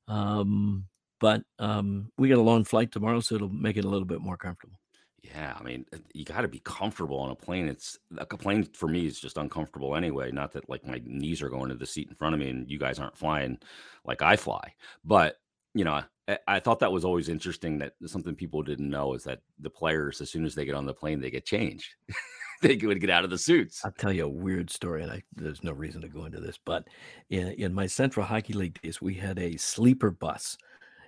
Um, 0.07 0.87
but 1.23 1.41
um, 1.57 2.11
we 2.17 2.27
got 2.27 2.37
a 2.37 2.41
long 2.41 2.65
flight 2.65 2.91
tomorrow, 2.91 3.21
so 3.21 3.35
it'll 3.35 3.47
make 3.47 3.77
it 3.77 3.85
a 3.85 3.87
little 3.87 4.03
bit 4.03 4.19
more 4.19 4.35
comfortable. 4.35 4.77
Yeah, 5.21 5.55
I 5.57 5.63
mean, 5.63 5.85
uh, 5.93 5.99
you 6.13 6.25
got 6.25 6.41
to 6.41 6.49
be 6.49 6.59
comfortable 6.65 7.17
on 7.17 7.31
a 7.31 7.35
plane. 7.35 7.69
It's 7.69 7.97
a 8.17 8.25
plane 8.25 8.65
for 8.73 8.89
me 8.89 9.05
is 9.05 9.21
just 9.21 9.37
uncomfortable 9.37 9.95
anyway. 9.95 10.33
Not 10.33 10.51
that 10.51 10.69
like 10.69 10.85
my 10.85 11.01
knees 11.05 11.41
are 11.41 11.47
going 11.47 11.69
to 11.69 11.75
the 11.75 11.85
seat 11.85 12.09
in 12.09 12.15
front 12.15 12.33
of 12.33 12.41
me, 12.41 12.49
and 12.49 12.69
you 12.69 12.77
guys 12.77 12.99
aren't 12.99 13.17
flying 13.17 13.57
like 14.03 14.21
I 14.21 14.35
fly. 14.35 14.73
But 15.05 15.37
you 15.73 15.85
know, 15.85 16.01
I, 16.27 16.39
I 16.45 16.59
thought 16.59 16.79
that 16.79 16.91
was 16.91 17.05
always 17.05 17.29
interesting. 17.29 17.77
That 17.77 17.93
something 18.05 18.35
people 18.35 18.61
didn't 18.61 18.89
know 18.89 19.13
is 19.13 19.23
that 19.23 19.39
the 19.59 19.69
players, 19.69 20.19
as 20.19 20.29
soon 20.29 20.43
as 20.43 20.55
they 20.55 20.65
get 20.65 20.75
on 20.75 20.85
the 20.85 20.93
plane, 20.93 21.21
they 21.21 21.31
get 21.31 21.45
changed. 21.45 21.95
they 22.61 22.75
would 22.75 22.99
get 22.99 23.09
out 23.09 23.23
of 23.23 23.29
the 23.29 23.37
suits. 23.37 23.81
I'll 23.85 23.91
tell 23.91 24.11
you 24.11 24.25
a 24.25 24.29
weird 24.29 24.69
story, 24.69 25.03
and 25.03 25.11
I, 25.11 25.23
there's 25.35 25.63
no 25.63 25.71
reason 25.71 26.01
to 26.01 26.09
go 26.09 26.25
into 26.25 26.41
this, 26.41 26.59
but 26.65 26.85
in, 27.29 27.47
in 27.53 27.73
my 27.73 27.87
Central 27.87 28.25
Hockey 28.25 28.51
League 28.51 28.81
days, 28.81 29.01
we 29.01 29.13
had 29.13 29.39
a 29.39 29.55
sleeper 29.55 30.11
bus. 30.11 30.57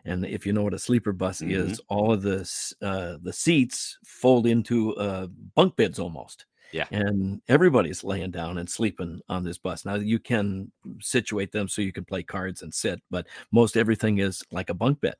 And 0.06 0.26
if 0.26 0.46
you 0.46 0.54
know 0.54 0.64
what 0.64 0.74
a 0.74 0.80
sleeper 0.80 1.14
bus 1.14 1.42
Mhm. 1.42 1.50
is, 1.50 1.82
all 1.90 2.14
of 2.14 2.22
the 2.22 2.50
uh, 2.82 3.18
the 3.22 3.34
seats 3.34 3.98
fold 4.06 4.46
into 4.48 4.96
uh, 4.98 5.28
bunk 5.56 5.76
beds 5.76 6.00
almost. 6.00 6.46
Yeah. 6.72 6.90
And 6.92 7.42
everybody's 7.48 8.04
laying 8.04 8.32
down 8.32 8.58
and 8.60 8.70
sleeping 8.70 9.22
on 9.30 9.44
this 9.44 9.58
bus. 9.58 9.86
Now 9.86 9.96
you 9.96 10.20
can 10.20 10.72
situate 11.02 11.52
them 11.52 11.68
so 11.68 11.82
you 11.82 11.92
can 11.92 12.06
play 12.06 12.22
cards 12.24 12.62
and 12.62 12.74
sit, 12.74 13.02
but 13.10 13.28
most 13.52 13.76
everything 13.78 14.20
is 14.20 14.44
like 14.52 14.70
a 14.70 14.74
bunk 14.76 15.02
bed. 15.02 15.16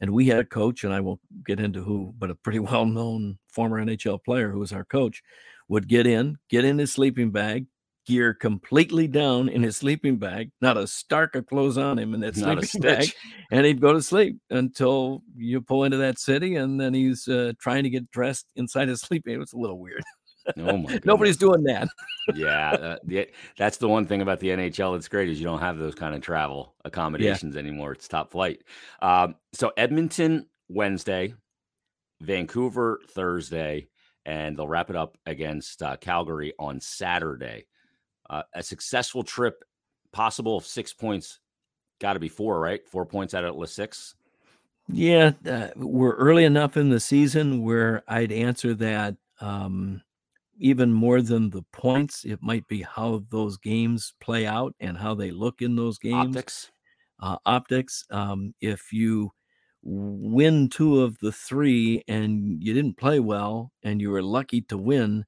And 0.00 0.12
we 0.12 0.26
had 0.26 0.38
a 0.40 0.44
coach, 0.44 0.84
and 0.84 0.92
I 0.92 1.00
won't 1.00 1.20
get 1.44 1.60
into 1.60 1.82
who, 1.82 2.14
but 2.18 2.30
a 2.30 2.34
pretty 2.34 2.58
well 2.70 2.86
known 2.86 3.38
former 3.48 3.78
NHL 3.78 4.18
player 4.18 4.50
who 4.50 4.60
was 4.60 4.72
our 4.72 4.84
coach 4.84 5.22
would 5.68 5.88
get 5.88 6.06
in, 6.06 6.38
get 6.48 6.64
in 6.64 6.78
his 6.78 6.92
sleeping 6.92 7.30
bag, 7.32 7.66
gear 8.08 8.32
completely 8.32 9.06
down 9.06 9.50
in 9.50 9.62
his 9.62 9.76
sleeping 9.76 10.16
bag, 10.16 10.50
not 10.62 10.78
a 10.78 10.86
stark 10.86 11.36
of 11.36 11.46
clothes 11.46 11.76
on 11.76 11.98
him 11.98 12.14
in 12.14 12.20
that 12.20 12.38
Not 12.38 12.58
a 12.58 12.66
sleeping 12.66 12.90
bag, 12.90 13.12
and 13.52 13.66
he'd 13.66 13.82
go 13.82 13.92
to 13.92 14.00
sleep 14.00 14.40
until 14.48 15.22
you 15.36 15.60
pull 15.60 15.84
into 15.84 15.98
that 15.98 16.18
city, 16.18 16.56
and 16.56 16.80
then 16.80 16.94
he's 16.94 17.28
uh, 17.28 17.52
trying 17.60 17.84
to 17.84 17.90
get 17.90 18.10
dressed 18.10 18.46
inside 18.56 18.88
his 18.88 19.00
sleeping. 19.02 19.34
It 19.34 19.38
was 19.38 19.52
a 19.52 19.58
little 19.58 19.78
weird. 19.78 20.02
Oh 20.56 20.78
my! 20.78 20.98
Nobody's 21.04 21.36
doing 21.36 21.62
that. 21.64 21.88
yeah, 22.34 22.70
uh, 22.70 22.96
the, 23.04 23.28
that's 23.58 23.76
the 23.76 23.88
one 23.88 24.06
thing 24.06 24.22
about 24.22 24.40
the 24.40 24.48
NHL 24.48 24.94
that's 24.94 25.08
great 25.08 25.28
is 25.28 25.38
you 25.38 25.44
don't 25.44 25.60
have 25.60 25.76
those 25.76 25.94
kind 25.94 26.14
of 26.14 26.22
travel 26.22 26.74
accommodations 26.86 27.56
anymore. 27.56 27.92
It's 27.92 28.08
top 28.08 28.32
flight. 28.32 28.62
Um, 29.02 29.34
so 29.52 29.70
Edmonton 29.76 30.46
Wednesday, 30.70 31.34
Vancouver 32.22 33.00
Thursday, 33.10 33.88
and 34.24 34.56
they'll 34.56 34.66
wrap 34.66 34.88
it 34.88 34.96
up 34.96 35.18
against 35.26 35.82
uh, 35.82 35.98
Calgary 35.98 36.54
on 36.58 36.80
Saturday. 36.80 37.66
Uh, 38.30 38.42
a 38.54 38.62
successful 38.62 39.22
trip, 39.22 39.64
possible 40.12 40.56
of 40.56 40.66
six 40.66 40.92
points. 40.92 41.40
Got 42.00 42.12
to 42.14 42.20
be 42.20 42.28
four, 42.28 42.60
right? 42.60 42.86
Four 42.86 43.06
points 43.06 43.34
out 43.34 43.44
of 43.44 43.58
the 43.58 43.66
six. 43.66 44.14
Yeah, 44.90 45.32
uh, 45.46 45.68
we're 45.76 46.14
early 46.14 46.44
enough 46.44 46.76
in 46.76 46.88
the 46.88 47.00
season 47.00 47.62
where 47.62 48.02
I'd 48.08 48.32
answer 48.32 48.74
that 48.74 49.16
um, 49.40 50.02
even 50.58 50.92
more 50.92 51.22
than 51.22 51.50
the 51.50 51.62
points, 51.72 52.24
it 52.24 52.42
might 52.42 52.66
be 52.68 52.82
how 52.82 53.22
those 53.30 53.58
games 53.58 54.14
play 54.20 54.46
out 54.46 54.74
and 54.80 54.96
how 54.96 55.14
they 55.14 55.30
look 55.30 55.60
in 55.62 55.76
those 55.76 55.98
games. 55.98 56.36
Optics. 56.36 56.70
uh, 57.20 57.36
optics. 57.46 58.04
Um, 58.10 58.54
if 58.60 58.92
you 58.92 59.30
win 59.82 60.68
two 60.68 61.02
of 61.02 61.18
the 61.20 61.32
three 61.32 62.02
and 62.08 62.62
you 62.62 62.74
didn't 62.74 62.96
play 62.96 63.20
well 63.20 63.70
and 63.82 64.00
you 64.00 64.10
were 64.10 64.22
lucky 64.22 64.60
to 64.62 64.76
win, 64.78 65.24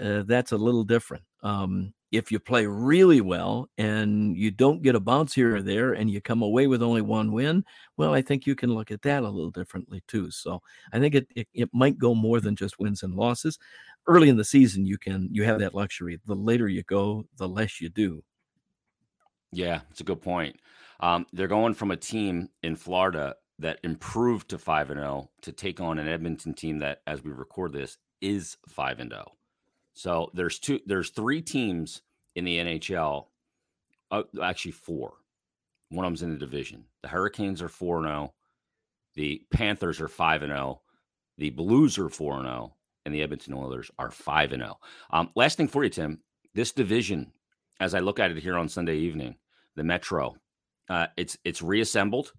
uh, 0.00 0.22
that's 0.26 0.52
a 0.52 0.56
little 0.56 0.84
different. 0.84 1.24
Um, 1.44 1.92
if 2.10 2.32
you 2.32 2.38
play 2.38 2.66
really 2.66 3.20
well 3.20 3.68
and 3.76 4.36
you 4.36 4.50
don't 4.50 4.82
get 4.82 4.94
a 4.94 5.00
bounce 5.00 5.34
here 5.34 5.56
or 5.56 5.62
there 5.62 5.92
and 5.92 6.10
you 6.10 6.20
come 6.20 6.42
away 6.42 6.66
with 6.66 6.82
only 6.82 7.02
one 7.02 7.32
win, 7.32 7.64
well, 7.96 8.14
I 8.14 8.22
think 8.22 8.46
you 8.46 8.54
can 8.54 8.72
look 8.72 8.90
at 8.90 9.02
that 9.02 9.24
a 9.24 9.28
little 9.28 9.50
differently 9.50 10.02
too. 10.08 10.30
So 10.30 10.62
I 10.92 10.98
think 11.00 11.14
it, 11.14 11.26
it, 11.36 11.48
it 11.52 11.70
might 11.72 11.98
go 11.98 12.14
more 12.14 12.40
than 12.40 12.56
just 12.56 12.78
wins 12.78 13.02
and 13.02 13.14
losses. 13.14 13.58
Early 14.06 14.28
in 14.28 14.36
the 14.36 14.44
season, 14.44 14.86
you 14.86 14.96
can 14.96 15.28
you 15.30 15.44
have 15.44 15.58
that 15.60 15.74
luxury. 15.74 16.20
The 16.24 16.34
later 16.34 16.68
you 16.68 16.82
go, 16.82 17.24
the 17.36 17.48
less 17.48 17.80
you 17.80 17.88
do. 17.88 18.22
Yeah, 19.52 19.80
it's 19.90 20.00
a 20.00 20.04
good 20.04 20.22
point. 20.22 20.56
Um, 21.00 21.26
they're 21.32 21.48
going 21.48 21.74
from 21.74 21.90
a 21.90 21.96
team 21.96 22.48
in 22.62 22.76
Florida 22.76 23.34
that 23.58 23.78
improved 23.82 24.48
to 24.50 24.58
five 24.58 24.90
and 24.90 25.00
zero 25.00 25.30
to 25.42 25.52
take 25.52 25.80
on 25.80 25.98
an 25.98 26.08
Edmonton 26.08 26.54
team 26.54 26.78
that, 26.80 27.00
as 27.06 27.22
we 27.22 27.30
record 27.30 27.72
this, 27.72 27.98
is 28.20 28.56
five 28.68 29.00
and 29.00 29.10
zero. 29.10 29.32
So 29.94 30.30
there's 30.34 30.58
two, 30.58 30.80
there's 30.86 31.10
three 31.10 31.40
teams 31.40 32.02
in 32.34 32.44
the 32.44 32.58
NHL. 32.58 33.26
Uh, 34.10 34.24
actually, 34.42 34.72
four. 34.72 35.14
One 35.88 36.04
of 36.04 36.10
them's 36.10 36.22
in 36.22 36.32
the 36.32 36.38
division. 36.38 36.84
The 37.02 37.08
Hurricanes 37.08 37.62
are 37.62 37.68
four 37.68 37.98
and 37.98 38.06
zero. 38.06 38.34
The 39.14 39.42
Panthers 39.50 40.00
are 40.00 40.08
five 40.08 40.42
and 40.42 40.50
zero. 40.50 40.82
The 41.38 41.50
Blues 41.50 41.98
are 41.98 42.08
four 42.08 42.34
and 42.34 42.44
zero, 42.44 42.74
and 43.04 43.14
the 43.14 43.22
Edmonton 43.22 43.54
Oilers 43.54 43.90
are 43.98 44.10
five 44.10 44.52
and 44.52 44.62
zero. 44.62 44.78
Um, 45.10 45.30
last 45.36 45.56
thing 45.56 45.68
for 45.68 45.84
you, 45.84 45.90
Tim. 45.90 46.20
This 46.54 46.72
division, 46.72 47.32
as 47.80 47.94
I 47.94 48.00
look 48.00 48.18
at 48.18 48.30
it 48.30 48.42
here 48.42 48.56
on 48.56 48.68
Sunday 48.68 48.96
evening, 48.96 49.36
the 49.76 49.84
Metro, 49.84 50.36
uh, 50.88 51.06
it's 51.16 51.38
it's 51.44 51.62
reassembled. 51.62 52.32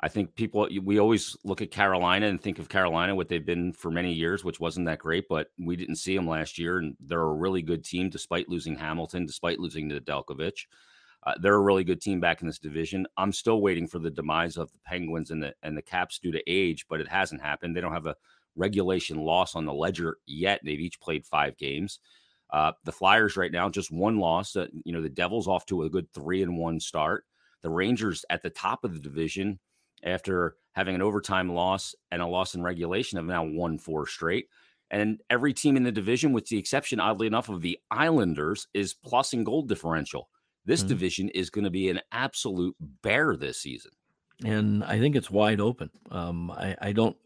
I 0.00 0.08
think 0.08 0.34
people 0.36 0.68
we 0.82 1.00
always 1.00 1.36
look 1.42 1.60
at 1.60 1.72
Carolina 1.72 2.26
and 2.26 2.40
think 2.40 2.60
of 2.60 2.68
Carolina 2.68 3.14
what 3.16 3.28
they've 3.28 3.44
been 3.44 3.72
for 3.72 3.90
many 3.90 4.12
years, 4.12 4.44
which 4.44 4.60
wasn't 4.60 4.86
that 4.86 5.00
great, 5.00 5.26
but 5.28 5.50
we 5.58 5.74
didn't 5.74 5.96
see 5.96 6.14
them 6.14 6.28
last 6.28 6.56
year, 6.58 6.78
and 6.78 6.96
they're 7.00 7.20
a 7.20 7.34
really 7.34 7.62
good 7.62 7.84
team 7.84 8.08
despite 8.08 8.48
losing 8.48 8.76
Hamilton, 8.76 9.26
despite 9.26 9.58
losing 9.58 9.90
Nedeljkovic. 9.90 10.66
Uh, 11.26 11.34
they're 11.40 11.56
a 11.56 11.60
really 11.60 11.82
good 11.82 12.00
team 12.00 12.20
back 12.20 12.40
in 12.40 12.46
this 12.46 12.60
division. 12.60 13.06
I'm 13.16 13.32
still 13.32 13.60
waiting 13.60 13.88
for 13.88 13.98
the 13.98 14.10
demise 14.10 14.56
of 14.56 14.70
the 14.70 14.78
Penguins 14.84 15.32
and 15.32 15.42
the 15.42 15.52
and 15.64 15.76
the 15.76 15.82
Caps 15.82 16.20
due 16.20 16.30
to 16.30 16.42
age, 16.46 16.86
but 16.88 17.00
it 17.00 17.08
hasn't 17.08 17.42
happened. 17.42 17.74
They 17.74 17.80
don't 17.80 17.92
have 17.92 18.06
a 18.06 18.16
regulation 18.54 19.18
loss 19.18 19.56
on 19.56 19.64
the 19.64 19.74
ledger 19.74 20.18
yet. 20.26 20.60
They've 20.64 20.78
each 20.78 21.00
played 21.00 21.26
five 21.26 21.56
games. 21.56 21.98
Uh, 22.50 22.72
the 22.84 22.92
Flyers 22.92 23.36
right 23.36 23.52
now 23.52 23.68
just 23.68 23.90
one 23.90 24.20
loss. 24.20 24.54
Uh, 24.54 24.68
you 24.84 24.92
know 24.92 25.02
the 25.02 25.08
Devils 25.08 25.48
off 25.48 25.66
to 25.66 25.82
a 25.82 25.90
good 25.90 26.12
three 26.12 26.44
and 26.44 26.56
one 26.56 26.78
start. 26.78 27.24
The 27.62 27.70
Rangers 27.70 28.24
at 28.30 28.44
the 28.44 28.50
top 28.50 28.84
of 28.84 28.94
the 28.94 29.00
division 29.00 29.58
after 30.04 30.56
having 30.72 30.94
an 30.94 31.02
overtime 31.02 31.52
loss 31.52 31.94
and 32.10 32.22
a 32.22 32.26
loss 32.26 32.54
in 32.54 32.62
regulation 32.62 33.16
have 33.16 33.26
now 33.26 33.44
won 33.44 33.78
four 33.78 34.06
straight. 34.06 34.48
And 34.90 35.20
every 35.28 35.52
team 35.52 35.76
in 35.76 35.82
the 35.82 35.92
division, 35.92 36.32
with 36.32 36.46
the 36.46 36.56
exception, 36.58 37.00
oddly 37.00 37.26
enough, 37.26 37.48
of 37.48 37.60
the 37.60 37.78
Islanders, 37.90 38.68
is 38.72 38.94
plus 38.94 39.32
in 39.34 39.44
goal 39.44 39.62
differential. 39.62 40.30
This 40.64 40.82
Mhm. 40.82 40.88
division 40.88 41.28
is 41.30 41.50
going 41.50 41.64
to 41.64 41.70
be 41.70 41.88
an 41.90 42.00
absolute 42.12 42.76
bear 43.02 43.36
this 43.36 43.60
season. 43.60 43.92
and 44.44 44.84
I 44.84 45.00
think 45.00 45.16
it's 45.16 45.30
wide 45.32 45.60
open. 45.60 45.90
Um, 46.12 46.50
I, 46.52 46.76
I 46.80 46.92
don't 46.92 47.16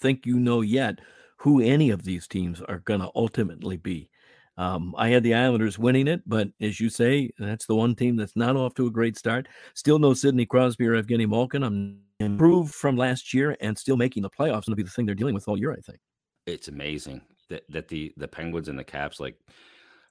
think 0.00 0.26
you 0.26 0.38
know 0.38 0.60
yet 0.60 0.98
who 1.38 1.62
any 1.62 1.88
of 1.90 2.02
these 2.04 2.28
teams 2.28 2.60
are 2.60 2.80
going 2.80 3.00
to 3.00 3.10
ultimately 3.14 3.78
be. 3.78 4.10
Um, 4.58 4.94
I 4.98 5.08
had 5.08 5.22
the 5.22 5.34
Islanders 5.34 5.78
winning 5.78 6.08
it, 6.08 6.22
but 6.26 6.48
as 6.60 6.78
you 6.80 6.90
say, 6.90 7.30
that's 7.38 7.64
the 7.66 7.74
one 7.76 7.94
team 7.94 8.16
that's 8.16 8.36
not 8.36 8.56
off 8.56 8.74
to 8.74 8.86
a 8.86 8.90
great 8.90 9.16
start. 9.16 9.48
Still 9.74 9.98
no 9.98 10.12
Sidney 10.14 10.44
Crosby 10.46 10.86
or 10.86 11.00
Evgeny 11.02 11.26
Malkin. 11.28 11.62
I'm 11.62 12.00
improved 12.20 12.74
from 12.74 12.96
last 12.96 13.32
year 13.32 13.56
and 13.60 13.76
still 13.78 13.96
making 13.96 14.22
the 14.22 14.30
playoffs. 14.30 14.64
To 14.64 14.74
be 14.74 14.82
the 14.82 14.90
thing 14.90 15.06
they're 15.06 15.14
dealing 15.14 15.34
with 15.34 15.48
all 15.48 15.58
year, 15.58 15.72
I 15.72 15.80
think. 15.80 15.98
It's 16.46 16.68
amazing 16.68 17.22
that 17.48 17.64
that 17.70 17.88
the 17.88 18.12
the 18.16 18.28
Penguins 18.28 18.68
and 18.68 18.78
the 18.78 18.84
Caps 18.84 19.20
like 19.20 19.36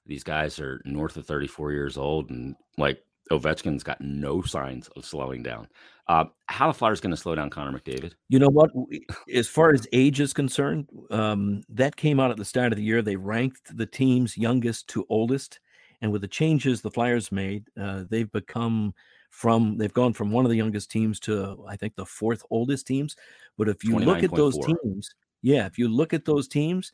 these 0.06 0.24
guys 0.24 0.58
are 0.58 0.80
north 0.84 1.16
of 1.16 1.26
34 1.26 1.72
years 1.72 1.98
old 1.98 2.30
and 2.30 2.56
like 2.78 3.02
Ovechkin's 3.30 3.82
got 3.82 4.00
no 4.00 4.42
signs 4.42 4.88
of 4.96 5.04
slowing 5.04 5.42
down. 5.42 5.68
Uh, 6.06 6.24
how 6.46 6.68
the 6.68 6.72
Flyers 6.72 7.00
going 7.00 7.10
to 7.10 7.16
slow 7.16 7.34
down 7.34 7.50
Connor 7.50 7.78
McDavid? 7.78 8.14
You 8.28 8.38
know 8.38 8.48
what? 8.48 8.70
As 9.34 9.46
far 9.46 9.74
as 9.74 9.86
age 9.92 10.20
is 10.20 10.32
concerned, 10.32 10.88
um, 11.10 11.62
that 11.68 11.96
came 11.96 12.18
out 12.18 12.30
at 12.30 12.38
the 12.38 12.44
start 12.44 12.72
of 12.72 12.78
the 12.78 12.82
year. 12.82 13.02
They 13.02 13.16
ranked 13.16 13.76
the 13.76 13.86
teams 13.86 14.38
youngest 14.38 14.88
to 14.88 15.04
oldest, 15.10 15.60
and 16.00 16.10
with 16.10 16.22
the 16.22 16.28
changes 16.28 16.80
the 16.80 16.90
Flyers 16.90 17.30
made, 17.30 17.68
uh, 17.78 18.04
they've 18.08 18.32
become 18.32 18.94
from 19.30 19.76
they've 19.76 19.92
gone 19.92 20.12
from 20.12 20.30
one 20.30 20.44
of 20.44 20.50
the 20.50 20.56
youngest 20.56 20.90
teams 20.90 21.20
to 21.20 21.64
I 21.68 21.76
think 21.76 21.94
the 21.94 22.06
fourth 22.06 22.42
oldest 22.50 22.86
teams. 22.86 23.16
But 23.56 23.68
if 23.68 23.84
you 23.84 23.98
look 23.98 24.22
at 24.22 24.34
those 24.34 24.54
4. 24.54 24.66
teams, 24.66 25.14
yeah, 25.42 25.66
if 25.66 25.78
you 25.78 25.88
look 25.88 26.12
at 26.12 26.24
those 26.24 26.48
teams, 26.48 26.92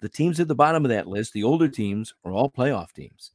the 0.00 0.08
teams 0.08 0.40
at 0.40 0.48
the 0.48 0.54
bottom 0.54 0.84
of 0.84 0.90
that 0.90 1.06
list, 1.06 1.32
the 1.32 1.44
older 1.44 1.68
teams, 1.68 2.14
are 2.24 2.32
all 2.32 2.50
playoff 2.50 2.92
teams. 2.92 3.32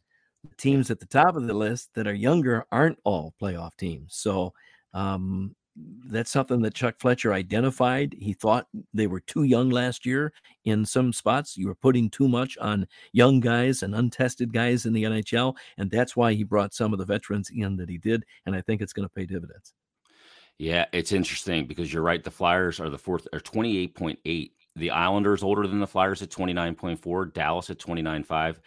The 0.50 0.56
teams 0.56 0.92
at 0.92 1.00
the 1.00 1.06
top 1.06 1.36
of 1.36 1.48
the 1.48 1.54
list 1.54 1.94
that 1.94 2.08
are 2.08 2.14
younger 2.14 2.66
aren't 2.72 3.00
all 3.04 3.34
playoff 3.42 3.76
teams. 3.78 4.16
So 4.16 4.54
um, 4.94 5.56
that's 5.76 6.32
something 6.32 6.62
that 6.62 6.76
Chuck 6.76 6.96
Fletcher 7.00 7.34
identified. 7.34 8.16
He 8.18 8.34
thought 8.34 8.68
they 8.94 9.08
were 9.08 9.20
too 9.20 9.44
young 9.44 9.70
last 9.70 10.06
year 10.06 10.34
in 10.66 10.86
some 10.86 11.12
spots. 11.12 11.58
You 11.58 11.68
were 11.68 11.76
putting 11.76 12.10
too 12.10 12.28
much 12.28 12.58
on 12.60 12.88
young 13.12 13.40
guys 13.40 13.82
and 13.84 13.96
untested 13.96 14.54
guys 14.54 14.86
in 14.86 14.94
the 14.94 15.04
NHL. 15.04 15.56
And 15.78 15.90
that's 15.90 16.16
why 16.16 16.34
he 16.34 16.44
brought 16.44 16.74
some 16.74 16.94
of 16.94 17.00
the 17.00 17.06
veterans 17.06 17.50
in 17.54 17.76
that 17.78 17.90
he 17.90 17.98
did. 17.98 18.24
And 18.46 18.56
I 18.56 18.62
think 18.62 18.82
it's 18.82 18.94
going 18.94 19.08
to 19.08 19.14
pay 19.14 19.26
dividends. 19.26 19.74
Yeah, 20.60 20.86
it's 20.94 21.12
interesting 21.12 21.66
because 21.66 21.92
you're 21.92 22.04
right. 22.04 22.24
The 22.24 22.32
Flyers 22.32 22.80
are 22.80 22.90
the 22.90 22.98
fourth, 22.98 23.28
are 23.34 23.40
28.8. 23.40 24.52
The 24.76 24.92
Islanders 24.92 25.44
older 25.44 25.68
than 25.68 25.80
the 25.80 25.88
Flyers 25.88 26.22
at 26.22 26.30
29.4, 26.30 27.34
Dallas 27.34 27.70
at 27.70 27.78
29.5 27.78 28.58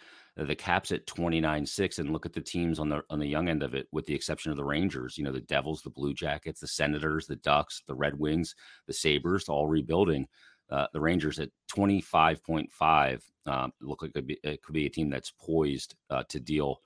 the 0.45 0.55
caps 0.55 0.91
at 0.91 1.07
29-6 1.07 1.99
and 1.99 2.11
look 2.11 2.25
at 2.25 2.33
the 2.33 2.41
teams 2.41 2.79
on 2.79 2.89
the 2.89 3.01
on 3.09 3.19
the 3.19 3.27
young 3.27 3.49
end 3.49 3.63
of 3.63 3.73
it 3.73 3.87
with 3.91 4.05
the 4.05 4.13
exception 4.13 4.51
of 4.51 4.57
the 4.57 4.63
rangers 4.63 5.17
you 5.17 5.23
know 5.23 5.31
the 5.31 5.41
devils 5.41 5.81
the 5.81 5.89
blue 5.89 6.13
jackets 6.13 6.59
the 6.59 6.67
senators 6.67 7.25
the 7.25 7.37
ducks 7.37 7.81
the 7.87 7.95
red 7.95 8.17
wings 8.19 8.53
the 8.85 8.93
sabres 8.93 9.49
all 9.49 9.67
rebuilding. 9.67 10.27
Uh, 10.69 10.85
the 10.91 10.99
rangers 10.99 11.39
at 11.39 11.49
25.5 11.73 13.21
um, 13.45 13.71
look 13.81 14.01
like 14.01 14.09
it 14.09 14.13
could, 14.13 14.27
be, 14.27 14.37
it 14.43 14.61
could 14.61 14.73
be 14.73 14.85
a 14.85 14.89
Tim 14.89 15.09
that's 15.09 15.31
poised 15.31 15.95
uh, 16.09 16.23
to 16.27 16.41
deal 16.41 16.81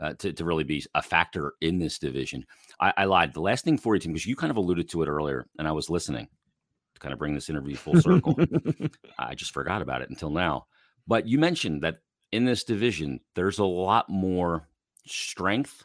uh, 0.00 0.12
to, 0.14 0.32
to 0.32 0.44
really 0.44 0.62
be 0.62 0.84
a 0.94 1.02
factor 1.02 1.54
in 1.60 1.78
this 1.78 1.98
division. 1.98 2.44
I, 2.80 2.92
I 2.96 3.04
lied. 3.06 3.34
The 3.34 3.40
last 3.40 3.64
thing 3.64 3.76
for 3.76 3.94
you 3.94 4.00
team 4.00 4.12
because 4.12 4.26
you 4.26 4.36
kind 4.36 4.52
of 4.52 4.56
alluded 4.56 4.88
to 4.90 5.02
it 5.02 5.08
earlier 5.08 5.46
and 5.58 5.66
i 5.66 5.72
was 5.72 5.90
listening 5.90 6.28
to 6.94 7.00
kind 7.00 7.12
of 7.12 7.18
bring 7.18 7.34
this 7.34 7.50
interview 7.50 7.74
full 7.74 8.00
circle. 8.00 8.36
I 9.18 9.34
just 9.34 9.52
forgot 9.52 9.82
about 9.82 10.02
it 10.02 10.10
until 10.10 10.30
now. 10.30 10.66
But 11.06 11.26
you 11.26 11.38
mentioned 11.38 11.82
that 11.82 11.96
in 12.34 12.44
this 12.44 12.64
division, 12.64 13.20
there's 13.36 13.60
a 13.60 13.64
lot 13.64 14.10
more 14.10 14.68
strength, 15.06 15.84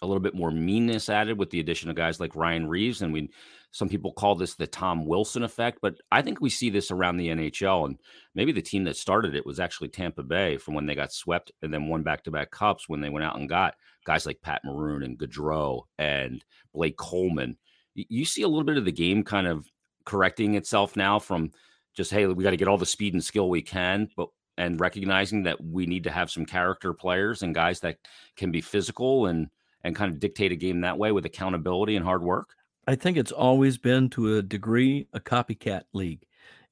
a 0.00 0.06
little 0.06 0.22
bit 0.22 0.34
more 0.34 0.50
meanness 0.50 1.10
added 1.10 1.38
with 1.38 1.50
the 1.50 1.60
addition 1.60 1.90
of 1.90 1.96
guys 1.96 2.18
like 2.18 2.34
Ryan 2.34 2.66
Reaves. 2.66 3.02
And 3.02 3.12
we, 3.12 3.28
some 3.70 3.90
people 3.90 4.14
call 4.14 4.34
this 4.34 4.54
the 4.54 4.66
Tom 4.66 5.04
Wilson 5.04 5.42
effect, 5.42 5.80
but 5.82 5.96
I 6.10 6.22
think 6.22 6.40
we 6.40 6.48
see 6.48 6.70
this 6.70 6.90
around 6.90 7.18
the 7.18 7.28
NHL. 7.28 7.84
And 7.84 7.98
maybe 8.34 8.50
the 8.50 8.62
team 8.62 8.84
that 8.84 8.96
started 8.96 9.34
it 9.34 9.44
was 9.44 9.60
actually 9.60 9.88
Tampa 9.88 10.22
Bay 10.22 10.56
from 10.56 10.72
when 10.72 10.86
they 10.86 10.94
got 10.94 11.12
swept 11.12 11.52
and 11.60 11.72
then 11.72 11.86
won 11.86 12.02
back 12.02 12.24
to 12.24 12.30
back 12.30 12.50
cups 12.50 12.88
when 12.88 13.02
they 13.02 13.10
went 13.10 13.26
out 13.26 13.38
and 13.38 13.46
got 13.46 13.74
guys 14.06 14.24
like 14.24 14.40
Pat 14.40 14.62
Maroon 14.64 15.02
and 15.02 15.18
Goodrow 15.18 15.82
and 15.98 16.42
Blake 16.72 16.96
Coleman. 16.96 17.58
You 17.94 18.24
see 18.24 18.40
a 18.40 18.48
little 18.48 18.64
bit 18.64 18.78
of 18.78 18.86
the 18.86 18.92
game 18.92 19.22
kind 19.22 19.46
of 19.46 19.66
correcting 20.06 20.54
itself 20.54 20.96
now 20.96 21.18
from 21.18 21.50
just, 21.94 22.10
hey, 22.10 22.26
we 22.26 22.42
got 22.42 22.52
to 22.52 22.56
get 22.56 22.68
all 22.68 22.78
the 22.78 22.86
speed 22.86 23.12
and 23.12 23.22
skill 23.22 23.50
we 23.50 23.60
can, 23.60 24.08
but 24.16 24.30
and 24.58 24.80
recognizing 24.80 25.42
that 25.44 25.62
we 25.62 25.86
need 25.86 26.04
to 26.04 26.10
have 26.10 26.30
some 26.30 26.44
character 26.44 26.92
players 26.92 27.42
and 27.42 27.54
guys 27.54 27.80
that 27.80 27.98
can 28.36 28.50
be 28.50 28.60
physical 28.60 29.26
and 29.26 29.48
and 29.82 29.96
kind 29.96 30.12
of 30.12 30.20
dictate 30.20 30.52
a 30.52 30.56
game 30.56 30.82
that 30.82 30.98
way 30.98 31.10
with 31.12 31.24
accountability 31.24 31.96
and 31.96 32.04
hard 32.04 32.22
work? 32.22 32.54
I 32.86 32.94
think 32.96 33.16
it's 33.16 33.32
always 33.32 33.78
been 33.78 34.10
to 34.10 34.36
a 34.36 34.42
degree 34.42 35.08
a 35.12 35.20
copycat 35.20 35.82
league. 35.92 36.26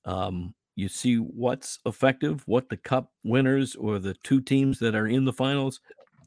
Um, 0.04 0.54
you 0.74 0.88
see 0.88 1.16
what's 1.16 1.80
effective, 1.86 2.42
what 2.46 2.68
the 2.68 2.76
cup 2.76 3.12
winners 3.24 3.74
or 3.74 3.98
the 3.98 4.14
two 4.22 4.40
teams 4.40 4.78
that 4.78 4.94
are 4.94 5.08
in 5.08 5.24
the 5.24 5.32
finals 5.32 5.80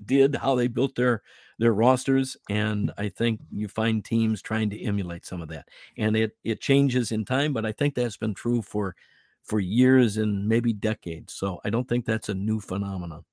did, 0.05 0.35
how 0.35 0.55
they 0.55 0.67
built 0.67 0.95
their 0.95 1.21
their 1.59 1.73
rosters, 1.73 2.35
and 2.49 2.91
I 2.97 3.09
think 3.09 3.39
you 3.51 3.67
find 3.67 4.03
teams 4.03 4.41
trying 4.41 4.71
to 4.71 4.81
emulate 4.81 5.25
some 5.25 5.41
of 5.41 5.49
that. 5.49 5.67
And 5.95 6.15
it 6.15 6.35
it 6.43 6.59
changes 6.59 7.11
in 7.11 7.23
time, 7.23 7.53
but 7.53 7.65
I 7.65 7.71
think 7.71 7.93
that's 7.93 8.17
been 8.17 8.33
true 8.33 8.61
for 8.61 8.95
for 9.43 9.59
years 9.59 10.17
and 10.17 10.47
maybe 10.47 10.73
decades. 10.73 11.33
So 11.33 11.59
I 11.65 11.69
don't 11.69 11.87
think 11.87 12.05
that's 12.05 12.29
a 12.29 12.33
new 12.33 12.59
phenomenon. 12.59 13.23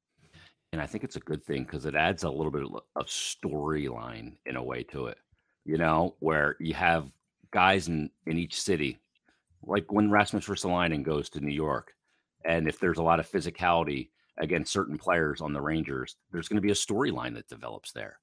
And 0.73 0.83
I 0.83 0.87
think 0.87 1.05
it's 1.05 1.17
a 1.17 1.21
good 1.21 1.43
thing 1.45 1.65
because 1.65 1.87
it 1.87 1.95
adds 1.95 2.25
a 2.25 2.31
little 2.31 2.51
bit 2.53 2.65
of 2.97 3.07
storyline 3.07 4.37
in 4.45 4.57
a 4.57 4.63
way 4.63 4.83
to 4.85 5.07
it, 5.07 5.19
you 5.65 5.79
know, 5.79 6.15
where 6.19 6.57
you 6.61 6.75
have 6.75 7.11
guys 7.51 7.89
in, 7.89 8.11
in 8.27 8.39
each 8.39 8.61
city, 8.61 8.99
like 9.63 9.91
when 9.91 10.11
Rasmus 10.11 10.47
Ristolainen 10.47 11.03
goes 11.03 11.31
to 11.31 11.41
New 11.41 11.55
York. 11.55 11.95
And 12.45 12.69
if 12.69 12.79
there's 12.79 12.99
a 12.99 13.03
lot 13.03 13.19
of 13.19 13.31
physicality 13.31 14.11
against 14.39 14.73
certain 14.73 14.99
players 14.99 15.41
on 15.41 15.53
the 15.53 15.61
Rangers, 15.61 16.17
there's 16.31 16.49
going 16.49 16.59
to 16.59 16.63
be 16.63 16.71
a 16.71 16.75
storyline 16.75 17.35
that 17.35 17.49
develops 17.49 17.93
there. 17.93 18.19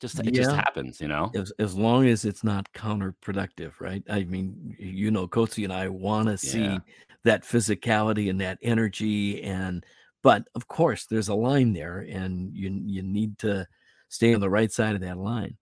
Just 0.00 0.18
it 0.20 0.34
yeah. 0.34 0.42
just 0.42 0.56
happens, 0.56 1.00
you 1.00 1.08
know. 1.08 1.30
As, 1.34 1.52
as 1.58 1.74
long 1.74 2.06
as 2.06 2.24
it's 2.24 2.42
not 2.42 2.72
counterproductive, 2.72 3.80
right? 3.80 4.02
I 4.08 4.24
mean, 4.24 4.74
you 4.78 5.10
know, 5.10 5.28
Coatesy 5.28 5.64
and 5.64 5.72
I 5.72 5.88
want 5.88 6.28
to 6.28 6.38
see 6.38 6.64
yeah. 6.64 6.78
that 7.24 7.42
physicality 7.42 8.30
and 8.30 8.40
that 8.40 8.58
energy, 8.62 9.42
and 9.42 9.84
but 10.22 10.44
of 10.54 10.68
course, 10.68 11.06
there's 11.06 11.28
a 11.28 11.34
line 11.34 11.74
there, 11.74 11.98
and 11.98 12.54
you 12.56 12.70
you 12.86 13.02
need 13.02 13.38
to 13.40 13.66
stay 14.08 14.34
on 14.34 14.40
the 14.40 14.50
right 14.50 14.72
side 14.72 14.94
of 14.94 15.02
that 15.02 15.18
line. 15.18 15.56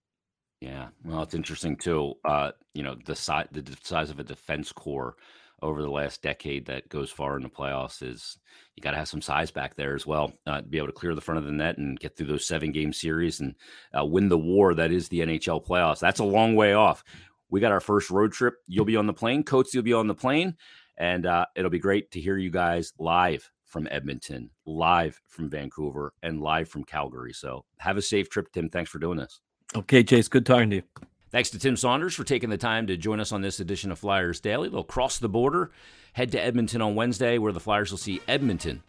Yeah, 0.60 0.88
well, 1.04 1.22
it's 1.22 1.34
interesting 1.34 1.76
too. 1.76 2.14
Uh, 2.24 2.52
you 2.74 2.82
know, 2.84 2.96
the 3.06 3.16
size 3.16 3.48
the 3.50 3.76
size 3.82 4.10
of 4.10 4.20
a 4.20 4.24
defense 4.24 4.72
corps 4.72 5.16
over 5.62 5.82
the 5.82 5.90
last 5.90 6.22
decade 6.22 6.66
that 6.66 6.88
goes 6.88 7.10
far 7.10 7.36
in 7.36 7.42
the 7.42 7.48
playoffs 7.48 8.02
is 8.02 8.38
you 8.76 8.82
got 8.82 8.92
to 8.92 8.96
have 8.96 9.08
some 9.08 9.20
size 9.20 9.50
back 9.50 9.74
there 9.74 9.94
as 9.94 10.06
well 10.06 10.32
uh, 10.46 10.60
to 10.60 10.66
be 10.66 10.78
able 10.78 10.86
to 10.86 10.92
clear 10.92 11.14
the 11.14 11.20
front 11.20 11.38
of 11.38 11.44
the 11.44 11.52
net 11.52 11.78
and 11.78 11.98
get 11.98 12.16
through 12.16 12.26
those 12.26 12.46
seven 12.46 12.70
game 12.70 12.92
series 12.92 13.40
and 13.40 13.54
uh, 13.98 14.04
win 14.04 14.28
the 14.28 14.38
war 14.38 14.74
that 14.74 14.92
is 14.92 15.08
the 15.08 15.20
NHL 15.20 15.66
playoffs. 15.66 15.98
That's 15.98 16.20
a 16.20 16.24
long 16.24 16.54
way 16.54 16.74
off. 16.74 17.02
We 17.50 17.60
got 17.60 17.72
our 17.72 17.80
first 17.80 18.10
road 18.10 18.32
trip. 18.32 18.54
You'll 18.66 18.84
be 18.84 18.96
on 18.96 19.06
the 19.06 19.12
plane. 19.12 19.42
Coach, 19.42 19.68
you'll 19.72 19.82
be 19.82 19.92
on 19.92 20.06
the 20.06 20.14
plane. 20.14 20.56
And 20.96 21.26
uh, 21.26 21.46
it'll 21.54 21.70
be 21.70 21.78
great 21.78 22.10
to 22.12 22.20
hear 22.20 22.36
you 22.36 22.50
guys 22.50 22.92
live 22.98 23.50
from 23.64 23.86
Edmonton, 23.90 24.50
live 24.66 25.20
from 25.28 25.48
Vancouver, 25.48 26.12
and 26.22 26.40
live 26.40 26.68
from 26.68 26.84
Calgary. 26.84 27.32
So 27.32 27.64
have 27.78 27.96
a 27.96 28.02
safe 28.02 28.28
trip, 28.28 28.52
Tim. 28.52 28.68
Thanks 28.68 28.90
for 28.90 28.98
doing 28.98 29.18
this. 29.18 29.40
Okay, 29.76 30.02
Chase. 30.02 30.28
Good 30.28 30.46
talking 30.46 30.70
to 30.70 30.76
you. 30.76 30.82
Thanks 31.30 31.50
to 31.50 31.58
Tim 31.58 31.76
Saunders 31.76 32.14
for 32.14 32.24
taking 32.24 32.48
the 32.48 32.56
time 32.56 32.86
to 32.86 32.96
join 32.96 33.20
us 33.20 33.32
on 33.32 33.42
this 33.42 33.60
edition 33.60 33.92
of 33.92 33.98
Flyers 33.98 34.40
Daily. 34.40 34.70
They'll 34.70 34.82
cross 34.82 35.18
the 35.18 35.28
border, 35.28 35.70
head 36.14 36.32
to 36.32 36.40
Edmonton 36.40 36.80
on 36.80 36.94
Wednesday, 36.94 37.36
where 37.36 37.52
the 37.52 37.60
Flyers 37.60 37.90
will 37.90 37.98
see 37.98 38.20
Edmonton, 38.28 38.82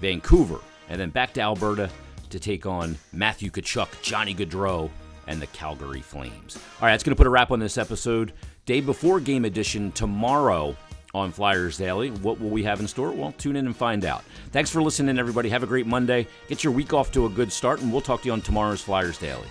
Vancouver, 0.00 0.60
and 0.88 1.00
then 1.00 1.10
back 1.10 1.32
to 1.34 1.40
Alberta 1.40 1.88
to 2.30 2.40
take 2.40 2.66
on 2.66 2.98
Matthew 3.12 3.50
Tkachuk, 3.50 4.02
Johnny 4.02 4.34
Gaudreau, 4.34 4.90
and 5.28 5.40
the 5.40 5.46
Calgary 5.48 6.00
Flames. 6.00 6.56
All 6.56 6.86
right, 6.86 6.90
that's 6.90 7.04
going 7.04 7.14
to 7.14 7.16
put 7.16 7.28
a 7.28 7.30
wrap 7.30 7.52
on 7.52 7.60
this 7.60 7.78
episode. 7.78 8.32
Day 8.66 8.80
before 8.80 9.20
game 9.20 9.44
edition 9.44 9.92
tomorrow 9.92 10.76
on 11.14 11.30
Flyers 11.30 11.78
Daily. 11.78 12.10
What 12.10 12.40
will 12.40 12.50
we 12.50 12.64
have 12.64 12.80
in 12.80 12.88
store? 12.88 13.12
Well, 13.12 13.32
tune 13.38 13.54
in 13.54 13.66
and 13.66 13.76
find 13.76 14.04
out. 14.04 14.24
Thanks 14.50 14.68
for 14.68 14.82
listening, 14.82 15.16
everybody. 15.16 15.48
Have 15.48 15.62
a 15.62 15.66
great 15.66 15.86
Monday. 15.86 16.26
Get 16.48 16.64
your 16.64 16.72
week 16.72 16.92
off 16.92 17.12
to 17.12 17.26
a 17.26 17.28
good 17.28 17.52
start, 17.52 17.80
and 17.80 17.92
we'll 17.92 18.02
talk 18.02 18.22
to 18.22 18.26
you 18.26 18.32
on 18.32 18.40
tomorrow's 18.40 18.82
Flyers 18.82 19.16
Daily. 19.16 19.46